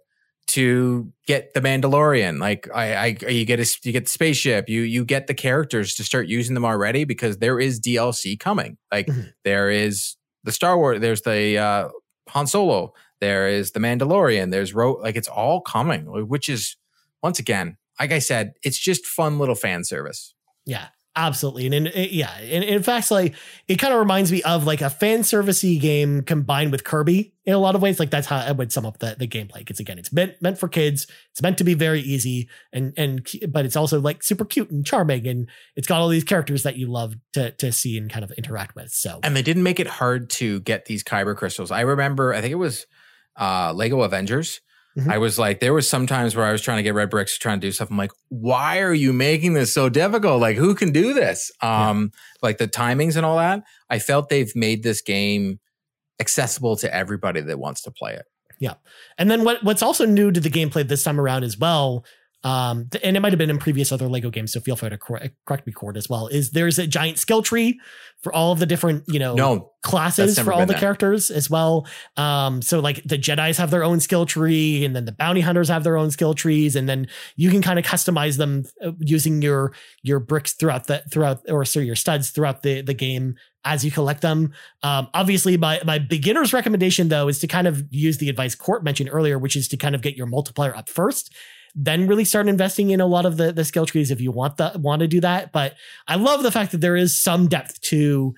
to 0.48 1.12
get 1.26 1.54
the 1.54 1.60
Mandalorian. 1.60 2.40
Like 2.40 2.68
I, 2.74 2.94
I, 2.94 3.06
you 3.28 3.44
get 3.44 3.60
a, 3.60 3.78
you 3.84 3.92
get 3.92 4.04
the 4.04 4.10
spaceship. 4.10 4.68
You, 4.68 4.82
you 4.82 5.04
get 5.04 5.26
the 5.26 5.34
characters 5.34 5.94
to 5.94 6.04
start 6.04 6.26
using 6.26 6.54
them 6.54 6.64
already 6.64 7.04
because 7.04 7.38
there 7.38 7.60
is 7.60 7.80
DLC 7.80 8.38
coming. 8.38 8.76
Like 8.90 9.06
mm-hmm. 9.06 9.28
there 9.44 9.70
is 9.70 10.16
the 10.44 10.52
Star 10.52 10.76
Wars, 10.76 11.00
there's 11.00 11.22
the 11.22 11.58
uh, 11.58 11.88
Han 12.30 12.46
Solo, 12.46 12.92
there 13.20 13.48
is 13.48 13.70
the 13.70 13.80
Mandalorian, 13.80 14.50
there's 14.50 14.74
Ro, 14.74 14.94
like 14.94 15.16
it's 15.16 15.28
all 15.28 15.60
coming, 15.60 16.06
which 16.28 16.48
is 16.48 16.76
once 17.22 17.38
again, 17.38 17.76
like 18.00 18.10
I 18.10 18.18
said, 18.18 18.54
it's 18.64 18.78
just 18.78 19.06
fun 19.06 19.38
little 19.38 19.54
fan 19.54 19.84
service. 19.84 20.34
Yeah, 20.66 20.88
absolutely. 21.16 21.66
And 21.66 21.74
in, 21.74 22.08
yeah, 22.10 22.38
in, 22.40 22.62
in 22.62 22.82
fact, 22.82 23.10
like 23.10 23.34
it 23.68 23.76
kind 23.76 23.92
of 23.92 24.00
reminds 24.00 24.32
me 24.32 24.42
of 24.42 24.64
like 24.64 24.80
a 24.80 24.90
fan 24.90 25.20
servicey 25.20 25.80
game 25.80 26.22
combined 26.22 26.72
with 26.72 26.84
Kirby 26.84 27.34
in 27.44 27.54
a 27.54 27.58
lot 27.58 27.74
of 27.74 27.82
ways. 27.82 27.98
Like 27.98 28.10
that's 28.10 28.26
how 28.26 28.38
I 28.38 28.52
would 28.52 28.72
sum 28.72 28.86
up 28.86 28.98
the, 28.98 29.16
the 29.18 29.26
gameplay. 29.28 29.58
Because 29.58 29.80
again, 29.80 29.98
it's 29.98 30.12
meant 30.12 30.40
meant 30.40 30.58
for 30.58 30.68
kids. 30.68 31.06
It's 31.30 31.42
meant 31.42 31.58
to 31.58 31.64
be 31.64 31.74
very 31.74 32.00
easy 32.00 32.48
and 32.72 32.92
and 32.96 33.26
but 33.48 33.64
it's 33.64 33.76
also 33.76 34.00
like 34.00 34.22
super 34.22 34.44
cute 34.44 34.70
and 34.70 34.84
charming, 34.84 35.26
and 35.26 35.48
it's 35.76 35.86
got 35.86 36.00
all 36.00 36.08
these 36.08 36.24
characters 36.24 36.62
that 36.62 36.76
you 36.76 36.86
love 36.86 37.14
to 37.34 37.52
to 37.52 37.72
see 37.72 37.98
and 37.98 38.10
kind 38.10 38.24
of 38.24 38.30
interact 38.32 38.74
with. 38.74 38.90
So 38.90 39.20
and 39.22 39.36
they 39.36 39.42
didn't 39.42 39.62
make 39.62 39.80
it 39.80 39.86
hard 39.86 40.30
to 40.30 40.60
get 40.60 40.86
these 40.86 41.04
kyber 41.04 41.36
crystals. 41.36 41.70
I 41.70 41.82
remember, 41.82 42.32
I 42.32 42.40
think 42.40 42.52
it 42.52 42.56
was 42.56 42.86
uh 43.38 43.72
Lego 43.74 44.02
Avengers 44.02 44.60
Mm-hmm. 44.96 45.10
I 45.10 45.18
was 45.18 45.38
like, 45.38 45.60
there 45.60 45.72
was 45.72 45.88
some 45.88 46.06
times 46.06 46.36
where 46.36 46.44
I 46.44 46.52
was 46.52 46.60
trying 46.60 46.76
to 46.76 46.82
get 46.82 46.94
red 46.94 47.08
bricks, 47.08 47.38
trying 47.38 47.60
to 47.60 47.66
do 47.66 47.72
stuff. 47.72 47.90
I'm 47.90 47.96
like, 47.96 48.12
why 48.28 48.80
are 48.80 48.92
you 48.92 49.12
making 49.12 49.54
this 49.54 49.72
so 49.72 49.88
difficult? 49.88 50.40
Like, 50.40 50.56
who 50.56 50.74
can 50.74 50.92
do 50.92 51.14
this? 51.14 51.50
Um, 51.62 52.12
yeah. 52.12 52.20
like 52.42 52.58
the 52.58 52.68
timings 52.68 53.16
and 53.16 53.24
all 53.24 53.38
that. 53.38 53.62
I 53.88 53.98
felt 53.98 54.28
they've 54.28 54.54
made 54.54 54.82
this 54.82 55.00
game 55.00 55.60
accessible 56.20 56.76
to 56.76 56.94
everybody 56.94 57.40
that 57.40 57.58
wants 57.58 57.82
to 57.82 57.90
play 57.90 58.12
it. 58.14 58.26
Yeah. 58.58 58.74
And 59.18 59.30
then 59.30 59.44
what 59.44 59.64
what's 59.64 59.82
also 59.82 60.06
new 60.06 60.30
to 60.30 60.40
the 60.40 60.50
gameplay 60.50 60.86
this 60.86 61.02
time 61.02 61.18
around 61.18 61.42
as 61.42 61.58
well 61.58 62.04
um, 62.44 62.88
and 63.04 63.16
it 63.16 63.20
might 63.20 63.32
have 63.32 63.38
been 63.38 63.50
in 63.50 63.58
previous 63.58 63.92
other 63.92 64.08
Lego 64.08 64.28
games, 64.30 64.52
so 64.52 64.60
feel 64.60 64.74
free 64.74 64.90
to 64.90 64.98
correct 64.98 65.66
me, 65.66 65.72
Court, 65.72 65.96
as 65.96 66.08
well. 66.08 66.26
Is 66.26 66.50
there's 66.50 66.78
a 66.78 66.88
giant 66.88 67.18
skill 67.18 67.40
tree 67.42 67.80
for 68.22 68.32
all 68.32 68.50
of 68.50 68.58
the 68.58 68.66
different, 68.66 69.04
you 69.06 69.20
know, 69.20 69.34
no, 69.34 69.70
classes 69.82 70.38
for 70.38 70.52
all 70.52 70.66
the 70.66 70.74
characters 70.74 71.30
as 71.30 71.48
well. 71.48 71.86
Um, 72.16 72.60
so 72.60 72.80
like 72.80 73.02
the 73.04 73.16
Jedi's 73.16 73.58
have 73.58 73.70
their 73.70 73.84
own 73.84 74.00
skill 74.00 74.26
tree, 74.26 74.84
and 74.84 74.94
then 74.94 75.04
the 75.04 75.12
bounty 75.12 75.40
hunters 75.40 75.68
have 75.68 75.84
their 75.84 75.96
own 75.96 76.10
skill 76.10 76.34
trees, 76.34 76.74
and 76.74 76.88
then 76.88 77.06
you 77.36 77.48
can 77.48 77.62
kind 77.62 77.78
of 77.78 77.84
customize 77.84 78.38
them 78.38 78.64
uh, 78.84 78.90
using 78.98 79.40
your 79.40 79.72
your 80.02 80.18
bricks 80.18 80.52
throughout 80.52 80.88
the 80.88 81.04
throughout 81.12 81.42
or 81.48 81.64
sorry 81.64 81.86
your 81.86 81.96
studs 81.96 82.30
throughout 82.30 82.62
the 82.62 82.82
the 82.82 82.94
game 82.94 83.36
as 83.64 83.84
you 83.84 83.92
collect 83.92 84.20
them. 84.20 84.52
Um, 84.82 85.06
obviously, 85.14 85.56
my 85.56 85.80
my 85.84 86.00
beginner's 86.00 86.52
recommendation 86.52 87.06
though 87.06 87.28
is 87.28 87.38
to 87.38 87.46
kind 87.46 87.68
of 87.68 87.84
use 87.90 88.18
the 88.18 88.28
advice 88.28 88.56
Court 88.56 88.82
mentioned 88.82 89.10
earlier, 89.12 89.38
which 89.38 89.54
is 89.54 89.68
to 89.68 89.76
kind 89.76 89.94
of 89.94 90.02
get 90.02 90.16
your 90.16 90.26
multiplier 90.26 90.74
up 90.76 90.88
first 90.88 91.32
then 91.74 92.06
really 92.06 92.24
start 92.24 92.48
investing 92.48 92.90
in 92.90 93.00
a 93.00 93.06
lot 93.06 93.24
of 93.24 93.36
the, 93.36 93.52
the 93.52 93.64
skill 93.64 93.86
trees 93.86 94.10
if 94.10 94.20
you 94.20 94.30
want 94.30 94.56
the 94.56 94.72
want 94.76 95.00
to 95.00 95.08
do 95.08 95.20
that. 95.20 95.52
But 95.52 95.74
I 96.06 96.16
love 96.16 96.42
the 96.42 96.50
fact 96.50 96.72
that 96.72 96.80
there 96.80 96.96
is 96.96 97.20
some 97.20 97.48
depth 97.48 97.80
to 97.82 98.34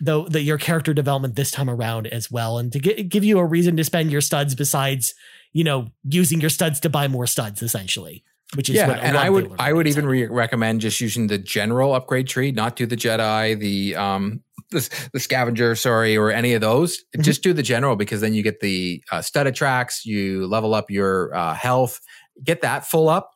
the, 0.00 0.24
the 0.24 0.40
your 0.40 0.58
character 0.58 0.94
development 0.94 1.34
this 1.34 1.50
time 1.50 1.68
around 1.68 2.06
as 2.06 2.30
well, 2.30 2.58
and 2.58 2.72
to 2.72 2.78
get, 2.78 3.08
give 3.08 3.24
you 3.24 3.38
a 3.38 3.44
reason 3.44 3.76
to 3.76 3.84
spend 3.84 4.10
your 4.10 4.20
studs 4.20 4.54
besides 4.54 5.14
you 5.52 5.64
know 5.64 5.88
using 6.04 6.40
your 6.40 6.50
studs 6.50 6.80
to 6.80 6.88
buy 6.88 7.08
more 7.08 7.26
studs 7.26 7.62
essentially. 7.62 8.24
Which 8.54 8.70
is 8.70 8.76
yeah, 8.76 8.90
and 8.92 9.18
I 9.18 9.28
would 9.28 9.52
I 9.58 9.74
would 9.74 9.86
even 9.86 10.06
re- 10.06 10.26
recommend 10.26 10.80
just 10.80 11.02
using 11.02 11.26
the 11.26 11.36
general 11.36 11.94
upgrade 11.94 12.28
tree, 12.28 12.50
not 12.50 12.76
do 12.76 12.86
the 12.86 12.96
Jedi, 12.96 13.58
the 13.58 13.94
um 13.96 14.42
the, 14.70 15.08
the 15.12 15.20
scavenger, 15.20 15.74
sorry, 15.74 16.16
or 16.16 16.30
any 16.30 16.54
of 16.54 16.62
those. 16.62 17.02
Mhm. 17.16 17.22
Just 17.22 17.42
do 17.42 17.52
the 17.52 17.62
general 17.62 17.96
because 17.96 18.22
then 18.22 18.32
you 18.32 18.42
get 18.42 18.60
the 18.60 19.02
uh, 19.12 19.20
stud 19.20 19.54
tracks, 19.54 20.06
you 20.06 20.46
level 20.46 20.74
up 20.74 20.90
your 20.90 21.34
uh, 21.34 21.54
health, 21.54 22.00
get 22.42 22.62
that 22.62 22.86
full 22.86 23.08
up, 23.08 23.30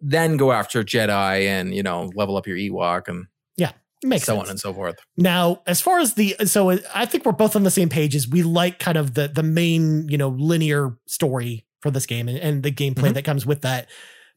then 0.00 0.36
go 0.36 0.52
after 0.52 0.82
Jedi 0.82 1.46
and 1.46 1.74
you 1.74 1.82
know 1.82 2.10
level 2.14 2.36
up 2.36 2.46
your 2.46 2.56
Ewok 2.56 3.08
and 3.08 3.26
yeah, 3.56 3.72
Makes 4.02 4.24
so 4.24 4.34
sense. 4.36 4.44
on 4.46 4.50
and 4.50 4.60
so 4.60 4.72
forth. 4.74 4.96
Now, 5.16 5.62
as 5.66 5.80
far 5.80 5.98
as 6.00 6.14
the 6.14 6.36
so 6.44 6.70
I 6.94 7.06
think 7.06 7.24
we're 7.24 7.32
both 7.32 7.56
on 7.56 7.62
the 7.62 7.70
same 7.70 7.88
page 7.88 8.14
as 8.14 8.28
we 8.28 8.42
like 8.42 8.78
kind 8.78 8.96
of 8.98 9.14
the 9.14 9.28
the 9.28 9.42
main, 9.42 10.08
you 10.08 10.18
know, 10.18 10.28
linear 10.28 10.96
story 11.06 11.66
for 11.80 11.90
this 11.90 12.06
game 12.06 12.28
and, 12.28 12.38
and 12.38 12.62
the 12.62 12.72
gameplay 12.72 13.10
Mhm. 13.10 13.14
that 13.14 13.24
comes 13.24 13.44
with 13.46 13.62
that. 13.62 13.88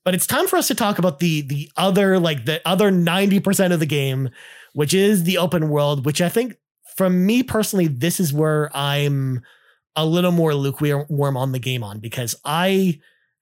But 0.06 0.16
it's 0.16 0.28
time 0.28 0.48
for 0.48 0.56
us 0.58 0.68
to 0.70 0.76
talk 0.76 1.00
about 1.00 1.20
the 1.20 1.42
the 1.42 1.70
other 1.76 2.20
like 2.20 2.46
the 2.46 2.62
other 2.66 2.92
90% 2.92 3.74
of 3.74 3.80
the 3.82 3.86
game, 3.86 4.30
which 4.74 4.94
is 4.94 5.24
the 5.26 5.38
open 5.38 5.68
world, 5.70 6.06
which 6.06 6.22
I 6.22 6.30
think 6.30 6.56
for 6.96 7.10
me 7.10 7.44
personally 7.44 7.88
this 7.88 8.20
is 8.22 8.32
where 8.34 8.70
I'm 8.76 9.42
a 9.98 10.06
little 10.06 10.32
more 10.32 10.54
lukewarm 10.54 11.36
on 11.38 11.52
the 11.52 11.60
game 11.60 11.84
on 11.84 12.00
because 12.00 12.36
I 12.46 13.00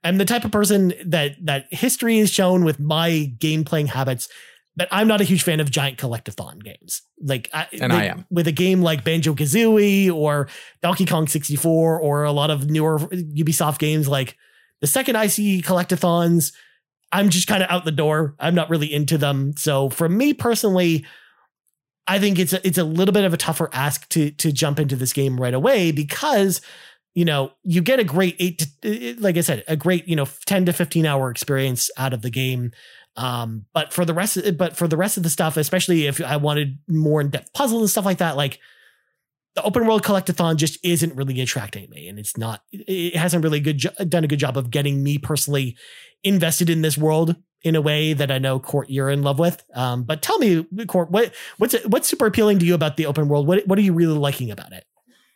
am 0.10 0.18
the 0.18 0.26
type 0.26 0.46
of 0.46 0.52
person 0.52 0.94
that 1.06 1.36
that 1.44 1.68
history 1.72 2.20
is 2.20 2.30
shown 2.30 2.64
with 2.64 2.80
my 2.80 3.34
game 3.40 3.64
playing 3.64 3.88
habits 3.88 4.30
that 4.78 4.88
I'm 4.92 5.08
not 5.08 5.22
a 5.22 5.24
huge 5.24 5.44
fan 5.44 5.60
of 5.60 5.72
giant 5.72 5.98
collectathon 5.98 6.62
games. 6.64 7.02
Like, 7.22 7.50
I, 7.54 7.68
And 7.80 7.94
I 7.94 8.06
am. 8.06 8.26
with 8.30 8.48
a 8.48 8.52
game 8.52 8.82
like 8.82 9.06
Banjo 9.06 9.34
Kazooie 9.34 10.14
or 10.14 10.50
Donkey 10.82 11.06
Kong 11.06 11.28
64 11.28 12.00
or 12.00 12.24
a 12.24 12.32
lot 12.32 12.50
of 12.50 12.70
newer 12.70 13.00
Ubisoft 13.00 13.80
games. 13.80 14.08
Like 14.08 14.38
the 14.82 14.88
second 14.88 15.16
I 15.16 15.28
see 15.28 15.62
collectathons, 15.62 16.52
I'm 17.12 17.30
just 17.30 17.48
kind 17.48 17.64
of 17.64 17.70
out 17.70 17.86
the 17.86 17.92
door. 17.92 18.36
I'm 18.40 18.56
not 18.56 18.70
really 18.70 18.92
into 18.94 19.18
them. 19.18 19.54
So 19.56 19.90
for 19.90 20.10
me 20.10 20.34
personally, 20.34 21.06
I 22.08 22.20
think 22.20 22.38
it's 22.38 22.54
a, 22.54 22.66
it's 22.68 22.78
a 22.78 22.84
little 22.84 23.14
bit 23.14 23.24
of 23.24 23.34
a 23.34 23.38
tougher 23.38 23.70
ask 23.74 24.08
to 24.10 24.32
to 24.32 24.52
jump 24.52 24.80
into 24.80 24.96
this 24.96 25.14
game 25.14 25.40
right 25.40 25.54
away 25.54 25.92
because 25.92 26.62
you 27.16 27.26
know 27.26 27.52
you 27.64 27.82
get 27.82 28.00
a 28.00 28.04
great 28.04 28.36
eight 28.40 28.68
to, 28.82 29.16
like 29.20 29.38
I 29.38 29.42
said 29.42 29.64
a 29.68 29.76
great 29.76 30.08
you 30.08 30.16
know 30.16 30.28
ten 30.46 30.66
to 30.66 30.74
fifteen 30.74 31.06
hour 31.06 31.32
experience 31.32 31.90
out 31.98 32.14
of 32.14 32.22
the 32.22 32.30
game. 32.30 32.72
Um, 33.18 33.66
but 33.74 33.94
for 33.94 34.04
the 34.04 34.14
rest, 34.14 34.36
of, 34.36 34.58
but 34.58 34.76
for 34.76 34.90
the 34.90 34.98
rest 34.98 35.16
of 35.16 35.24
the 35.24 35.30
stuff, 35.30 35.56
especially 35.56 36.06
if 36.06 36.22
I 36.22 36.36
wanted 36.36 36.78
more 36.90 37.22
in 37.22 37.30
depth 37.30 37.54
puzzles 37.54 37.82
and 37.82 37.90
stuff 37.90 38.04
like 38.04 38.18
that, 38.18 38.36
like 38.36 38.60
the 39.56 39.64
open 39.64 39.88
world 39.88 40.04
collectathon 40.04 40.58
just 40.58 40.78
isn't 40.84 41.16
really 41.16 41.40
attracting 41.40 41.90
me, 41.90 42.10
and 42.10 42.20
it's 42.20 42.38
not. 42.38 42.64
It 42.72 43.16
hasn't 43.16 43.44
really 43.44 43.62
good 43.62 43.78
jo- 43.78 44.06
done 44.08 44.26
a 44.26 44.28
good 44.28 44.40
job 44.40 44.58
of 44.58 44.70
getting 44.70 45.02
me 45.02 45.18
personally 45.18 45.78
invested 46.24 46.70
in 46.70 46.82
this 46.82 46.98
world 46.98 47.38
in 47.64 47.76
a 47.76 47.82
way 47.82 48.12
that 48.12 48.32
I 48.32 48.38
know 48.38 48.60
Court 48.60 48.90
you're 48.90 49.10
in 49.10 49.24
love 49.24 49.40
with. 49.40 49.64
Um, 49.74 50.04
but 50.04 50.22
tell 50.22 50.38
me, 50.38 50.66
Court, 50.86 51.10
what 51.10 51.34
what's 51.58 51.74
what's 51.86 52.10
super 52.10 52.26
appealing 52.26 52.60
to 52.60 52.66
you 52.66 52.76
about 52.76 52.98
the 52.98 53.06
open 53.06 53.30
world? 53.30 53.48
What 53.48 53.66
what 53.66 53.80
are 53.80 53.84
you 53.84 53.94
really 53.94 54.18
liking 54.18 54.52
about 54.52 54.74
it? 54.74 54.86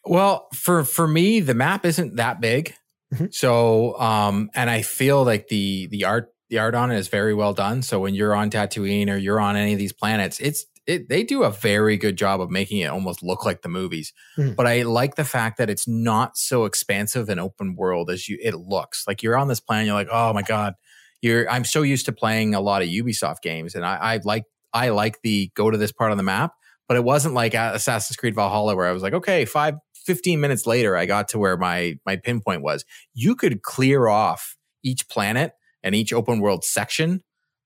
Well, 0.10 0.48
for 0.56 0.84
for 0.84 1.08
me, 1.08 1.40
the 1.40 1.54
map 1.54 1.86
isn't 1.86 2.16
that 2.18 2.42
big, 2.42 2.74
Mhm. 3.14 3.34
so 3.34 4.00
um, 4.00 4.50
and 4.56 4.70
I 4.70 4.82
feel 4.82 5.24
like 5.24 5.48
the 5.50 5.88
the 5.92 6.06
art 6.06 6.30
the 6.50 6.58
art 6.60 6.74
on 6.74 6.92
it 6.92 6.98
is 6.98 7.08
very 7.10 7.34
well 7.36 7.54
done. 7.54 7.84
So 7.84 8.00
when 8.00 8.16
you're 8.16 8.34
on 8.34 8.50
Tatooine 8.50 9.08
or 9.10 9.18
you're 9.18 9.40
on 9.40 9.56
any 9.56 9.74
of 9.74 9.80
these 9.80 9.94
planets, 9.94 10.40
it's 10.40 10.66
it 10.88 11.10
they 11.10 11.24
do 11.24 11.44
a 11.44 11.52
very 11.52 11.96
good 11.96 12.18
job 12.18 12.42
of 12.42 12.50
making 12.50 12.80
it 12.80 12.88
almost 12.88 13.22
look 13.22 13.46
like 13.46 13.62
the 13.62 13.70
movies. 13.70 14.12
Mhm. 14.38 14.56
But 14.56 14.66
I 14.66 14.82
like 14.82 15.14
the 15.16 15.26
fact 15.26 15.60
that 15.60 15.70
it's 15.70 15.88
not 15.88 16.38
so 16.38 16.66
expansive 16.66 17.30
and 17.30 17.40
open 17.40 17.76
world 17.76 18.10
as 18.10 18.28
you 18.28 18.40
it 18.42 18.56
looks. 18.56 19.04
Like 19.08 19.22
you're 19.22 19.38
on 19.38 19.48
this 19.48 19.60
planet, 19.60 19.86
you're 19.86 19.96
like, 19.96 20.10
oh 20.12 20.34
my 20.34 20.42
god, 20.42 20.74
you're. 21.22 21.48
I'm 21.52 21.66
so 21.66 21.84
used 21.84 22.08
to 22.08 22.12
playing 22.12 22.56
a 22.56 22.62
lot 22.62 22.82
of 22.82 22.88
Ubisoft 22.90 23.42
games, 23.44 23.76
and 23.76 23.86
I, 23.86 23.96
I 24.16 24.20
like 24.24 24.46
I 24.74 24.90
like 24.90 25.22
the 25.22 25.52
go 25.56 25.70
to 25.70 25.78
this 25.78 25.92
part 25.92 26.10
of 26.12 26.18
the 26.18 26.24
map. 26.24 26.54
But 26.88 26.98
it 26.98 27.04
wasn't 27.04 27.36
like 27.36 27.54
Assassin's 27.54 28.18
Creed 28.18 28.34
Valhalla 28.34 28.76
where 28.76 28.88
I 28.88 28.92
was 28.92 29.04
like, 29.04 29.14
okay, 29.14 29.46
five 29.46 29.76
15 30.06 30.40
minutes 30.40 30.66
later, 30.66 30.96
I 30.96 31.06
got 31.06 31.28
to 31.30 31.40
where 31.40 31.58
my 31.58 31.96
my 32.06 32.16
pinpoint 32.16 32.62
was. 32.62 32.86
You 33.14 33.36
could 33.36 33.62
clear 33.62 34.08
off 34.08 34.58
each 34.84 35.08
planet 35.10 35.54
and 35.84 35.94
each 35.96 36.14
open 36.14 36.40
world 36.40 36.64
section 36.64 37.22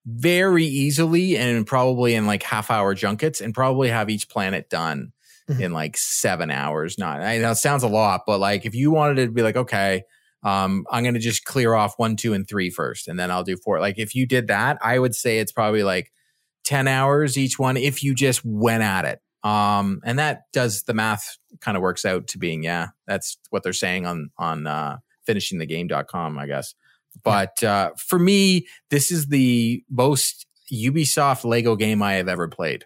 very 0.05 0.65
easily 0.65 1.37
and 1.37 1.65
probably 1.65 2.13
in 2.15 2.25
like 2.27 2.43
half 2.43 2.69
hour 2.69 2.93
junkets 2.93 3.39
and 3.39 3.53
probably 3.53 3.89
have 3.89 4.09
each 4.09 4.27
planet 4.29 4.69
done 4.69 5.13
Mhm. 5.49 5.59
in 5.61 5.73
like 5.73 5.95
seven 5.97 6.51
hours. 6.51 6.97
Not 6.97 7.21
I 7.21 7.37
know 7.37 7.51
it 7.51 7.55
sounds 7.55 7.83
a 7.83 7.87
lot, 7.87 8.21
but 8.27 8.39
like 8.39 8.65
if 8.65 8.75
you 8.75 8.91
wanted 8.91 9.25
to 9.25 9.31
be 9.31 9.41
like, 9.41 9.55
okay, 9.55 10.03
um, 10.43 10.85
I'm 10.91 11.03
gonna 11.05 11.19
just 11.19 11.45
clear 11.45 11.73
off 11.73 11.93
one, 11.97 12.15
two, 12.17 12.33
and 12.33 12.47
three 12.47 12.69
first, 12.69 13.07
and 13.07 13.17
then 13.19 13.31
I'll 13.31 13.43
do 13.43 13.55
four. 13.57 13.79
Like 13.79 13.97
if 13.97 14.13
you 14.15 14.25
did 14.25 14.47
that, 14.47 14.77
I 14.81 14.99
would 14.99 15.15
say 15.15 15.39
it's 15.39 15.51
probably 15.53 15.83
like 15.83 16.11
10 16.65 16.87
hours 16.87 17.37
each 17.37 17.57
one 17.59 17.77
if 17.77 18.03
you 18.03 18.13
just 18.13 18.43
went 18.43 18.83
at 18.83 19.05
it. 19.05 19.19
Um, 19.47 19.99
and 20.05 20.19
that 20.19 20.43
does 20.53 20.83
the 20.83 20.93
math 20.93 21.37
kind 21.63 21.77
of 21.77 21.81
works 21.81 22.05
out 22.05 22.27
to 22.27 22.37
being, 22.37 22.63
yeah, 22.63 22.89
that's 23.07 23.37
what 23.49 23.63
they're 23.63 23.73
saying 23.73 24.05
on, 24.05 24.29
on, 24.37 24.67
uh, 24.67 24.97
finishingthegame.com, 25.27 26.37
I 26.37 26.47
guess. 26.47 26.75
But, 27.23 27.63
uh, 27.63 27.91
for 27.97 28.19
me, 28.19 28.67
this 28.89 29.11
is 29.11 29.27
the 29.27 29.83
most 29.89 30.45
Ubisoft 30.71 31.45
Lego 31.45 31.75
game 31.75 32.01
I 32.01 32.13
have 32.13 32.27
ever 32.27 32.47
played. 32.47 32.85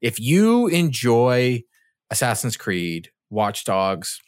If 0.00 0.20
you 0.20 0.68
enjoy 0.68 1.64
Assassin's 2.10 2.56
Creed, 2.56 3.10
Watch 3.30 3.64
Dogs, 3.64 4.20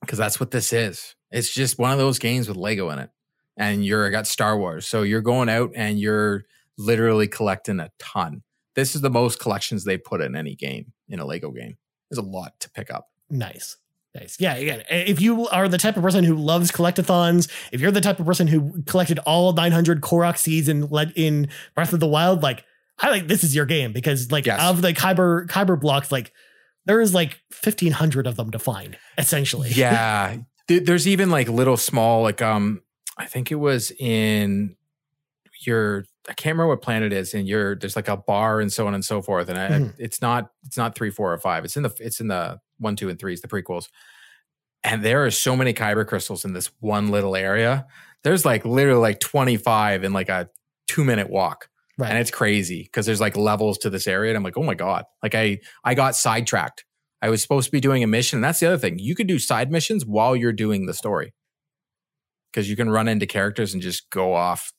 because 0.00 0.18
that's 0.18 0.38
what 0.38 0.50
this 0.50 0.72
is. 0.72 1.14
It's 1.30 1.52
just 1.52 1.78
one 1.78 1.92
of 1.92 1.98
those 1.98 2.18
games 2.18 2.48
with 2.48 2.56
Lego 2.56 2.90
in 2.90 2.98
it. 2.98 3.10
And 3.56 3.84
you're 3.84 4.10
got 4.10 4.26
Star 4.26 4.58
Wars. 4.58 4.86
So 4.86 5.02
you're 5.02 5.20
going 5.22 5.48
out 5.48 5.72
and 5.74 5.98
you're 5.98 6.44
literally 6.78 7.28
collecting 7.28 7.80
a 7.80 7.90
ton. 7.98 8.42
This 8.74 8.94
is 8.94 9.00
the 9.00 9.10
most 9.10 9.40
collections 9.40 9.84
they 9.84 9.98
put 9.98 10.20
in 10.20 10.34
any 10.34 10.54
game 10.54 10.92
in 11.08 11.20
a 11.20 11.26
Lego 11.26 11.50
game. 11.50 11.76
There's 12.12 12.24
a 12.24 12.28
lot 12.28 12.60
to 12.60 12.70
pick 12.70 12.92
up. 12.92 13.08
Nice. 13.30 13.78
Nice. 14.14 14.36
Yeah, 14.38 14.54
again, 14.56 14.82
if 14.90 15.22
you 15.22 15.48
are 15.48 15.68
the 15.68 15.78
type 15.78 15.96
of 15.96 16.02
person 16.02 16.22
who 16.22 16.36
loves 16.36 16.70
collectathons, 16.70 17.50
if 17.72 17.80
you're 17.80 17.90
the 17.90 18.02
type 18.02 18.20
of 18.20 18.26
person 18.26 18.46
who 18.46 18.82
collected 18.82 19.18
all 19.20 19.54
900 19.54 20.02
Korok 20.02 20.36
seeds 20.36 20.68
in 20.68 20.82
led 20.90 21.14
in 21.16 21.48
Breath 21.74 21.94
of 21.94 22.00
the 22.00 22.06
Wild, 22.06 22.42
like 22.42 22.62
I 22.98 23.08
like 23.08 23.26
this 23.26 23.42
is 23.42 23.54
your 23.54 23.64
game 23.64 23.92
because 23.94 24.30
like 24.30 24.44
Yes. 24.44 24.60
of 24.62 24.82
the 24.82 24.92
Kyber 24.92 25.46
Kyber 25.46 25.80
blocks, 25.80 26.12
like 26.12 26.30
there 26.84 27.00
is 27.00 27.14
like 27.14 27.40
1500 27.64 28.26
of 28.26 28.36
them 28.36 28.50
to 28.50 28.58
find 28.58 28.98
essentially. 29.16 29.70
Yeah. 29.70 30.36
There's 30.68 31.08
even 31.08 31.30
like 31.30 31.48
little 31.48 31.78
small, 31.78 32.22
like, 32.22 32.42
um, 32.42 32.82
I 33.16 33.24
think 33.24 33.50
it 33.50 33.56
was 33.56 33.92
in 33.98 34.76
your, 35.66 36.04
I 36.28 36.34
can't 36.34 36.54
remember 36.54 36.68
what 36.68 36.82
planet 36.82 37.12
it 37.12 37.16
is, 37.16 37.34
and 37.34 37.46
you're 37.48 37.74
there's 37.76 37.96
like 37.96 38.08
a 38.08 38.16
bar 38.16 38.60
and 38.60 38.72
so 38.72 38.86
on 38.86 38.94
and 38.94 39.04
so 39.04 39.22
forth. 39.22 39.48
And 39.48 39.58
I, 39.58 39.68
Mhm. 39.68 39.94
it's 39.98 40.20
not, 40.22 40.50
it's 40.64 40.76
not 40.76 40.94
three, 40.94 41.10
four, 41.10 41.32
or 41.32 41.38
five. 41.38 41.64
It's 41.64 41.76
in 41.76 41.82
the, 41.82 41.94
it's 41.98 42.20
in 42.20 42.28
the 42.28 42.60
one, 42.78 42.96
two, 42.96 43.08
and 43.08 43.18
threes, 43.18 43.40
the 43.40 43.48
prequels. 43.48 43.88
And 44.84 45.04
there 45.04 45.24
are 45.24 45.30
so 45.30 45.54
many 45.56 45.72
kyber 45.72 46.06
crystals 46.06 46.44
in 46.44 46.52
this 46.54 46.70
one 46.80 47.10
little 47.10 47.36
area. 47.36 47.86
There's 48.24 48.44
like 48.44 48.64
literally 48.64 49.00
like 49.00 49.20
25 49.20 50.04
in 50.04 50.12
like 50.12 50.28
a 50.28 50.48
two 50.88 51.04
minute 51.04 51.30
walk. 51.30 51.68
Right. 51.98 52.08
And 52.10 52.18
it's 52.18 52.30
crazy 52.30 52.82
because 52.84 53.06
there's 53.06 53.20
like 53.20 53.36
levels 53.36 53.78
to 53.78 53.90
this 53.90 54.08
area. 54.08 54.30
And 54.30 54.36
I'm 54.36 54.42
like, 54.42 54.56
oh 54.56 54.62
my 54.62 54.74
God. 54.74 55.04
Like 55.22 55.34
I 55.34 55.58
I 55.84 55.94
got 55.94 56.16
sidetracked. 56.16 56.84
I 57.20 57.28
was 57.30 57.40
supposed 57.42 57.66
to 57.66 57.72
be 57.72 57.80
doing 57.80 58.02
a 58.02 58.06
mission. 58.08 58.38
And 58.38 58.44
that's 58.44 58.58
the 58.58 58.66
other 58.66 58.78
thing. 58.78 58.98
You 58.98 59.14
could 59.14 59.28
do 59.28 59.38
side 59.38 59.70
missions 59.70 60.04
while 60.04 60.34
you're 60.34 60.52
doing 60.52 60.86
the 60.86 60.94
story. 60.94 61.32
Because 62.52 62.68
you 62.68 62.74
can 62.76 62.90
run 62.90 63.06
into 63.08 63.26
characters 63.26 63.72
and 63.72 63.82
just 63.82 64.10
go 64.10 64.34
off 64.34 64.72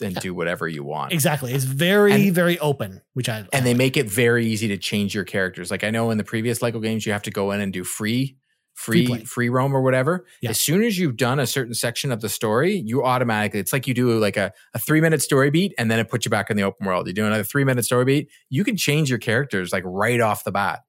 and 0.00 0.14
do 0.16 0.34
whatever 0.34 0.66
you 0.66 0.82
want. 0.84 1.12
Exactly. 1.12 1.52
It's 1.52 1.64
very, 1.64 2.12
And- 2.12 2.34
very 2.34 2.58
open, 2.58 3.00
which 3.12 3.28
I 3.28 3.46
And 3.52 3.64
they 3.64 3.74
make 3.74 3.96
it 3.96 4.08
very 4.10 4.46
easy 4.46 4.68
to 4.68 4.76
change 4.76 5.14
your 5.14 5.24
characters. 5.24 5.70
Like 5.70 5.84
I 5.84 5.90
know 5.90 6.10
in 6.10 6.18
the 6.18 6.24
previous 6.24 6.62
Lego 6.62 6.80
games, 6.80 7.06
you 7.06 7.12
have 7.12 7.22
to 7.22 7.30
go 7.30 7.50
in 7.52 7.60
and 7.60 7.72
do 7.72 7.84
free, 7.84 8.36
Free 8.74 9.06
free, 9.06 9.24
free, 9.24 9.48
roam 9.50 9.72
or 9.74 9.82
whatever. 9.82 10.26
Yeah. 10.42 10.50
As 10.50 10.60
soon 10.60 10.82
as 10.82 10.98
you've 10.98 11.16
done 11.16 11.38
a 11.38 11.46
certain 11.46 11.74
section 11.74 12.10
of 12.10 12.20
the 12.20 12.28
story, 12.28 12.74
you 12.74 13.04
automatically, 13.04 13.60
it's 13.60 13.72
like 13.72 13.86
you 13.86 13.94
do 13.94 14.18
like 14.18 14.36
a, 14.36 14.52
a 14.74 14.80
three 14.80 15.00
minute 15.00 15.22
story 15.22 15.48
beat 15.50 15.72
and 15.78 15.88
then 15.88 16.00
it 16.00 16.08
puts 16.10 16.26
you 16.26 16.30
back 16.30 16.50
in 16.50 16.56
the 16.56 16.64
open 16.64 16.84
world. 16.84 17.06
You 17.06 17.12
do 17.12 17.24
another 17.24 17.44
three 17.44 17.62
minute 17.62 17.84
story 17.84 18.04
beat. 18.04 18.30
You 18.50 18.64
can 18.64 18.76
change 18.76 19.08
your 19.08 19.20
characters 19.20 19.72
like 19.72 19.84
right 19.86 20.20
off 20.20 20.42
the 20.42 20.50
bat. 20.50 20.80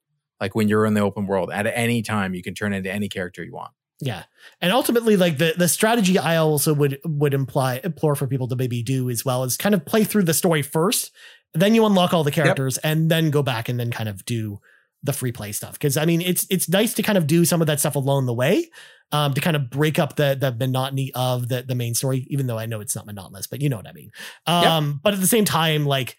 Like 0.42 0.56
when 0.56 0.68
you're 0.68 0.88
in 0.88 0.96
the 0.96 1.02
open 1.02 1.28
world 1.28 1.52
at 1.52 1.68
any 1.68 2.02
time, 2.02 2.34
you 2.34 2.42
can 2.42 2.56
turn 2.56 2.74
into 2.74 2.92
any 2.92 3.08
character 3.08 3.44
you 3.44 3.54
want. 3.54 3.72
Yeah. 4.02 4.24
And 4.62 4.74
ultimately, 4.74 5.16
like 5.16 5.38
the, 5.38 5.54
the 5.58 5.68
strategy 5.68 6.18
I 6.20 6.38
also 6.38 6.74
would 6.74 7.00
would 7.06 7.34
imply 7.34 7.80
implore 7.84 8.16
for 8.16 8.28
people 8.28 8.48
to 8.50 8.56
maybe 8.56 8.84
do 8.84 9.10
as 9.10 9.24
well 9.24 9.44
is 9.44 9.58
kind 9.58 9.74
of 9.74 9.86
play 9.86 10.04
through 10.04 10.24
the 10.24 10.34
story 10.34 10.62
first, 10.62 11.12
then 11.54 11.74
you 11.74 11.86
unlock 11.86 12.14
all 12.14 12.24
the 12.24 12.32
characters, 12.32 12.78
and 12.80 13.10
then 13.10 13.32
go 13.32 13.42
back 13.42 13.70
and 13.70 13.80
then 13.80 13.92
kind 13.92 14.10
of 14.10 14.26
do 14.26 14.60
the 15.04 15.14
free 15.14 15.32
play 15.32 15.52
stuff. 15.52 15.78
Cause 15.80 15.98
I 15.98 16.06
mean 16.06 16.22
it's 16.22 16.46
it's 16.50 16.68
nice 16.68 16.94
to 16.96 17.04
kind 17.04 17.18
of 17.18 17.28
do 17.28 17.46
some 17.46 17.62
of 17.62 17.68
that 17.68 17.80
stuff 17.80 17.96
along 17.96 18.26
the 18.26 18.34
way. 18.34 18.70
Um, 19.12 19.36
to 19.36 19.40
kind 19.40 19.56
of 19.56 19.70
break 19.70 20.00
up 20.00 20.16
the 20.16 20.36
the 20.38 20.52
monotony 20.52 21.12
of 21.14 21.48
the 21.48 21.62
the 21.62 21.76
main 21.76 21.94
story, 21.94 22.26
even 22.30 22.48
though 22.48 22.58
I 22.58 22.66
know 22.66 22.82
it's 22.82 22.96
not 22.96 23.06
monotonous, 23.06 23.48
but 23.48 23.62
you 23.62 23.70
know 23.70 23.78
what 23.78 23.88
I 23.88 23.94
mean. 23.94 24.12
Um, 24.48 25.00
but 25.04 25.14
at 25.14 25.22
the 25.22 25.28
same 25.28 25.46
time, 25.46 25.86
like 25.86 26.18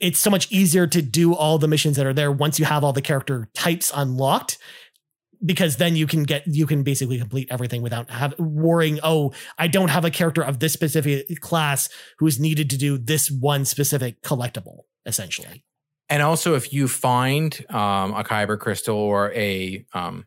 it's 0.00 0.18
so 0.18 0.30
much 0.30 0.50
easier 0.52 0.86
to 0.86 1.00
do 1.00 1.34
all 1.34 1.58
the 1.58 1.66
missions 1.66 1.96
that 1.96 2.06
are 2.06 2.12
there 2.12 2.30
once 2.30 2.58
you 2.58 2.66
have 2.66 2.84
all 2.84 2.92
the 2.92 3.02
character 3.02 3.48
types 3.54 3.90
unlocked 3.94 4.58
because 5.44 5.76
then 5.76 5.96
you 5.96 6.06
can 6.06 6.22
get 6.24 6.46
you 6.46 6.66
can 6.66 6.82
basically 6.82 7.18
complete 7.18 7.48
everything 7.50 7.82
without 7.82 8.10
have 8.10 8.34
worrying 8.38 8.98
oh 9.02 9.32
i 9.58 9.66
don't 9.66 9.88
have 9.88 10.04
a 10.04 10.10
character 10.10 10.42
of 10.42 10.58
this 10.60 10.72
specific 10.72 11.40
class 11.40 11.88
who 12.18 12.26
is 12.26 12.38
needed 12.40 12.70
to 12.70 12.76
do 12.76 12.96
this 12.98 13.30
one 13.30 13.64
specific 13.64 14.22
collectible 14.22 14.80
essentially 15.06 15.64
And 16.10 16.22
also, 16.22 16.54
if 16.54 16.72
you 16.72 16.86
find 16.86 17.64
um, 17.70 18.12
a 18.14 18.22
kyber 18.22 18.58
crystal 18.58 18.96
or 18.96 19.32
a 19.32 19.84
um, 19.94 20.26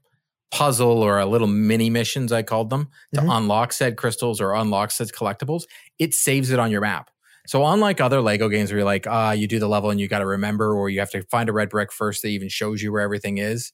puzzle 0.52 1.04
or 1.04 1.20
a 1.20 1.26
little 1.26 1.48
mini 1.48 1.90
missions, 1.90 2.32
I 2.32 2.42
called 2.42 2.70
them, 2.72 2.90
to 3.14 3.22
Mhm. 3.22 3.38
unlock 3.38 3.74
said 3.74 3.96
crystals 3.96 4.42
or 4.42 4.54
unlock 4.56 4.92
said 4.92 5.10
collectibles, 5.10 5.64
it 6.00 6.14
saves 6.16 6.50
it 6.52 6.60
on 6.60 6.72
your 6.72 6.82
map. 6.82 7.12
So 7.46 7.64
unlike 7.66 8.02
other 8.02 8.22
Lego 8.22 8.50
games 8.50 8.72
where 8.72 8.80
you're 8.80 8.86
like, 8.86 9.06
ah, 9.08 9.32
you 9.34 9.48
do 9.48 9.60
the 9.60 9.68
level 9.70 9.90
and 9.92 10.00
you 10.00 10.08
got 10.08 10.20
to 10.20 10.26
remember, 10.26 10.74
or 10.74 10.90
you 10.90 11.00
have 11.00 11.12
to 11.12 11.22
find 11.30 11.48
a 11.48 11.54
red 11.54 11.70
brick 11.70 11.92
first 11.94 12.22
that 12.24 12.30
even 12.30 12.50
shows 12.50 12.82
you 12.82 12.92
where 12.92 13.02
everything 13.02 13.38
is. 13.38 13.72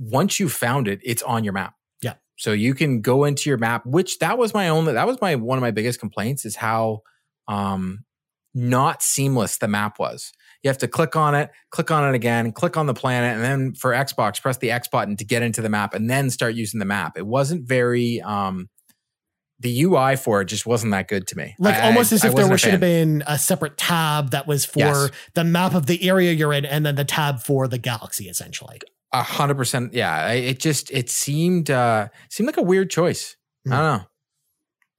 Once 0.00 0.40
you 0.40 0.48
found 0.48 0.88
it, 0.88 0.98
it's 1.04 1.22
on 1.22 1.44
your 1.44 1.52
map. 1.52 1.74
Yeah. 2.00 2.14
So 2.36 2.52
you 2.52 2.74
can 2.74 3.02
go 3.02 3.24
into 3.24 3.50
your 3.50 3.58
map, 3.58 3.84
which 3.84 4.18
that 4.20 4.38
was 4.38 4.54
my 4.54 4.68
only, 4.70 4.94
that 4.94 5.06
was 5.06 5.20
my, 5.20 5.36
one 5.36 5.58
of 5.58 5.62
my 5.62 5.70
biggest 5.70 6.00
complaints 6.00 6.44
is 6.46 6.56
how, 6.56 7.02
um, 7.48 8.04
not 8.54 9.02
seamless 9.02 9.58
the 9.58 9.68
map 9.68 9.98
was. 9.98 10.32
You 10.62 10.68
have 10.68 10.78
to 10.78 10.88
click 10.88 11.14
on 11.16 11.34
it, 11.34 11.50
click 11.70 11.90
on 11.90 12.08
it 12.08 12.14
again, 12.16 12.50
click 12.52 12.76
on 12.76 12.86
the 12.86 12.94
planet, 12.94 13.34
and 13.36 13.42
then 13.44 13.74
for 13.74 13.92
Xbox, 13.92 14.42
press 14.42 14.56
the 14.58 14.70
X 14.72 14.88
button 14.88 15.16
to 15.18 15.24
get 15.24 15.42
into 15.42 15.62
the 15.62 15.68
map 15.68 15.94
and 15.94 16.10
then 16.10 16.30
start 16.30 16.54
using 16.54 16.80
the 16.80 16.84
map. 16.86 17.16
It 17.16 17.26
wasn't 17.26 17.66
very 17.68 18.20
um 18.22 18.68
the 19.60 19.82
UI 19.82 20.16
for 20.16 20.40
it 20.40 20.46
just 20.46 20.64
wasn't 20.66 20.90
that 20.92 21.06
good 21.06 21.26
to 21.28 21.36
me. 21.36 21.54
Like 21.58 21.74
I- 21.76 21.86
almost 21.86 22.12
as 22.12 22.24
I 22.24 22.28
if 22.28 22.34
there 22.34 22.58
should 22.58 22.70
have 22.72 22.80
been 22.80 23.22
a 23.26 23.38
separate 23.38 23.76
tab 23.76 24.30
that 24.30 24.46
was 24.46 24.64
for 24.64 24.78
Yes. 24.80 25.10
the 25.34 25.44
map 25.44 25.74
of 25.74 25.84
the 25.86 26.08
area 26.08 26.32
you're 26.32 26.52
in, 26.54 26.64
and 26.64 26.84
then 26.84 26.94
the 26.94 27.04
tab 27.04 27.40
for 27.40 27.68
the 27.68 27.78
galaxy, 27.78 28.28
essentially. 28.28 28.80
A 29.12 29.22
hundred 29.22 29.56
percent. 29.56 29.92
Yeah, 29.94 30.30
it 30.32 30.58
just 30.58 30.90
it 30.90 31.10
seemed 31.10 31.70
uh 31.70 32.08
seemed 32.28 32.46
like 32.46 32.56
a 32.56 32.62
weird 32.62 32.90
choice. 32.90 33.36
I 33.66 33.70
don't 33.70 33.98
know. 34.00 34.04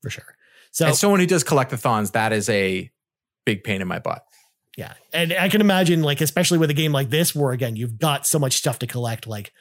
For 0.04 0.10
sure. 0.10 0.36
So 0.72 0.88
As 0.88 1.00
someone 1.00 1.20
who 1.20 1.26
does 1.26 1.44
collectathons, 1.44 2.14
that 2.14 2.32
is 2.32 2.48
a 2.50 2.90
big 3.46 3.64
pain 3.64 3.82
in 3.82 3.88
my 3.88 4.00
butt. 4.00 4.24
Yeah. 4.78 4.94
And 5.12 5.34
I 5.34 5.50
can 5.50 5.60
imagine, 5.62 6.02
like, 6.02 6.22
especially 6.22 6.58
with 6.58 6.70
a 6.70 6.74
game 6.74 6.92
like 6.94 7.10
this, 7.10 7.36
where 7.36 7.52
again, 7.52 7.76
you've 7.76 8.00
got 8.00 8.26
so 8.26 8.40
much 8.40 8.54
stuff 8.54 8.80
to 8.80 8.88
collect, 8.88 9.28
like, 9.28 9.52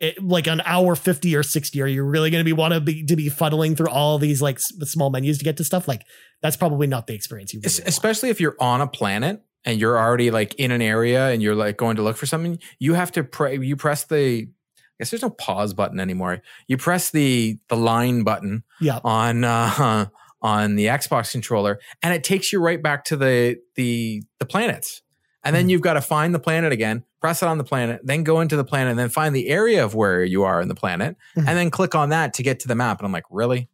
it, 0.00 0.22
like 0.22 0.46
an 0.46 0.62
hour 0.64 0.94
50 0.96 1.36
or 1.36 1.42
60, 1.42 1.82
are 1.82 1.86
you 1.86 2.02
really 2.02 2.30
going 2.30 2.40
to 2.40 2.44
be 2.44 2.52
want 2.52 2.72
to 2.74 2.80
be 2.80 3.04
to 3.04 3.16
be 3.16 3.28
fuddling 3.28 3.76
through 3.76 3.88
all 3.88 4.18
these 4.18 4.40
like 4.42 4.56
s- 4.56 4.72
small 4.90 5.10
menus 5.10 5.38
to 5.38 5.44
get 5.44 5.56
to 5.58 5.64
stuff? 5.64 5.86
Like, 5.88 6.02
that's 6.42 6.56
probably 6.56 6.86
not 6.86 7.06
the 7.06 7.14
experience 7.14 7.52
you 7.52 7.60
really 7.60 7.72
want. 7.80 7.88
especially 7.88 8.30
if 8.30 8.40
you're 8.40 8.56
on 8.60 8.80
a 8.80 8.86
planet 8.86 9.42
and 9.66 9.78
you're 9.80 9.98
already 9.98 10.30
like 10.30 10.54
in 10.54 10.70
an 10.70 10.80
area 10.80 11.28
and 11.28 11.42
you're 11.42 11.54
like 11.56 11.76
going 11.76 11.96
to 11.96 12.02
look 12.02 12.16
for 12.16 12.24
something 12.26 12.58
you 12.78 12.94
have 12.94 13.12
to 13.12 13.22
pray 13.24 13.58
you 13.58 13.76
press 13.76 14.04
the 14.04 14.48
I 14.48 14.96
guess 15.00 15.10
there's 15.10 15.22
no 15.22 15.30
pause 15.30 15.74
button 15.74 16.00
anymore 16.00 16.40
you 16.68 16.78
press 16.78 17.10
the 17.10 17.58
the 17.68 17.76
line 17.76 18.22
button 18.22 18.62
Yeah. 18.80 19.00
on 19.04 19.44
uh 19.44 20.06
on 20.40 20.76
the 20.76 20.86
Xbox 20.86 21.32
controller 21.32 21.80
and 22.02 22.14
it 22.14 22.22
takes 22.24 22.52
you 22.52 22.60
right 22.60 22.82
back 22.82 23.04
to 23.06 23.16
the 23.16 23.56
the 23.74 24.22
the 24.38 24.46
planets 24.46 25.02
and 25.44 25.54
then 25.54 25.66
Mhm. 25.66 25.70
you've 25.70 25.80
got 25.82 25.94
to 25.94 26.00
find 26.00 26.34
the 26.34 26.38
planet 26.38 26.72
again 26.72 27.04
press 27.20 27.42
it 27.42 27.46
on 27.48 27.58
the 27.58 27.64
planet 27.64 28.00
then 28.04 28.22
go 28.22 28.40
into 28.40 28.56
the 28.56 28.64
planet 28.64 28.90
and 28.90 28.98
then 28.98 29.08
find 29.08 29.34
the 29.34 29.48
area 29.48 29.84
of 29.84 29.94
where 29.94 30.22
you 30.24 30.44
are 30.44 30.60
in 30.60 30.68
the 30.68 30.74
planet 30.74 31.16
Mhm. 31.36 31.48
and 31.48 31.58
then 31.58 31.70
click 31.70 31.94
on 31.94 32.10
that 32.10 32.32
to 32.34 32.42
get 32.42 32.60
to 32.60 32.68
the 32.68 32.74
map 32.74 32.98
and 33.00 33.06
I'm 33.06 33.12
like 33.12 33.24
really 33.30 33.68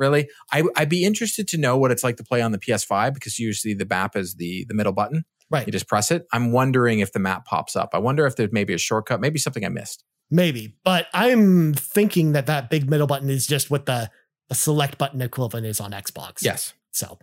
really 0.00 0.28
I, 0.52 0.64
i'd 0.76 0.88
be 0.88 1.04
interested 1.04 1.46
to 1.48 1.58
know 1.58 1.76
what 1.76 1.90
it's 1.92 2.02
like 2.02 2.16
to 2.16 2.24
play 2.24 2.42
on 2.42 2.50
the 2.52 2.58
ps5 2.58 3.14
because 3.14 3.38
usually 3.38 3.74
the 3.74 3.86
map 3.86 4.16
is 4.16 4.34
the 4.34 4.64
the 4.68 4.74
middle 4.74 4.92
button 4.92 5.24
Right. 5.50 5.66
you 5.66 5.72
just 5.72 5.88
press 5.88 6.10
it 6.10 6.26
i'm 6.32 6.52
wondering 6.52 7.00
if 7.00 7.12
the 7.12 7.18
map 7.18 7.44
pops 7.44 7.76
up 7.76 7.90
i 7.92 7.98
wonder 7.98 8.24
if 8.26 8.36
there's 8.36 8.52
maybe 8.52 8.72
a 8.72 8.78
shortcut 8.78 9.20
maybe 9.20 9.38
something 9.38 9.64
i 9.64 9.68
missed 9.68 10.04
Maybe. 10.32 10.76
But 10.84 11.08
I'm 11.12 11.74
thinking 11.74 12.32
that 12.32 12.46
that 12.46 12.70
big 12.70 12.88
middle 12.88 13.08
button 13.08 13.28
is 13.30 13.48
just 13.48 13.68
what 13.68 13.86
the, 13.86 14.08
the 14.48 14.54
select 14.54 14.96
button 14.96 15.20
equivalent 15.20 15.66
is 15.66 15.80
on 15.80 15.90
Xbox. 15.90 16.34
yes 16.42 16.72
So, 16.92 17.18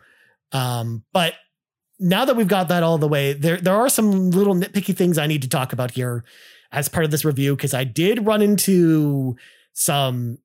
um, 0.51 1.05
but 1.13 1.35
now 1.99 2.25
that 2.25 2.35
we've 2.35 2.49
got 2.49 2.67
that 2.67 2.83
all 2.83 2.97
the 2.97 3.07
way, 3.07 3.31
there 3.31 3.57
there 3.61 3.75
are 3.75 3.87
some 3.87 4.31
little 4.31 4.55
nitpicky 4.55 4.93
things 4.93 5.17
I 5.17 5.25
need 5.25 5.41
to 5.43 5.47
talk 5.49 5.71
about 5.71 5.91
here 5.91 6.25
as 6.73 6.89
part 6.89 7.05
of 7.05 7.11
this 7.11 7.23
review 7.23 7.55
because 7.55 7.73
I 7.73 7.85
did 7.85 8.25
run 8.25 8.41
into 8.41 9.37
some 9.71 10.37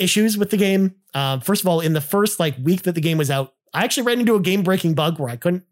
issues 0.00 0.38
with 0.38 0.50
the 0.50 0.56
game. 0.56 0.94
Um, 1.14 1.40
first 1.40 1.62
of 1.62 1.68
all, 1.68 1.80
in 1.80 1.92
the 1.92 2.00
first 2.00 2.40
like 2.40 2.56
week 2.62 2.82
that 2.82 2.94
the 2.94 3.00
game 3.00 3.18
was 3.18 3.30
out, 3.30 3.54
I 3.74 3.84
actually 3.84 4.04
ran 4.04 4.20
into 4.20 4.34
a 4.34 4.40
game 4.40 4.62
breaking 4.62 4.94
bug 4.94 5.18
where 5.18 5.28
I 5.30 5.36
couldn't 5.36 5.64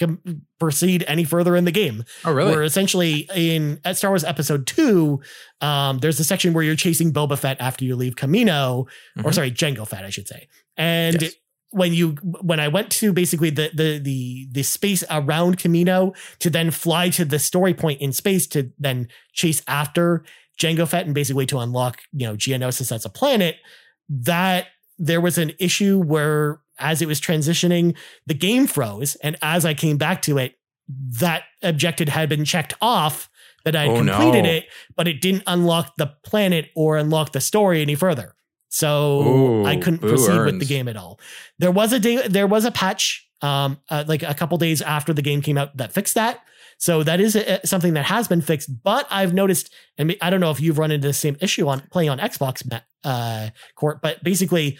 com- 0.00 0.20
proceed 0.58 1.04
any 1.06 1.24
further 1.24 1.54
in 1.56 1.64
the 1.64 1.70
game. 1.72 2.04
oh 2.24 2.32
really 2.32 2.50
Where 2.52 2.62
essentially 2.62 3.28
in 3.34 3.80
at 3.84 3.96
Star 3.96 4.10
Wars 4.10 4.24
Episode 4.24 4.66
Two, 4.66 5.20
um, 5.60 5.98
there's 5.98 6.18
a 6.20 6.24
section 6.24 6.52
where 6.54 6.64
you're 6.64 6.76
chasing 6.76 7.12
Boba 7.12 7.38
Fett 7.38 7.56
after 7.60 7.84
you 7.84 7.96
leave 7.96 8.14
Kamino, 8.16 8.86
or 9.18 9.30
Mhm. 9.30 9.34
sorry, 9.34 9.50
Jango 9.50 9.86
Fett, 9.86 10.04
I 10.04 10.10
should 10.10 10.28
say. 10.28 10.48
And 10.76 11.20
Yes. 11.22 11.32
when 11.70 11.92
you 11.94 12.10
when 12.42 12.60
I 12.60 12.68
went 12.68 12.90
to 12.92 13.12
basically 13.12 13.50
the 13.50 13.70
the 13.74 13.98
the 13.98 14.48
the 14.52 14.62
space 14.62 15.02
around 15.10 15.58
Kamino 15.58 16.14
to 16.38 16.50
then 16.50 16.70
fly 16.70 17.08
to 17.10 17.24
the 17.24 17.38
story 17.38 17.74
point 17.74 18.00
in 18.00 18.12
space 18.12 18.46
to 18.48 18.70
then 18.78 19.08
chase 19.32 19.62
after 19.66 20.22
Jango 20.62 20.86
Fett 20.88 21.06
and 21.06 21.14
basically 21.14 21.46
to 21.46 21.58
unlock 21.58 22.00
you 22.12 22.26
know 22.26 22.34
Geonosis 22.36 22.92
as 22.92 23.04
a 23.04 23.10
planet, 23.10 23.56
that 24.08 24.66
there 24.98 25.20
was 25.20 25.38
an 25.38 25.52
issue 25.58 25.98
where 25.98 26.60
as 26.78 27.02
it 27.02 27.06
was 27.06 27.20
transitioning, 27.20 27.96
the 28.26 28.34
game 28.34 28.66
froze, 28.66 29.14
and 29.16 29.36
as 29.42 29.64
I 29.64 29.74
came 29.74 29.98
back 29.98 30.22
to 30.22 30.38
it, 30.38 30.54
that 31.20 31.44
objective 31.62 32.08
had 32.08 32.28
been 32.28 32.44
checked 32.44 32.74
off 32.80 33.28
that 33.64 33.76
I 33.76 33.82
had 33.82 33.90
Oh, 33.90 33.96
completed 33.98 34.42
no. 34.44 34.50
it, 34.50 34.64
but 34.96 35.06
it 35.06 35.20
didn't 35.20 35.44
unlock 35.46 35.94
the 35.96 36.08
planet 36.24 36.70
or 36.74 36.96
unlock 36.96 37.32
the 37.32 37.40
story 37.40 37.80
any 37.82 37.94
further. 37.94 38.34
So 38.68 39.22
Ooh, 39.22 39.64
I 39.66 39.76
couldn't 39.76 40.00
proceed 40.00 40.44
with 40.44 40.58
the 40.58 40.64
game 40.64 40.88
at 40.88 40.96
all. 40.96 41.20
There 41.58 41.70
was 41.70 41.92
a 41.92 42.00
day, 42.00 42.26
there 42.26 42.46
was 42.48 42.64
a 42.64 42.70
patch, 42.72 43.28
um, 43.42 43.78
uh, 43.90 44.04
like 44.08 44.22
a 44.24 44.34
couple 44.34 44.56
days 44.58 44.82
after 44.82 45.12
the 45.12 45.22
game 45.22 45.42
came 45.42 45.58
out 45.58 45.76
that 45.76 45.92
fixed 45.92 46.14
that. 46.14 46.40
So 46.82 47.04
that 47.04 47.20
is 47.20 47.36
uh 47.36 47.60
something 47.64 47.94
that 47.94 48.06
has 48.06 48.26
been 48.26 48.40
fixed. 48.40 48.68
But 48.82 49.06
I've 49.08 49.32
noticed, 49.32 49.72
and 49.98 50.16
I 50.20 50.30
don't 50.30 50.40
know 50.40 50.50
if 50.50 50.58
you've 50.60 50.78
run 50.78 50.90
into 50.90 51.06
the 51.06 51.14
same 51.14 51.36
issue 51.40 51.68
on 51.68 51.78
playing 51.92 52.10
on 52.10 52.18
Xbox, 52.18 52.68
uh, 53.04 53.50
Court, 53.76 54.00
but 54.02 54.24
basically, 54.24 54.78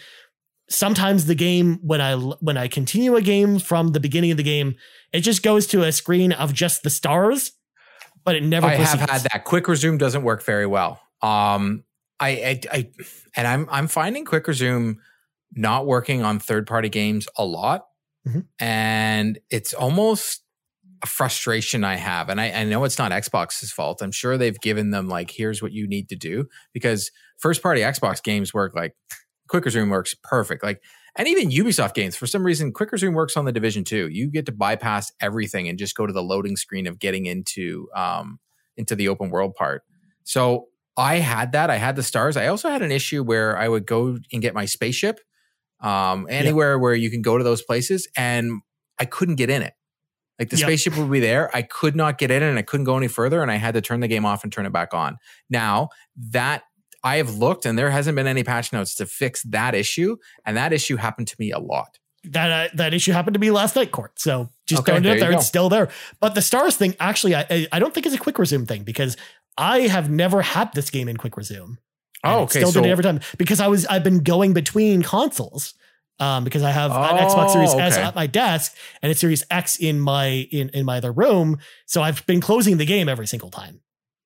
sometimes 0.69 1.27
the 1.27 1.35
game 1.35 1.79
when 1.81 2.01
I 2.01 2.15
when 2.17 2.57
I 2.57 2.67
continue 2.67 3.15
a 3.15 3.21
game 3.21 3.57
from 3.57 3.93
the 3.93 4.01
beginning 4.01 4.31
of 4.31 4.37
the 4.37 4.43
game, 4.43 4.75
it 5.13 5.21
just 5.21 5.43
goes 5.43 5.65
to 5.67 5.83
a 5.83 5.93
screen 5.93 6.33
of 6.33 6.53
just 6.53 6.83
the 6.83 6.89
stars, 6.89 7.53
but 8.25 8.35
it 8.35 8.43
never. 8.43 8.67
I 8.67 8.75
have 8.75 8.99
had 8.99 9.21
that. 9.31 9.45
Quick 9.45 9.69
resume 9.69 9.97
doesn't 9.97 10.23
work 10.23 10.43
very 10.43 10.65
well. 10.65 10.99
Um, 11.21 11.85
I, 12.19 12.29
I, 12.29 12.59
I, 12.71 12.89
and 13.37 13.47
I'm, 13.47 13.67
I'm 13.71 13.87
finding 13.87 14.25
quick 14.25 14.45
resume 14.45 14.97
not 15.53 15.85
working 15.85 16.21
on 16.21 16.39
third 16.39 16.67
party 16.67 16.89
games 16.89 17.29
a 17.37 17.45
lot, 17.45 17.85
Mhm. 18.27 18.43
and 18.59 19.39
it's 19.49 19.73
almost 19.73 20.42
a 21.03 21.07
frustration 21.07 21.83
I 21.83 21.95
have. 21.95 22.29
And 22.29 22.39
I, 22.39 22.51
I 22.51 22.63
know 22.63 22.83
it's 22.85 22.97
not 22.97 23.11
Xbox's 23.11 23.71
fault. 23.71 24.01
I'm 24.01 24.11
sure 24.11 24.37
they've 24.37 24.59
given 24.59 24.91
them 24.91 25.09
like, 25.09 25.29
here's 25.29 25.61
what 25.61 25.73
you 25.73 25.87
need 25.87 26.09
to 26.09 26.15
do 26.15 26.45
because 26.71 27.11
first 27.37 27.61
party 27.61 27.81
Xbox 27.81 28.23
games 28.23 28.53
work 28.53 28.73
like 28.73 28.95
quick 29.49 29.65
resume 29.65 29.89
works 29.89 30.15
perfect. 30.23 30.63
Like, 30.63 30.81
and 31.15 31.27
even 31.27 31.49
Ubisoft 31.49 31.93
games, 31.93 32.15
for 32.15 32.25
some 32.25 32.43
reason, 32.43 32.71
Quick 32.71 32.91
Resume 32.91 33.13
works 33.13 33.37
on 33.37 33.45
the 33.45 33.51
Division 33.51 33.83
2. 33.83 34.09
You 34.09 34.31
get 34.31 34.47
to 34.47 34.51
bypass 34.51 35.11
everything 35.21 35.69
and 35.69 35.77
just 35.77 35.95
go 35.95 36.07
to 36.07 36.13
the 36.13 36.23
loading 36.23 36.55
screen 36.55 36.87
of 36.87 36.97
getting 36.97 37.27
into 37.27 37.87
um, 37.95 38.39
into 38.77 38.95
the 38.95 39.09
open 39.09 39.29
world 39.29 39.53
part. 39.53 39.83
So 40.23 40.69
I 40.97 41.17
had 41.17 41.51
that. 41.51 41.69
I 41.69 41.75
had 41.75 41.95
the 41.95 42.03
stars. 42.03 42.35
I 42.35 42.47
also 42.47 42.69
had 42.69 42.81
an 42.81 42.91
issue 42.91 43.23
where 43.23 43.55
I 43.57 43.67
would 43.67 43.85
go 43.85 44.17
and 44.31 44.41
get 44.41 44.55
my 44.55 44.65
spaceship 44.65 45.19
um, 45.81 46.25
anywhere 46.29 46.79
where 46.79 46.95
you 46.95 47.11
can 47.11 47.21
go 47.21 47.37
to 47.37 47.43
those 47.43 47.61
places, 47.61 48.07
and 48.17 48.61
I 48.97 49.05
couldn't 49.05 49.35
get 49.35 49.51
in 49.51 49.61
it. 49.61 49.73
Like 50.39 50.49
the 50.49 50.57
Yep. 50.57 50.67
spaceship 50.67 50.97
would 50.97 51.11
be 51.11 51.19
there. 51.19 51.55
I 51.55 51.61
could 51.61 51.95
not 51.95 52.17
get 52.17 52.31
in 52.31 52.41
and 52.43 52.57
I 52.57 52.63
couldn't 52.63 52.85
go 52.85 52.97
any 52.97 53.07
further. 53.07 53.41
And 53.41 53.51
I 53.51 53.55
had 53.55 53.73
to 53.75 53.81
turn 53.81 53.99
the 53.99 54.07
game 54.07 54.25
off 54.25 54.43
and 54.43 54.51
turn 54.51 54.65
it 54.65 54.73
back 54.73 54.93
on. 54.93 55.17
Now 55.49 55.89
that 56.31 56.63
I 57.03 57.17
have 57.17 57.35
looked 57.35 57.65
and 57.65 57.77
there 57.77 57.91
hasn't 57.91 58.15
been 58.15 58.27
any 58.27 58.43
patch 58.43 58.71
notes 58.73 58.95
to 58.95 59.05
fix 59.05 59.43
that 59.43 59.75
issue. 59.75 60.17
And 60.45 60.57
that 60.57 60.73
issue 60.73 60.95
happened 60.95 61.27
to 61.27 61.35
me 61.39 61.51
a 61.51 61.59
lot. 61.59 61.99
that 62.25 62.51
uh, 62.51 62.75
that 62.75 62.93
issue 62.93 63.11
happened 63.11 63.33
to 63.33 63.39
me 63.39 63.51
last 63.51 63.75
night, 63.75 63.91
Court. 63.91 64.17
So 64.17 64.49
just 64.65 64.79
Okay, 64.83 64.93
throwing 64.93 65.03
it 65.03 65.07
there 65.07 65.13
out 65.15 65.19
there, 65.19 65.31
it's 65.33 65.45
still 65.45 65.67
there. 65.67 65.89
But 66.21 66.35
the 66.35 66.41
stars 66.41 66.77
thing, 66.77 66.95
actually, 67.01 67.35
I 67.35 67.67
I- 67.71 67.79
don't 67.79 67.93
think 67.93 68.05
it's 68.05 68.15
a 68.15 68.19
quick 68.19 68.39
resume 68.39 68.65
thing 68.65 68.83
because 68.83 69.17
I 69.57 69.81
have 69.81 70.09
never 70.09 70.41
had 70.41 70.71
this 70.73 70.89
game 70.89 71.09
in 71.09 71.17
quick 71.17 71.35
resume. 71.35 71.65
And 71.67 71.77
Oh, 72.23 72.39
okay, 72.43 72.59
Still 72.61 72.71
did 72.71 72.83
so- 72.83 72.85
it 72.85 72.91
every 72.91 73.03
time 73.03 73.19
because 73.37 73.59
I 73.59 73.67
was 73.67 73.85
I've 73.87 74.05
been 74.05 74.23
going 74.23 74.53
between 74.53 75.03
consoles. 75.03 75.73
Um, 76.23 76.43
because 76.43 76.63
I 76.63 76.71
have 76.71 76.91
an 76.91 77.17
Xbox 77.17 77.49
Oh, 77.49 77.53
Series 77.53 77.73
S 77.73 77.97
at 77.97 78.15
my 78.15 78.27
desk 78.27 78.75
and 79.01 79.11
a 79.11 79.15
Series 79.15 79.43
X 79.51 79.77
in 79.77 79.99
my 79.99 80.27
in 80.51 80.69
in 80.69 80.85
my 80.85 80.97
other 80.97 81.11
room. 81.11 81.57
So 81.85 82.01
I've 82.01 82.25
been 82.25 82.39
closing 82.41 82.77
the 82.77 82.85
game 82.85 83.09
every 83.09 83.27
single 83.27 83.49
time 83.49 83.81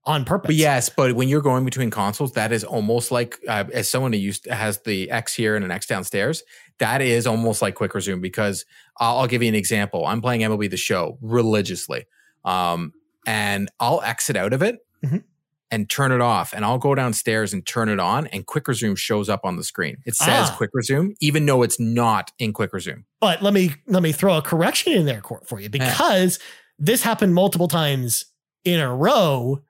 on 0.05 0.23
purpose. 0.25 0.49
But 0.49 0.55
yes, 0.55 0.89
but 0.89 1.13
when 1.15 1.27
you're 1.27 1.41
going 1.41 1.65
between 1.65 1.89
consoles, 1.89 2.33
that 2.33 2.51
is 2.51 2.63
almost 2.63 3.11
like 3.11 3.37
uh, 3.47 3.65
as 3.73 3.89
someone 3.89 4.13
who 4.13 4.19
used 4.19 4.45
has 4.47 4.79
the 4.83 5.09
X 5.11 5.33
here 5.33 5.55
and 5.55 5.65
an 5.65 5.71
X 5.71 5.85
downstairs, 5.87 6.43
that 6.79 7.01
is 7.01 7.25
almost 7.27 7.61
like 7.61 7.75
quick 7.75 7.93
resume 7.95 8.19
because 8.21 8.63
I'll, 8.99 9.17
I'll 9.19 9.27
give 9.27 9.41
you 9.41 9.49
an 9.49 9.55
example. 9.55 10.05
I'm 10.05 10.21
playing 10.21 10.41
MLB 10.41 10.69
the 10.69 10.77
Show 10.77 11.17
religiously, 11.21 12.05
um, 12.45 12.93
and 13.25 13.69
I'll 13.79 14.01
exit 14.01 14.35
out 14.37 14.53
of 14.53 14.61
it 14.61 14.77
Mhm. 15.05 15.23
And 15.69 15.89
turn 15.89 16.11
it 16.11 16.21
off, 16.21 16.53
and 16.53 16.63
I'll 16.63 16.77
go 16.77 16.95
downstairs 16.95 17.51
and 17.53 17.65
turn 17.65 17.89
it 17.89 17.99
on, 17.99 18.27
and 18.27 18.45
quick 18.45 18.67
resume 18.67 18.95
shows 18.95 19.27
up 19.29 19.41
on 19.43 19.57
the 19.57 19.63
screen. 19.63 19.97
It 20.05 20.15
says 20.15 20.49
Ah. 20.49 20.55
quick 20.55 20.69
resume, 20.73 21.15
even 21.21 21.45
though 21.45 21.61
it's 21.63 21.79
not 21.79 22.31
in 22.39 22.53
quick 22.53 22.71
resume. 22.73 23.03
But 23.19 23.41
let 23.41 23.53
me 23.53 23.73
let 23.87 24.01
me 24.03 24.11
throw 24.11 24.37
a 24.37 24.41
correction 24.41 24.93
in 24.93 25.05
there, 25.05 25.21
Court, 25.21 25.47
for 25.47 25.59
you 25.59 25.69
because 25.69 26.39
this 26.79 27.03
happened 27.03 27.33
multiple 27.33 27.67
times 27.67 28.25
in 28.63 28.79
a 28.79 28.93
row, 28.95 29.61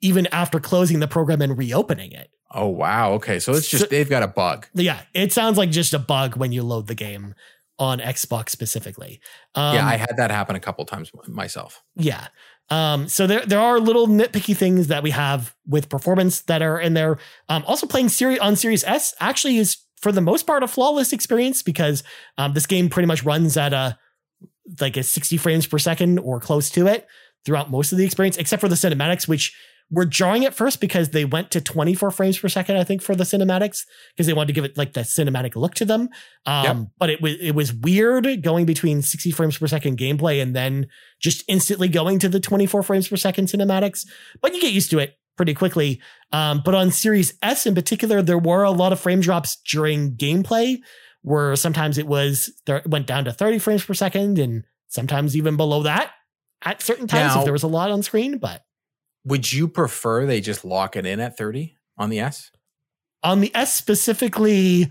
even 0.00 0.26
after 0.28 0.58
closing 0.60 1.00
the 1.00 1.08
program 1.08 1.42
and 1.42 1.56
reopening 1.58 2.12
it. 2.12 2.30
Oh 2.54 2.68
wow. 2.68 3.12
Okay. 3.14 3.38
So 3.38 3.52
it's 3.52 3.68
just 3.68 3.84
So- 3.84 3.88
they've 3.88 4.08
got 4.08 4.22
a 4.22 4.28
bug. 4.28 4.66
Yeah, 4.74 5.00
it 5.14 5.32
sounds 5.32 5.56
like 5.58 5.70
just 5.70 5.94
a 5.94 5.98
bug 5.98 6.36
when 6.36 6.52
you 6.52 6.62
load 6.62 6.86
the 6.86 6.94
game 6.94 7.34
on 7.78 7.98
Xbox 7.98 8.50
specifically. 8.50 9.20
Um, 9.54 9.74
yeah, 9.74 9.86
I 9.86 9.96
had 9.96 10.16
that 10.18 10.30
happen 10.30 10.54
a 10.54 10.60
couple 10.60 10.84
times 10.84 11.10
myself. 11.26 11.82
Yeah. 11.96 12.26
Um, 12.72 13.06
so 13.06 13.26
there 13.26 13.44
there 13.44 13.60
are 13.60 13.78
little 13.78 14.08
nitpicky 14.08 14.56
things 14.56 14.86
that 14.86 15.02
we 15.02 15.10
have 15.10 15.54
with 15.66 15.90
performance 15.90 16.40
that 16.42 16.62
are 16.62 16.80
in 16.80 16.94
there. 16.94 17.18
Um, 17.50 17.64
also 17.66 17.86
playing 17.86 18.08
Siri 18.08 18.38
on 18.38 18.56
Series 18.56 18.82
S 18.84 19.14
actually 19.20 19.58
is 19.58 19.76
for 20.00 20.10
the 20.10 20.22
most 20.22 20.46
part 20.46 20.62
a 20.62 20.66
flawless 20.66 21.12
experience 21.12 21.62
because 21.62 22.02
um, 22.38 22.54
this 22.54 22.64
game 22.64 22.88
pretty 22.88 23.06
much 23.06 23.24
runs 23.24 23.58
at 23.58 23.74
a 23.74 23.98
like 24.80 24.96
a 24.96 25.02
60 25.02 25.36
frames 25.36 25.66
per 25.66 25.78
second 25.78 26.18
or 26.20 26.40
close 26.40 26.70
to 26.70 26.86
it 26.86 27.06
throughout 27.44 27.70
most 27.70 27.92
of 27.92 27.98
the 27.98 28.06
experience, 28.06 28.38
except 28.38 28.62
for 28.62 28.68
the 28.68 28.74
cinematics, 28.74 29.28
which 29.28 29.54
were 29.92 30.06
jarring 30.06 30.44
at 30.46 30.54
first 30.54 30.80
because 30.80 31.10
they 31.10 31.24
went 31.24 31.50
to 31.52 31.60
24 31.60 32.10
frames 32.10 32.38
per 32.38 32.48
second, 32.48 32.76
I 32.78 32.82
think, 32.84 33.02
for 33.02 33.14
the 33.14 33.24
cinematics, 33.24 33.82
because 34.16 34.26
they 34.26 34.32
wanted 34.32 34.46
to 34.48 34.52
give 34.54 34.64
it 34.64 34.76
like 34.78 34.94
the 34.94 35.02
cinematic 35.02 35.54
look 35.54 35.74
to 35.74 35.84
them. 35.84 36.08
Um, 36.46 36.64
Yep. 36.64 36.76
but 36.98 37.10
it 37.10 37.20
was 37.22 37.34
it 37.40 37.54
was 37.54 37.72
weird 37.72 38.42
going 38.42 38.64
between 38.66 39.02
60 39.02 39.30
frames 39.30 39.58
per 39.58 39.66
second 39.66 39.98
gameplay 39.98 40.42
and 40.42 40.56
then 40.56 40.86
just 41.20 41.44
instantly 41.46 41.88
going 41.88 42.18
to 42.20 42.28
the 42.28 42.40
24 42.40 42.82
frames 42.82 43.06
per 43.08 43.16
second 43.16 43.46
cinematics. 43.48 44.06
But 44.40 44.54
you 44.54 44.60
get 44.60 44.72
used 44.72 44.90
to 44.90 44.98
it 44.98 45.14
pretty 45.36 45.54
quickly. 45.54 46.00
Um, 46.32 46.62
but 46.64 46.74
on 46.74 46.90
Series 46.90 47.34
S 47.42 47.66
in 47.66 47.74
particular, 47.74 48.22
there 48.22 48.38
were 48.38 48.62
a 48.62 48.70
lot 48.70 48.92
of 48.92 48.98
frame 49.00 49.20
drops 49.20 49.56
during 49.70 50.16
gameplay 50.16 50.78
where 51.22 51.54
sometimes 51.54 51.98
it 51.98 52.06
was 52.06 52.50
there 52.66 52.82
went 52.86 53.06
down 53.06 53.24
to 53.26 53.32
30 53.32 53.58
frames 53.58 53.84
per 53.84 53.94
second 53.94 54.38
and 54.38 54.64
sometimes 54.88 55.36
even 55.36 55.56
below 55.56 55.82
that 55.84 56.10
at 56.64 56.82
certain 56.82 57.06
times 57.06 57.34
Now- 57.34 57.40
if 57.40 57.44
there 57.44 57.52
was 57.52 57.62
a 57.62 57.68
lot 57.68 57.90
on 57.90 58.02
screen. 58.02 58.38
But 58.38 58.62
Would 59.24 59.52
you 59.52 59.68
prefer 59.68 60.26
they 60.26 60.40
just 60.40 60.64
lock 60.64 60.96
it 60.96 61.06
in 61.06 61.20
at 61.20 61.36
30 61.36 61.76
on 61.98 62.10
the 62.10 62.20
S? 62.20 62.50
on 63.24 63.40
the 63.40 63.54
S 63.54 63.72
specifically, 63.72 64.90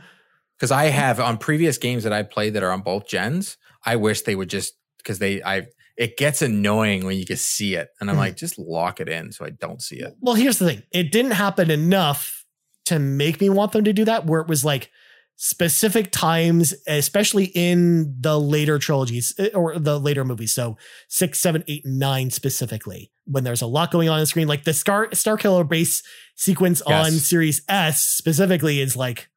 Because 0.58 0.72
I 0.72 0.86
have 0.86 1.20
on 1.20 1.38
previous 1.38 1.78
games 1.78 2.04
that 2.04 2.14
I 2.14 2.24
played 2.24 2.54
that 2.54 2.64
are 2.64 2.72
on 2.72 2.82
both 2.82 3.06
gens, 3.08 3.58
I 3.86 3.98
wish 3.98 4.22
they 4.22 4.36
would 4.38 4.50
just 4.50 4.76
because 4.98 5.20
they 5.20 5.44
I 5.44 5.68
it 5.98 6.16
gets 6.18 6.42
annoying 6.42 7.04
when 7.06 7.18
you 7.18 7.26
can 7.26 7.36
see 7.36 7.76
it. 7.76 7.90
And 8.00 8.10
I'm 8.10 8.16
Mhm. 8.16 8.20
like, 8.20 8.38
just 8.38 8.58
lock 8.58 9.02
it 9.02 9.10
in 9.10 9.32
so 9.34 9.44
I 9.46 9.50
don't 9.50 9.82
see 9.82 9.98
it. 9.98 10.16
well, 10.22 10.36
here's 10.36 10.60
the 10.60 10.66
thing. 10.68 10.84
It 10.92 11.12
didn't 11.12 11.32
happen 11.32 11.70
enough 11.70 12.46
to 12.86 13.00
make 13.00 13.42
me 13.42 13.50
want 13.50 13.74
them 13.74 13.84
to 13.84 13.92
do 13.94 14.06
that, 14.06 14.26
where 14.26 14.40
it 14.40 14.48
was 14.48 14.64
like 14.64 14.90
specific 15.36 16.12
times, 16.12 16.74
especially 16.88 17.46
in 17.54 18.16
the 18.20 18.40
later 18.40 18.80
trilogies 18.80 19.34
eh, 19.40 19.50
or 19.54 19.78
the 19.78 20.00
later 20.00 20.24
movies. 20.24 20.54
So 20.54 20.78
six, 21.10 21.40
seven, 21.40 21.64
eight, 21.68 21.86
nine 21.86 22.30
specifically, 22.30 23.12
when 23.32 23.44
there's 23.44 23.62
a 23.62 23.68
lot 23.68 23.92
going 23.92 24.10
on 24.10 24.16
on 24.16 24.20
the 24.20 24.26
screen, 24.26 24.48
like 24.48 24.64
the 24.66 24.74
Star 24.74 25.08
Starkiller 25.10 25.68
base 25.68 26.04
sequence 26.36 26.82
Yes. 26.88 27.06
on 27.08 27.12
Series 27.14 27.62
S 27.70 28.04
specifically 28.04 28.80
is 28.82 28.96
like, 28.96 29.30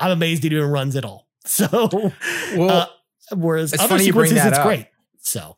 I'm 0.00 0.10
amazed 0.12 0.44
it 0.44 0.52
even 0.52 0.70
runs 0.70 0.96
at 0.96 1.04
all. 1.04 1.26
So, 1.48 1.66
Well, 2.56 2.70
uh, 2.70 2.86
whereas 3.34 3.72
it's 3.72 3.82
other 3.82 3.98
sequences, 3.98 4.36
it's 4.44 4.58
up. 4.58 4.66
great. 4.66 4.86
So, 5.20 5.56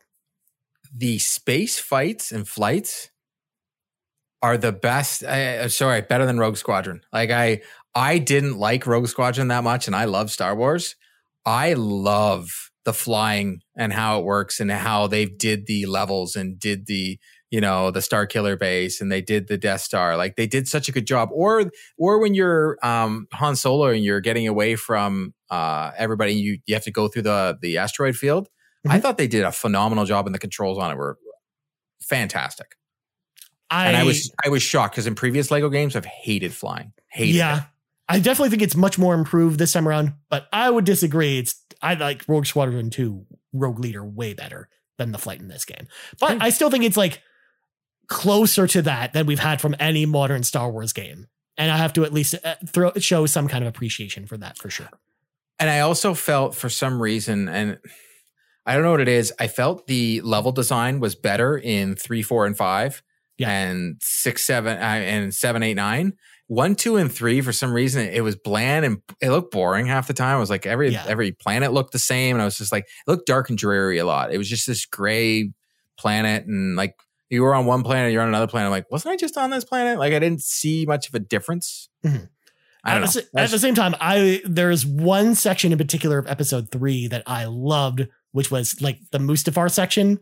the 0.95 1.19
space 1.19 1.79
fights 1.79 2.31
and 2.31 2.47
flights 2.47 3.09
are 4.41 4.57
the 4.57 4.71
best. 4.71 5.23
I, 5.23 5.57
uh, 5.57 5.67
sorry, 5.67 6.01
better 6.01 6.25
than 6.25 6.39
Rogue 6.39 6.57
Squadron. 6.57 7.01
Like 7.13 7.29
I, 7.29 7.61
I 7.93 8.17
didn't 8.19 8.57
like 8.57 8.87
Rogue 8.87 9.07
Squadron 9.07 9.49
that 9.49 9.63
much, 9.63 9.87
and 9.87 9.95
I 9.95 10.05
love 10.05 10.31
Star 10.31 10.55
Wars. 10.55 10.95
I 11.45 11.73
love 11.73 12.71
the 12.85 12.93
flying 12.93 13.61
and 13.75 13.93
how 13.93 14.19
it 14.19 14.25
works 14.25 14.59
and 14.59 14.71
how 14.71 15.07
they 15.07 15.25
did 15.25 15.67
the 15.67 15.85
levels 15.85 16.35
and 16.35 16.57
did 16.59 16.85
the 16.87 17.19
you 17.51 17.61
know 17.61 17.91
the 17.91 17.99
Starkiller 17.99 18.57
base 18.57 18.99
and 19.01 19.11
they 19.11 19.21
did 19.21 19.47
the 19.47 19.57
Death 19.57 19.81
Star. 19.81 20.17
Like 20.17 20.35
they 20.37 20.47
did 20.47 20.67
such 20.67 20.89
a 20.89 20.91
good 20.91 21.05
job. 21.05 21.29
Or 21.31 21.69
or 21.97 22.19
when 22.19 22.33
you're 22.33 22.77
um, 22.81 23.27
Han 23.33 23.55
Solo 23.55 23.87
and 23.89 24.03
you're 24.03 24.21
getting 24.21 24.47
away 24.47 24.75
from 24.75 25.33
uh, 25.51 25.91
everybody, 25.97 26.33
you 26.33 26.59
you 26.65 26.73
have 26.73 26.83
to 26.85 26.91
go 26.91 27.07
through 27.07 27.23
the 27.23 27.57
the 27.61 27.77
asteroid 27.77 28.15
field. 28.15 28.47
I 28.87 28.97
Mhm. 28.97 29.01
thought 29.03 29.17
they 29.19 29.27
did 29.27 29.43
a 29.43 29.51
phenomenal 29.51 30.05
job, 30.05 30.25
and 30.25 30.33
the 30.33 30.39
controls 30.39 30.79
on 30.79 30.91
it 30.91 30.95
were 30.97 31.19
fantastic. 32.01 32.75
I, 33.69 33.87
and 33.87 33.95
I 33.97 34.03
was 34.03 34.31
I 34.45 34.49
was 34.49 34.61
shocked 34.63 34.95
because 34.95 35.07
in 35.07 35.15
previous 35.15 35.49
Lego 35.51 35.69
games, 35.69 35.95
I've 35.95 36.05
hated 36.05 36.53
flying. 36.53 36.91
Hated 37.09 37.35
yeah, 37.35 37.57
it. 37.57 37.63
I 38.09 38.19
definitely 38.19 38.49
think 38.49 38.61
it's 38.61 38.75
much 38.75 38.97
more 38.97 39.13
improved 39.13 39.59
this 39.59 39.71
time 39.71 39.87
around, 39.87 40.13
but 40.29 40.47
I 40.51 40.69
would 40.69 40.83
disagree. 40.85 41.37
It's 41.39 41.55
I 41.81 41.93
like 41.93 42.23
Rogue 42.27 42.45
Squadron 42.45 42.89
2 42.89 43.25
Rogue 43.53 43.79
Leader 43.79 44.03
way 44.03 44.33
better 44.33 44.67
than 44.97 45.11
the 45.13 45.17
flight 45.17 45.39
in 45.39 45.47
this 45.47 45.65
game. 45.65 45.87
But. 46.19 46.41
I 46.41 46.49
still 46.49 46.69
think 46.69 46.83
it's 46.83 46.97
like 46.97 47.21
closer 48.11 48.67
to 48.67 48.81
that 48.81 49.13
than 49.13 49.25
we've 49.25 49.39
had 49.39 49.61
from 49.61 49.73
any 49.79 50.05
modern 50.05 50.43
Star 50.43 50.69
Wars 50.69 50.91
game. 50.91 51.27
And 51.57 51.71
I 51.71 51.77
have 51.77 51.93
to 51.93 52.03
at 52.03 52.11
least 52.13 52.35
uh, 52.43 52.55
throw 52.67 52.91
show 52.97 53.25
some 53.25 53.47
kind 53.47 53.63
of 53.63 53.69
appreciation 53.69 54.27
for 54.27 54.37
that 54.37 54.57
for 54.57 54.69
sure. 54.69 54.89
And 55.59 55.69
I 55.69 55.79
also 55.79 56.13
felt 56.13 56.53
for 56.53 56.69
some 56.69 57.01
reason, 57.01 57.47
and 57.47 57.77
I 58.65 58.73
don't 58.73 58.83
know 58.83 58.91
what 58.91 58.99
it 59.01 59.07
is. 59.07 59.31
I 59.39 59.47
felt 59.47 59.87
the 59.87 60.19
level 60.21 60.51
design 60.51 60.99
was 60.99 61.15
better 61.15 61.57
in 61.57 61.95
three, 61.95 62.21
four, 62.21 62.45
and 62.45 62.57
five, 62.57 63.01
Yeah. 63.37 63.49
and 63.49 63.95
six, 64.01 64.43
seven, 64.43 64.77
uh, 64.77 64.81
and 64.81 65.33
seven, 65.33 65.63
eight, 65.63 65.75
nine. 65.75 66.13
One, 66.47 66.75
two, 66.75 66.97
and 66.97 67.09
three. 67.09 67.39
For 67.39 67.53
some 67.53 67.71
reason, 67.71 68.05
it 68.09 68.25
was 68.25 68.35
bland 68.35 68.83
and 68.83 68.97
it 69.21 69.29
looked 69.29 69.53
boring 69.53 69.85
half 69.85 70.07
the 70.07 70.13
time. 70.13 70.35
It 70.35 70.41
was 70.41 70.49
like 70.49 70.65
every 70.65 70.89
Yeah. 70.91 71.05
every 71.07 71.31
planet 71.31 71.71
looked 71.71 71.93
the 71.93 71.99
same, 71.99 72.35
and 72.35 72.41
I 72.41 72.45
was 72.45 72.57
just 72.57 72.73
like, 72.73 72.83
it 72.83 73.09
looked 73.09 73.25
dark 73.27 73.47
and 73.49 73.57
dreary 73.57 73.99
a 73.99 74.05
lot. 74.05 74.33
It 74.33 74.37
was 74.37 74.49
just 74.49 74.67
this 74.67 74.85
gray 74.85 75.51
planet, 75.97 76.45
and 76.45 76.75
like 76.75 76.95
you 77.31 77.41
were 77.43 77.55
on 77.55 77.65
one 77.65 77.81
planet, 77.83 78.11
you're 78.13 78.21
on 78.21 78.27
another 78.27 78.47
planet. 78.47 78.67
I'm 78.67 78.71
like, 78.71 78.91
wasn't 78.91 79.13
I 79.13 79.17
just 79.17 79.37
on 79.37 79.49
this 79.49 79.63
planet? 79.63 79.97
Like 79.97 80.13
I 80.13 80.19
didn't 80.19 80.41
see 80.41 80.85
much 80.85 81.07
of 81.07 81.15
a 81.15 81.19
difference. 81.19 81.89
Mhm. 82.05 82.29
I 82.83 82.93
don't 82.95 83.03
at, 83.03 83.15
know. 83.15 83.21
the, 83.33 83.39
at 83.39 83.49
the 83.51 83.59
same 83.59 83.75
time, 83.75 83.95
I 84.01 84.41
there's 84.45 84.85
one 84.85 85.35
section 85.35 85.71
in 85.71 85.77
particular 85.77 86.17
of 86.17 86.27
episode 86.27 86.71
three 86.71 87.07
that 87.07 87.23
I 87.27 87.45
loved, 87.45 88.07
which 88.31 88.49
was 88.51 88.81
like 88.81 88.99
the 89.11 89.19
Mustafar 89.19 89.71
section. 89.71 90.19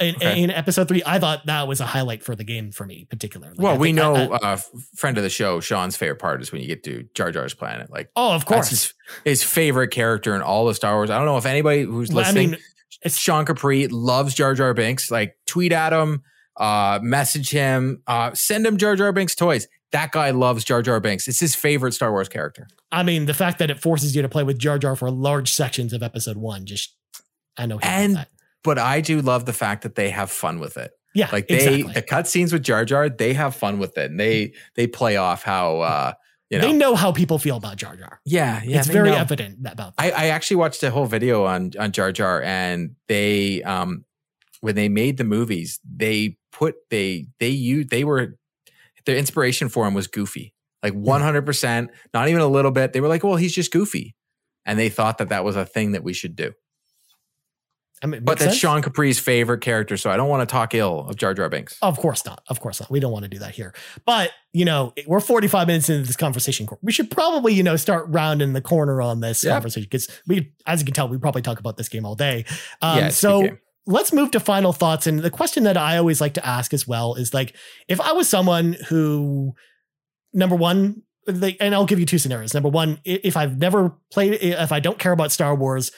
In, 0.00 0.16
Okay. 0.16 0.42
in 0.42 0.50
episode 0.50 0.88
three, 0.88 1.02
I 1.06 1.18
thought 1.20 1.46
that 1.46 1.68
was 1.68 1.80
a 1.80 1.86
highlight 1.86 2.24
for 2.24 2.34
the 2.34 2.42
game 2.44 2.72
for 2.72 2.84
me, 2.84 3.06
particularly. 3.08 3.54
Well, 3.56 3.74
I 3.74 3.78
we 3.78 3.88
think- 3.88 4.00
I- 4.00 4.02
know, 4.26 4.32
I- 4.32 4.52
uh, 4.54 4.58
friend 4.96 5.16
of 5.16 5.22
the 5.22 5.30
show, 5.30 5.60
Sean's 5.60 5.96
favorite 5.96 6.18
part 6.18 6.42
is 6.42 6.50
when 6.50 6.60
you 6.60 6.66
get 6.66 6.82
to 6.84 7.04
Jar 7.14 7.30
Jar's 7.30 7.54
planet. 7.54 7.88
Like, 7.90 8.10
oh, 8.16 8.32
of 8.32 8.40
that's 8.44 8.48
course. 8.48 8.70
his, 8.70 8.94
his 9.24 9.42
favorite 9.44 9.88
character 9.88 10.34
in 10.34 10.42
all 10.42 10.68
of 10.68 10.74
Star 10.76 10.94
Wars. 10.96 11.08
I 11.10 11.16
don't 11.18 11.26
know 11.26 11.36
if 11.36 11.46
anybody 11.46 11.82
who's 11.82 12.08
Well, 12.10 12.18
I 12.18 12.28
listening, 12.28 12.50
mean, 12.52 12.60
it's 13.02 13.16
Sean 13.16 13.44
Capri 13.44 13.86
loves 13.88 14.34
Jar 14.34 14.54
Jar 14.54 14.74
Binks. 14.74 15.10
Like, 15.10 15.36
tweet 15.46 15.72
at 15.72 15.92
him, 15.92 16.22
uh, 16.56 16.98
message 17.02 17.50
him, 17.50 18.02
uh, 18.06 18.32
send 18.34 18.66
him 18.66 18.76
Jar 18.76 18.96
Jar 18.96 19.12
Binks 19.12 19.34
toys. 19.34 19.68
That 19.92 20.12
guy 20.12 20.30
loves 20.30 20.64
Jar 20.64 20.82
Jar 20.82 21.00
Binks. 21.00 21.28
It's 21.28 21.40
his 21.40 21.54
favorite 21.54 21.92
Star 21.92 22.10
Wars 22.12 22.28
character. 22.28 22.66
I 22.90 23.02
mean, 23.02 23.26
the 23.26 23.34
fact 23.34 23.58
that 23.58 23.70
it 23.70 23.80
forces 23.80 24.16
you 24.16 24.22
to 24.22 24.28
play 24.28 24.42
with 24.42 24.58
Jar 24.58 24.78
Jar 24.78 24.96
for 24.96 25.10
large 25.10 25.52
sections 25.52 25.92
of 25.92 26.02
episode 26.02 26.36
one, 26.36 26.66
just 26.66 26.94
I 27.56 27.66
know. 27.66 27.78
And. 27.82 28.26
But 28.64 28.78
I 28.78 29.00
do 29.00 29.20
love 29.20 29.44
the 29.44 29.52
fact 29.52 29.82
that 29.82 29.96
they 29.96 30.10
have 30.10 30.30
fun 30.30 30.60
with 30.60 30.76
it. 30.76 30.92
yeah, 31.16 31.28
Like 31.32 31.48
they, 31.48 31.56
exactly. 31.56 31.92
the 31.94 32.02
cutscenes 32.02 32.52
with 32.52 32.62
Jar 32.62 32.84
Jar, 32.84 33.08
they 33.08 33.32
have 33.32 33.56
fun 33.56 33.80
with 33.80 33.98
it, 33.98 34.12
and 34.12 34.20
they 34.20 34.52
they 34.76 34.86
play 34.86 35.16
off 35.16 35.42
how 35.42 35.80
uh, 35.80 36.12
you 36.48 36.58
know. 36.58 36.68
they 36.68 36.72
know 36.72 36.94
how 36.94 37.10
people 37.10 37.40
feel 37.40 37.56
about 37.56 37.76
Jar 37.76 37.96
Jar. 37.96 38.20
yeah, 38.24 38.62
yeah, 38.64 38.78
it's 38.78 38.86
very 38.86 39.10
know. 39.10 39.16
evident 39.16 39.58
about 39.66 39.96
that. 39.96 40.14
I, 40.16 40.26
I 40.26 40.26
actually 40.28 40.58
watched 40.58 40.80
a 40.84 40.92
whole 40.92 41.06
video 41.06 41.44
on 41.44 41.72
on 41.76 41.90
Jar 41.90 42.12
Jar, 42.12 42.40
and 42.40 42.94
they 43.08 43.64
um 43.64 44.04
when 44.62 44.74
they 44.74 44.88
made 44.88 45.18
the 45.18 45.24
movies, 45.24 45.78
they 45.84 46.38
put 46.52 46.76
they 46.88 47.26
they 47.38 47.50
used 47.50 47.90
they 47.90 48.04
were 48.04 48.38
their 49.04 49.16
inspiration 49.16 49.68
for 49.68 49.86
him 49.86 49.92
was 49.92 50.06
Goofy, 50.06 50.54
like 50.82 50.94
one 50.94 51.20
hundred 51.20 51.44
percent, 51.44 51.90
not 52.14 52.28
even 52.28 52.40
a 52.40 52.46
little 52.46 52.70
bit. 52.70 52.94
They 52.94 53.00
were 53.00 53.08
like, 53.08 53.22
well, 53.22 53.36
he's 53.36 53.54
just 53.54 53.70
Goofy, 53.72 54.16
and 54.64 54.78
they 54.78 54.88
thought 54.88 55.18
that 55.18 55.28
that 55.28 55.44
was 55.44 55.56
a 55.56 55.66
thing 55.66 55.92
that 55.92 56.02
we 56.02 56.14
should 56.14 56.34
do. 56.36 56.52
I 58.04 58.06
mean, 58.08 58.24
But 58.24 58.38
that's 58.38 58.52
sense. 58.52 58.58
Sean 58.60 58.82
Capri's 58.82 59.20
favorite 59.20 59.60
character, 59.60 59.96
so 59.96 60.10
I 60.10 60.16
don't 60.16 60.28
want 60.28 60.48
to 60.48 60.52
talk 60.52 60.74
ill 60.74 61.06
of 61.08 61.14
Jar 61.16 61.34
Jar 61.34 61.48
Binks. 61.48 61.76
Of 61.82 61.98
course 61.98 62.24
not. 62.24 62.42
Of 62.48 62.58
course 62.58 62.80
not. 62.80 62.90
We 62.90 62.98
don't 62.98 63.12
want 63.12 63.22
to 63.24 63.28
do 63.28 63.38
that 63.38 63.54
here. 63.54 63.74
But, 64.04 64.32
you 64.52 64.64
know, 64.64 64.92
we're 65.06 65.20
45 65.20 65.68
minutes 65.68 65.88
into 65.88 66.04
this 66.04 66.16
conversation. 66.16 66.66
We 66.82 66.90
should 66.90 67.12
probably, 67.12 67.54
you 67.54 67.62
know, 67.62 67.76
start 67.76 68.06
rounding 68.08 68.54
the 68.54 68.60
corner 68.60 69.00
on 69.00 69.20
this 69.20 69.44
Yeah. 69.44 69.52
conversation 69.52 69.86
because 69.88 70.08
we, 70.26 70.52
as 70.66 70.80
you 70.80 70.84
can 70.84 70.94
tell, 70.94 71.06
we 71.06 71.16
probably 71.16 71.42
talk 71.42 71.60
about 71.60 71.76
this 71.76 71.88
game 71.88 72.04
all 72.04 72.16
day. 72.16 72.44
Um, 72.80 72.98
Yeah, 72.98 73.06
it's 73.06 73.22
a 73.22 73.26
good 73.28 73.50
so. 73.50 73.56
Let's 73.86 74.12
move 74.12 74.30
to 74.32 74.40
final 74.40 74.72
thoughts. 74.72 75.06
And 75.06 75.20
the 75.20 75.30
question 75.30 75.64
that 75.64 75.76
I 75.76 75.96
always 75.96 76.20
like 76.20 76.34
to 76.34 76.46
ask 76.46 76.72
as 76.72 76.86
well 76.86 77.14
is 77.14 77.34
like, 77.34 77.56
if 77.88 78.00
I 78.00 78.12
was 78.12 78.28
someone 78.28 78.76
who, 78.88 79.54
number 80.32 80.56
one, 80.56 81.02
like, 81.26 81.56
and 81.60 81.74
I'll 81.74 81.86
give 81.86 82.00
you 82.00 82.06
two 82.06 82.18
scenarios. 82.18 82.54
Number 82.54 82.68
one, 82.68 82.98
if 83.04 83.36
I've 83.36 83.58
never 83.58 83.96
played, 84.10 84.38
if 84.40 84.72
I 84.72 84.80
don't 84.80 84.98
care 84.98 85.12
about 85.12 85.32
Star 85.32 85.54
Wars, 85.54 85.92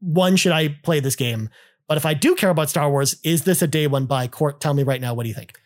one, 0.00 0.36
should 0.36 0.52
I 0.52 0.68
play 0.82 1.00
this 1.00 1.16
game? 1.16 1.50
But 1.86 1.98
if 1.98 2.06
I 2.06 2.14
do 2.14 2.34
care 2.34 2.50
about 2.50 2.70
Star 2.70 2.90
Wars, 2.90 3.16
is 3.22 3.44
this 3.44 3.60
a 3.62 3.66
day 3.66 3.86
one 3.86 4.06
buy? 4.06 4.26
Court, 4.26 4.60
tell 4.60 4.74
me 4.74 4.82
right 4.82 5.00
now, 5.00 5.14
what 5.14 5.24
do 5.24 5.28
you 5.28 5.34
think? 5.34 5.58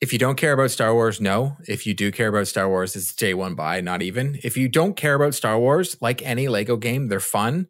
If 0.00 0.12
you 0.12 0.18
don't 0.18 0.36
care 0.36 0.52
about 0.52 0.70
Star 0.70 0.92
Wars, 0.92 1.20
no. 1.20 1.56
If 1.66 1.86
you 1.86 1.94
do 1.94 2.12
care 2.12 2.28
about 2.28 2.46
Star 2.46 2.68
Wars, 2.68 2.94
it's 2.94 3.14
day 3.14 3.34
one 3.34 3.54
buy, 3.54 3.80
not 3.80 4.02
even. 4.02 4.38
If 4.44 4.56
you 4.56 4.68
don't 4.68 4.94
care 4.94 5.14
about 5.14 5.34
Star 5.34 5.58
Wars, 5.58 5.96
like 6.00 6.22
any 6.22 6.48
Lego 6.48 6.76
game, 6.76 7.08
they're 7.08 7.18
fun, 7.18 7.68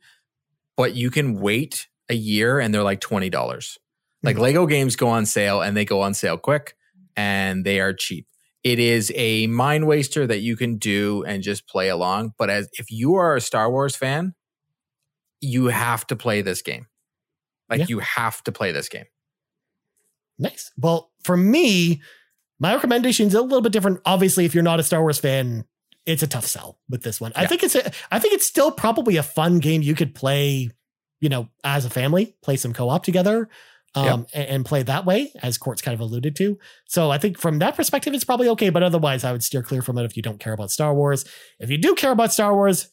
but 0.76 0.94
you 0.94 1.10
can 1.10 1.40
wait 1.40 1.86
a 2.08 2.14
year 2.14 2.58
and 2.60 2.72
they're 2.72 2.82
like 2.82 3.00
$20. 3.00 3.78
Like 4.22 4.36
hmm. 4.36 4.42
Lego 4.42 4.66
games 4.66 4.96
go 4.96 5.08
on 5.08 5.26
sale 5.26 5.60
and 5.60 5.76
they 5.76 5.84
go 5.84 6.00
on 6.02 6.14
sale 6.14 6.38
quick 6.38 6.76
and 7.16 7.64
they 7.64 7.80
are 7.80 7.92
cheap. 7.92 8.26
It 8.64 8.78
is 8.78 9.12
a 9.14 9.46
mind 9.46 9.86
waster 9.86 10.26
that 10.26 10.40
you 10.40 10.56
can 10.56 10.76
do 10.76 11.24
and 11.24 11.42
just 11.42 11.68
play 11.68 11.88
along. 11.88 12.32
But 12.36 12.50
as 12.50 12.68
if 12.72 12.90
you 12.90 13.14
are 13.14 13.36
a 13.36 13.40
Star 13.40 13.70
Wars 13.70 13.94
fan, 13.94 14.34
you 15.40 15.66
have 15.66 16.06
to 16.08 16.16
play 16.16 16.42
this 16.42 16.62
game. 16.62 16.86
Like 17.70 17.80
Yeah. 17.80 17.86
you 17.88 17.98
have 18.00 18.42
to 18.44 18.52
play 18.52 18.72
this 18.72 18.88
game. 18.88 19.04
Nice. 20.38 20.72
Well, 20.76 21.12
for 21.24 21.36
me, 21.36 22.02
my 22.58 22.74
recommendation 22.74 23.28
is 23.28 23.34
a 23.34 23.42
little 23.42 23.60
bit 23.60 23.72
different. 23.72 24.00
Obviously, 24.04 24.44
if 24.44 24.54
you're 24.54 24.64
not 24.64 24.80
a 24.80 24.82
Star 24.82 25.00
Wars 25.00 25.18
fan, 25.18 25.64
it's 26.04 26.22
a 26.22 26.26
tough 26.26 26.46
sell 26.46 26.78
with 26.88 27.02
this 27.02 27.20
one. 27.20 27.32
I 27.34 27.46
think 27.46 27.62
it's 27.62 27.74
a, 27.74 27.90
I 28.10 28.18
think 28.18 28.34
it's 28.34 28.46
still 28.46 28.70
probably 28.70 29.16
a 29.16 29.22
fun 29.22 29.58
game 29.58 29.82
you 29.82 29.94
could 29.94 30.14
play, 30.14 30.70
you 31.20 31.28
know, 31.28 31.48
as 31.64 31.84
a 31.84 31.90
family, 31.90 32.36
play 32.42 32.56
some 32.56 32.72
co-op 32.72 33.02
together, 33.02 33.48
um, 33.94 34.26
and, 34.34 34.48
and 34.48 34.66
play 34.66 34.82
that 34.82 35.06
way, 35.06 35.32
as 35.42 35.56
Court's 35.56 35.80
kind 35.80 35.94
of 35.94 36.00
alluded 36.00 36.36
to. 36.36 36.58
So 36.86 37.10
I 37.10 37.16
think 37.16 37.38
from 37.38 37.58
that 37.60 37.76
perspective, 37.76 38.12
it's 38.12 38.24
probably 38.24 38.48
okay. 38.50 38.68
But 38.68 38.82
otherwise, 38.82 39.24
I 39.24 39.32
would 39.32 39.42
steer 39.42 39.62
clear 39.62 39.80
from 39.80 39.96
it 39.96 40.04
if 40.04 40.16
you 40.16 40.22
don't 40.22 40.38
care 40.38 40.52
about 40.52 40.70
Star 40.70 40.94
Wars. 40.94 41.24
If 41.58 41.70
you 41.70 41.78
do 41.78 41.94
care 41.94 42.10
about 42.10 42.32
Star 42.32 42.54
Wars, 42.54 42.90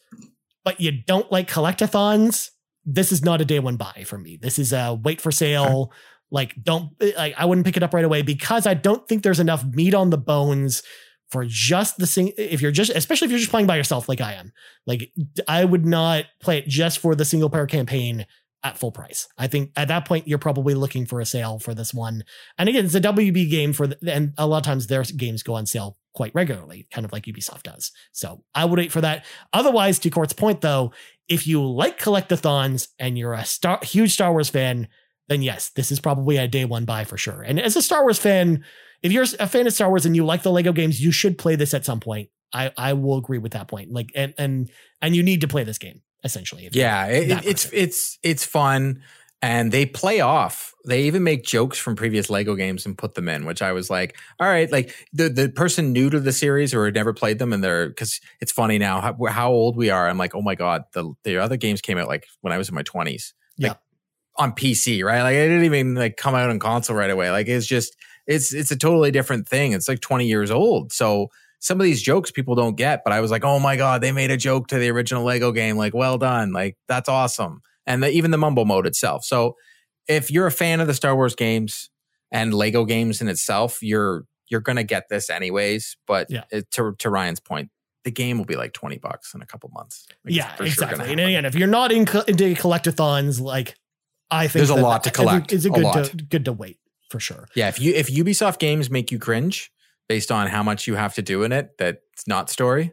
but 0.64 0.80
you 0.80 0.92
don't 0.92 1.30
like 1.30 1.50
collectathons, 1.50 2.52
this 2.86 3.12
is 3.12 3.24
not 3.24 3.42
a 3.42 3.46
day 3.46 3.60
one 3.60 3.76
buy 3.76 4.06
for 4.06 4.18
me. 4.18 4.38
This 4.42 4.58
is 4.58 4.72
a 4.72 4.94
wait 4.94 5.20
for 5.20 5.32
sale. 5.32 5.92
Like, 6.32 6.56
don't 6.64 6.92
like 7.18 7.36
I 7.38 7.46
wouldn't 7.46 7.66
pick 7.66 7.78
it 7.78 7.84
up 7.84 7.94
right 7.94 8.06
away 8.06 8.22
because 8.22 8.66
I 8.66 8.74
don't 8.74 9.06
think 9.08 9.24
there's 9.24 9.42
enough 9.42 9.66
meat 9.66 9.94
on 9.94 10.10
the 10.10 10.18
bones 10.18 10.84
for 11.32 11.46
just 11.48 11.98
the 11.98 12.08
sing. 12.08 12.32
If 12.38 12.62
you're 12.62 12.72
just, 12.72 12.92
especially 12.92 13.26
if 13.26 13.32
you're 13.32 13.40
just 13.40 13.52
playing 13.52 13.68
by 13.68 13.78
yourself, 13.78 14.08
like 14.08 14.22
I 14.22 14.34
am, 14.34 14.52
like 14.86 15.12
I 15.48 15.66
would 15.66 15.86
not 15.86 16.26
play 16.42 16.60
it 16.60 16.68
just 16.68 17.00
for 17.00 17.16
the 17.16 17.26
single 17.26 17.50
player 17.50 17.66
campaign 17.66 18.26
at 18.64 18.78
full 18.78 18.92
price. 18.92 19.28
I 19.38 19.48
think 19.48 19.72
at 19.76 19.90
that 19.90 20.08
point 20.08 20.28
you're 20.28 20.38
probably 20.38 20.74
looking 20.74 21.06
for 21.06 21.20
a 21.20 21.26
sale 21.26 21.60
for 21.60 21.74
this 21.74 21.94
one. 21.94 22.24
And 22.58 22.70
again, 22.70 22.86
it's 22.86 22.96
a 22.96 23.02
WB 23.02 23.50
game 23.50 23.74
for, 23.74 23.88
the, 23.88 23.98
and 24.14 24.34
a 24.38 24.48
lot 24.48 24.58
of 24.58 24.64
times 24.64 24.88
their 24.88 25.04
games 25.04 25.44
go 25.44 25.56
on 25.56 25.66
sale 25.66 25.98
quite 26.14 26.34
regularly, 26.34 26.88
kind 26.92 27.04
of 27.04 27.12
like 27.12 27.26
Ubisoft 27.26 27.64
does. 27.64 27.92
So 28.14 28.44
I 28.56 28.66
would 28.66 28.80
wait 28.80 28.92
for 28.92 29.02
that. 29.02 29.26
Otherwise, 29.52 30.00
to 30.00 30.10
Court's 30.10 30.34
point 30.34 30.62
though, 30.62 30.94
if 31.28 31.46
you 31.48 31.66
like 31.66 32.00
collectathons 32.00 32.88
and 33.00 33.18
you're 33.18 33.34
a 33.34 33.46
star, 33.46 33.80
huge 33.82 34.14
Star 34.14 34.32
Wars 34.32 34.50
fan, 34.50 34.88
then 35.28 35.42
yes, 35.42 35.70
this 35.76 35.92
is 35.92 36.00
probably 36.00 36.38
a 36.38 36.48
day 36.48 36.66
one 36.66 36.86
buy 36.86 37.04
for 37.04 37.18
sure. 37.18 37.42
And 37.42 37.60
as 37.60 37.76
a 37.76 37.82
Star 37.82 38.04
Wars 38.04 38.20
fan, 38.20 38.64
if 39.02 39.12
you're 39.12 39.26
a 39.40 39.48
fan 39.48 39.68
of 39.68 39.74
Star 39.74 39.90
Wars 39.90 40.06
and 40.06 40.16
you 40.16 40.26
like 40.26 40.44
the 40.44 40.52
Lego 40.52 40.74
games, 40.74 41.02
you 41.02 41.12
should 41.12 41.38
play 41.38 41.56
this 41.56 41.74
at 41.74 41.86
some 41.86 42.00
point. 42.00 42.30
I 42.54 42.72
I 42.78 42.94
will 42.94 43.18
agree 43.18 43.40
with 43.40 43.54
that 43.54 43.68
point. 43.68 43.92
Like 43.92 44.12
and 44.16 44.34
and 44.38 44.70
and 45.02 45.16
you 45.16 45.24
need 45.24 45.42
to 45.42 45.48
play 45.48 45.64
this 45.64 45.78
game 45.78 46.02
essentially. 46.24 46.70
Yeah, 46.72 47.08
it, 47.08 47.46
it's 47.46 47.70
it's 47.74 48.18
it's 48.24 48.46
fun, 48.46 49.02
and 49.42 49.72
they 49.72 49.86
play 49.86 50.22
off. 50.22 50.74
They 50.86 51.04
even 51.04 51.24
make 51.24 51.44
jokes 51.44 51.78
from 51.78 51.96
previous 51.96 52.30
Lego 52.30 52.56
games 52.56 52.86
and 52.86 52.98
put 52.98 53.16
them 53.16 53.28
in, 53.28 53.46
which 53.46 53.62
I 53.62 53.72
was 53.72 53.90
like, 53.90 54.18
all 54.40 54.48
right, 54.48 54.72
like 54.72 54.96
the 55.12 55.30
the 55.30 55.50
person 55.50 55.92
new 55.94 56.10
to 56.10 56.20
the 56.20 56.32
series 56.32 56.74
or 56.74 56.86
had 56.86 56.96
never 56.96 57.14
played 57.14 57.40
them, 57.40 57.54
and 57.54 57.64
they're 57.64 57.90
because 57.90 58.20
it's 58.40 58.52
funny 58.52 58.78
now 58.78 59.02
how, 59.02 59.16
how 59.26 59.52
old 59.52 59.76
we 59.76 59.90
are. 59.90 60.08
I'm 60.08 60.18
like, 60.18 60.36
oh 60.36 60.42
my 60.42 60.56
god, 60.56 60.84
the 60.94 61.14
the 61.24 61.38
other 61.38 61.58
games 61.58 61.82
came 61.82 61.98
out 61.98 62.08
like 62.08 62.28
when 62.42 62.54
I 62.54 62.58
was 62.58 62.70
in 62.70 62.76
my 62.76 62.84
20s, 62.84 63.34
like 63.60 63.72
Yeah. 63.72 63.74
On 64.38 64.52
PC, 64.54 65.04
right? 65.04 65.22
Like 65.22 65.36
it 65.36 65.48
didn't 65.48 65.66
even 65.66 65.96
like 65.96 66.18
come 66.18 66.36
out 66.36 66.50
on 66.50 66.60
console 66.60 66.96
right 66.96 67.10
away. 67.10 67.30
Like 67.32 67.48
it's 67.48 67.66
just 67.68 67.96
it's 68.28 68.54
it's 68.54 68.72
a 68.72 68.78
totally 68.78 69.12
different 69.12 69.48
thing. 69.48 69.74
It's 69.74 69.88
like 69.88 70.00
20 70.02 70.26
years 70.28 70.52
old, 70.52 70.92
so. 70.94 71.30
Some 71.60 71.80
of 71.80 71.86
these 71.86 72.02
jokes 72.02 72.30
people 72.30 72.56
don't 72.56 72.76
get, 72.76 73.06
but 73.06 73.14
I 73.14 73.22
was 73.22 73.32
like, 73.32 73.46
"Oh 73.46 73.58
my 73.58 73.78
god, 73.78 74.02
they 74.02 74.12
made 74.12 74.32
a 74.32 74.36
joke 74.36 74.68
to 74.68 74.78
the 74.80 74.90
original 74.90 75.24
Lego 75.24 75.54
game! 75.54 75.78
Like, 75.78 75.94
well 75.94 76.18
done! 76.18 76.52
Like, 76.52 76.76
that's 76.90 77.08
awesome!" 77.08 77.62
and 77.88 78.04
the, 78.04 78.10
even 78.12 78.32
the 78.32 78.38
mumble 78.38 78.66
mode 78.66 78.86
itself. 78.86 79.24
So 79.24 79.56
if 80.10 80.30
you're 80.30 80.46
a 80.46 80.52
fan 80.52 80.82
of 80.82 80.88
the 80.88 80.94
Star 80.94 81.16
Wars 81.16 81.36
games 81.36 81.90
and 82.34 82.54
Lego 82.54 82.84
games 82.84 83.22
in 83.22 83.30
itself, 83.30 83.82
you're 83.82 84.26
you're 84.50 84.60
gonna 84.60 84.84
get 84.84 85.08
this 85.10 85.30
anyways. 85.30 85.96
But 86.06 86.28
Yeah. 86.30 86.44
it, 86.52 86.70
to 86.72 86.96
to 87.00 87.10
Ryan's 87.10 87.40
point, 87.40 87.70
the 88.04 88.12
game 88.12 88.38
will 88.38 88.44
be 88.46 88.58
like 88.58 88.74
twenty 88.74 88.98
bucks 88.98 89.34
in 89.34 89.42
a 89.42 89.46
couple 89.46 89.70
months. 89.74 90.06
Like, 90.26 90.36
yeah, 90.36 90.54
for 90.56 90.68
sure 90.68 90.84
exactly. 90.90 91.12
and 91.12 91.22
again, 91.22 91.46
if 91.46 91.56
you're 91.56 91.70
not 91.70 91.94
in, 91.94 92.00
into 92.00 92.56
collectathons, 92.56 93.40
like 93.40 93.76
I 94.34 94.48
think 94.48 94.54
There's 94.54 94.70
a 94.70 94.76
lot 94.76 95.04
to 95.04 95.12
collect, 95.12 95.54
It's 95.54 95.66
a 95.66 95.72
a 95.72 95.72
good 95.72 96.06
to 96.06 96.16
good 96.18 96.46
to 96.46 96.54
wait 96.54 96.78
for 97.10 97.20
sure. 97.20 97.48
yeah, 97.56 97.68
if 97.68 97.80
you 97.80 97.94
if 97.94 98.08
Ubisoft 98.08 98.60
games 98.60 98.90
make 98.90 99.12
you 99.12 99.20
cringe 99.20 99.72
based 100.10 100.32
on 100.32 100.48
how 100.48 100.64
much 100.64 100.88
you 100.88 100.96
have 100.96 101.14
to 101.16 101.22
do 101.22 101.44
in 101.44 101.52
it, 101.52 101.78
that's 101.78 102.28
not 102.28 102.50
story. 102.50 102.92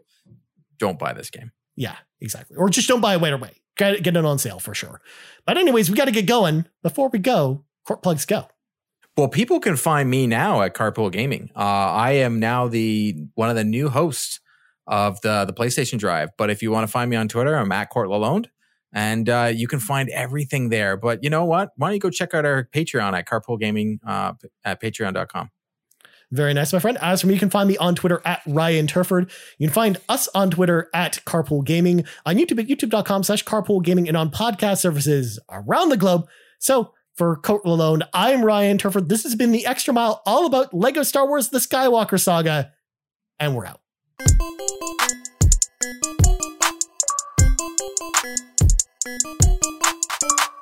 Don't 0.78 0.98
buy 0.98 1.12
this 1.12 1.30
game. 1.30 1.52
Yeah, 1.76 1.96
exactly. 2.20 2.56
Or 2.56 2.68
just 2.68 2.88
don't 2.88 3.00
buy 3.00 3.14
it 3.14 3.18
right 3.18 3.32
away. 3.32 3.52
Get, 3.76 4.02
get 4.02 4.16
it 4.16 4.24
on 4.24 4.38
sale 4.38 4.58
for 4.58 4.74
sure. 4.74 5.00
But 5.46 5.56
anyways, 5.56 5.90
we 5.90 5.96
got 5.96 6.04
to 6.06 6.10
get 6.10 6.26
going. 6.26 6.66
Before 6.82 7.08
we 7.08 7.18
go, 7.18 7.64
court 7.86 8.02
plugs 8.02 8.26
go. 8.26 8.48
Well, 9.16 9.28
people 9.28 9.60
can 9.60 9.76
find 9.76 10.08
me 10.08 10.26
now 10.26 10.62
at 10.62 10.74
Carpool 10.74 11.10
Gaming. 11.10 11.50
Uh, 11.56 11.60
I 11.60 12.12
am 12.12 12.38
now 12.40 12.68
the 12.68 13.16
one 13.34 13.50
of 13.50 13.56
the 13.56 13.64
new 13.64 13.88
hosts 13.88 14.40
of 14.86 15.20
the 15.22 15.44
the 15.44 15.52
PlayStation 15.52 15.98
Drive. 15.98 16.30
But 16.38 16.50
if 16.50 16.62
you 16.62 16.70
want 16.70 16.84
to 16.86 16.90
find 16.90 17.10
me 17.10 17.16
on 17.16 17.28
Twitter, 17.28 17.54
I'm 17.56 17.72
at 17.72 17.90
Court 17.90 18.08
Lalonde, 18.08 18.46
and 18.92 19.28
uh, 19.28 19.50
you 19.54 19.68
can 19.68 19.80
find 19.80 20.08
everything 20.10 20.68
there. 20.68 20.96
But 20.96 21.22
you 21.22 21.30
know 21.30 21.44
what? 21.44 21.70
Why 21.76 21.88
don't 21.88 21.94
you 21.94 22.00
go 22.00 22.10
check 22.10 22.34
out 22.34 22.44
our 22.44 22.68
Patreon 22.72 23.12
at 23.12 23.28
Carpool 23.28 23.58
Gaming 23.58 24.00
uh, 24.06 24.34
at 24.64 24.80
Patreon.com. 24.80 25.50
Very 26.32 26.54
nice, 26.54 26.72
my 26.72 26.78
friend. 26.78 26.96
As 27.00 27.20
for 27.20 27.26
me, 27.26 27.34
you 27.34 27.40
can 27.40 27.50
find 27.50 27.68
me 27.68 27.76
on 27.78 27.96
Twitter 27.96 28.22
at 28.24 28.40
Ryan 28.46 28.86
Turford. 28.86 29.30
You 29.58 29.66
can 29.66 29.74
find 29.74 29.98
us 30.08 30.28
on 30.28 30.50
Twitter 30.50 30.88
at 30.94 31.18
Carpool 31.26 31.64
Gaming, 31.64 32.04
on 32.24 32.36
YouTube 32.36 32.60
at 32.60 32.68
youtube.com 32.68 33.24
slash 33.24 33.44
carpool 33.44 33.82
gaming, 33.82 34.06
and 34.06 34.16
on 34.16 34.30
podcast 34.30 34.78
services 34.78 35.40
around 35.50 35.88
the 35.88 35.96
globe. 35.96 36.28
So 36.60 36.94
for 37.16 37.34
Court 37.36 37.64
Lalonde, 37.64 38.02
I'm 38.14 38.44
Ryan 38.44 38.78
Turford. 38.78 39.08
This 39.08 39.24
has 39.24 39.34
been 39.34 39.50
the 39.50 39.66
Extra 39.66 39.92
Mile, 39.92 40.22
all 40.24 40.46
about 40.46 40.72
Lego 40.72 41.02
Star 41.02 41.26
Wars 41.26 41.48
The 41.48 41.58
Skywalker 41.58 42.20
Saga, 42.20 42.72
and 43.40 43.56
we're 43.56 43.66
out. 43.66 43.80
Música 49.02 50.59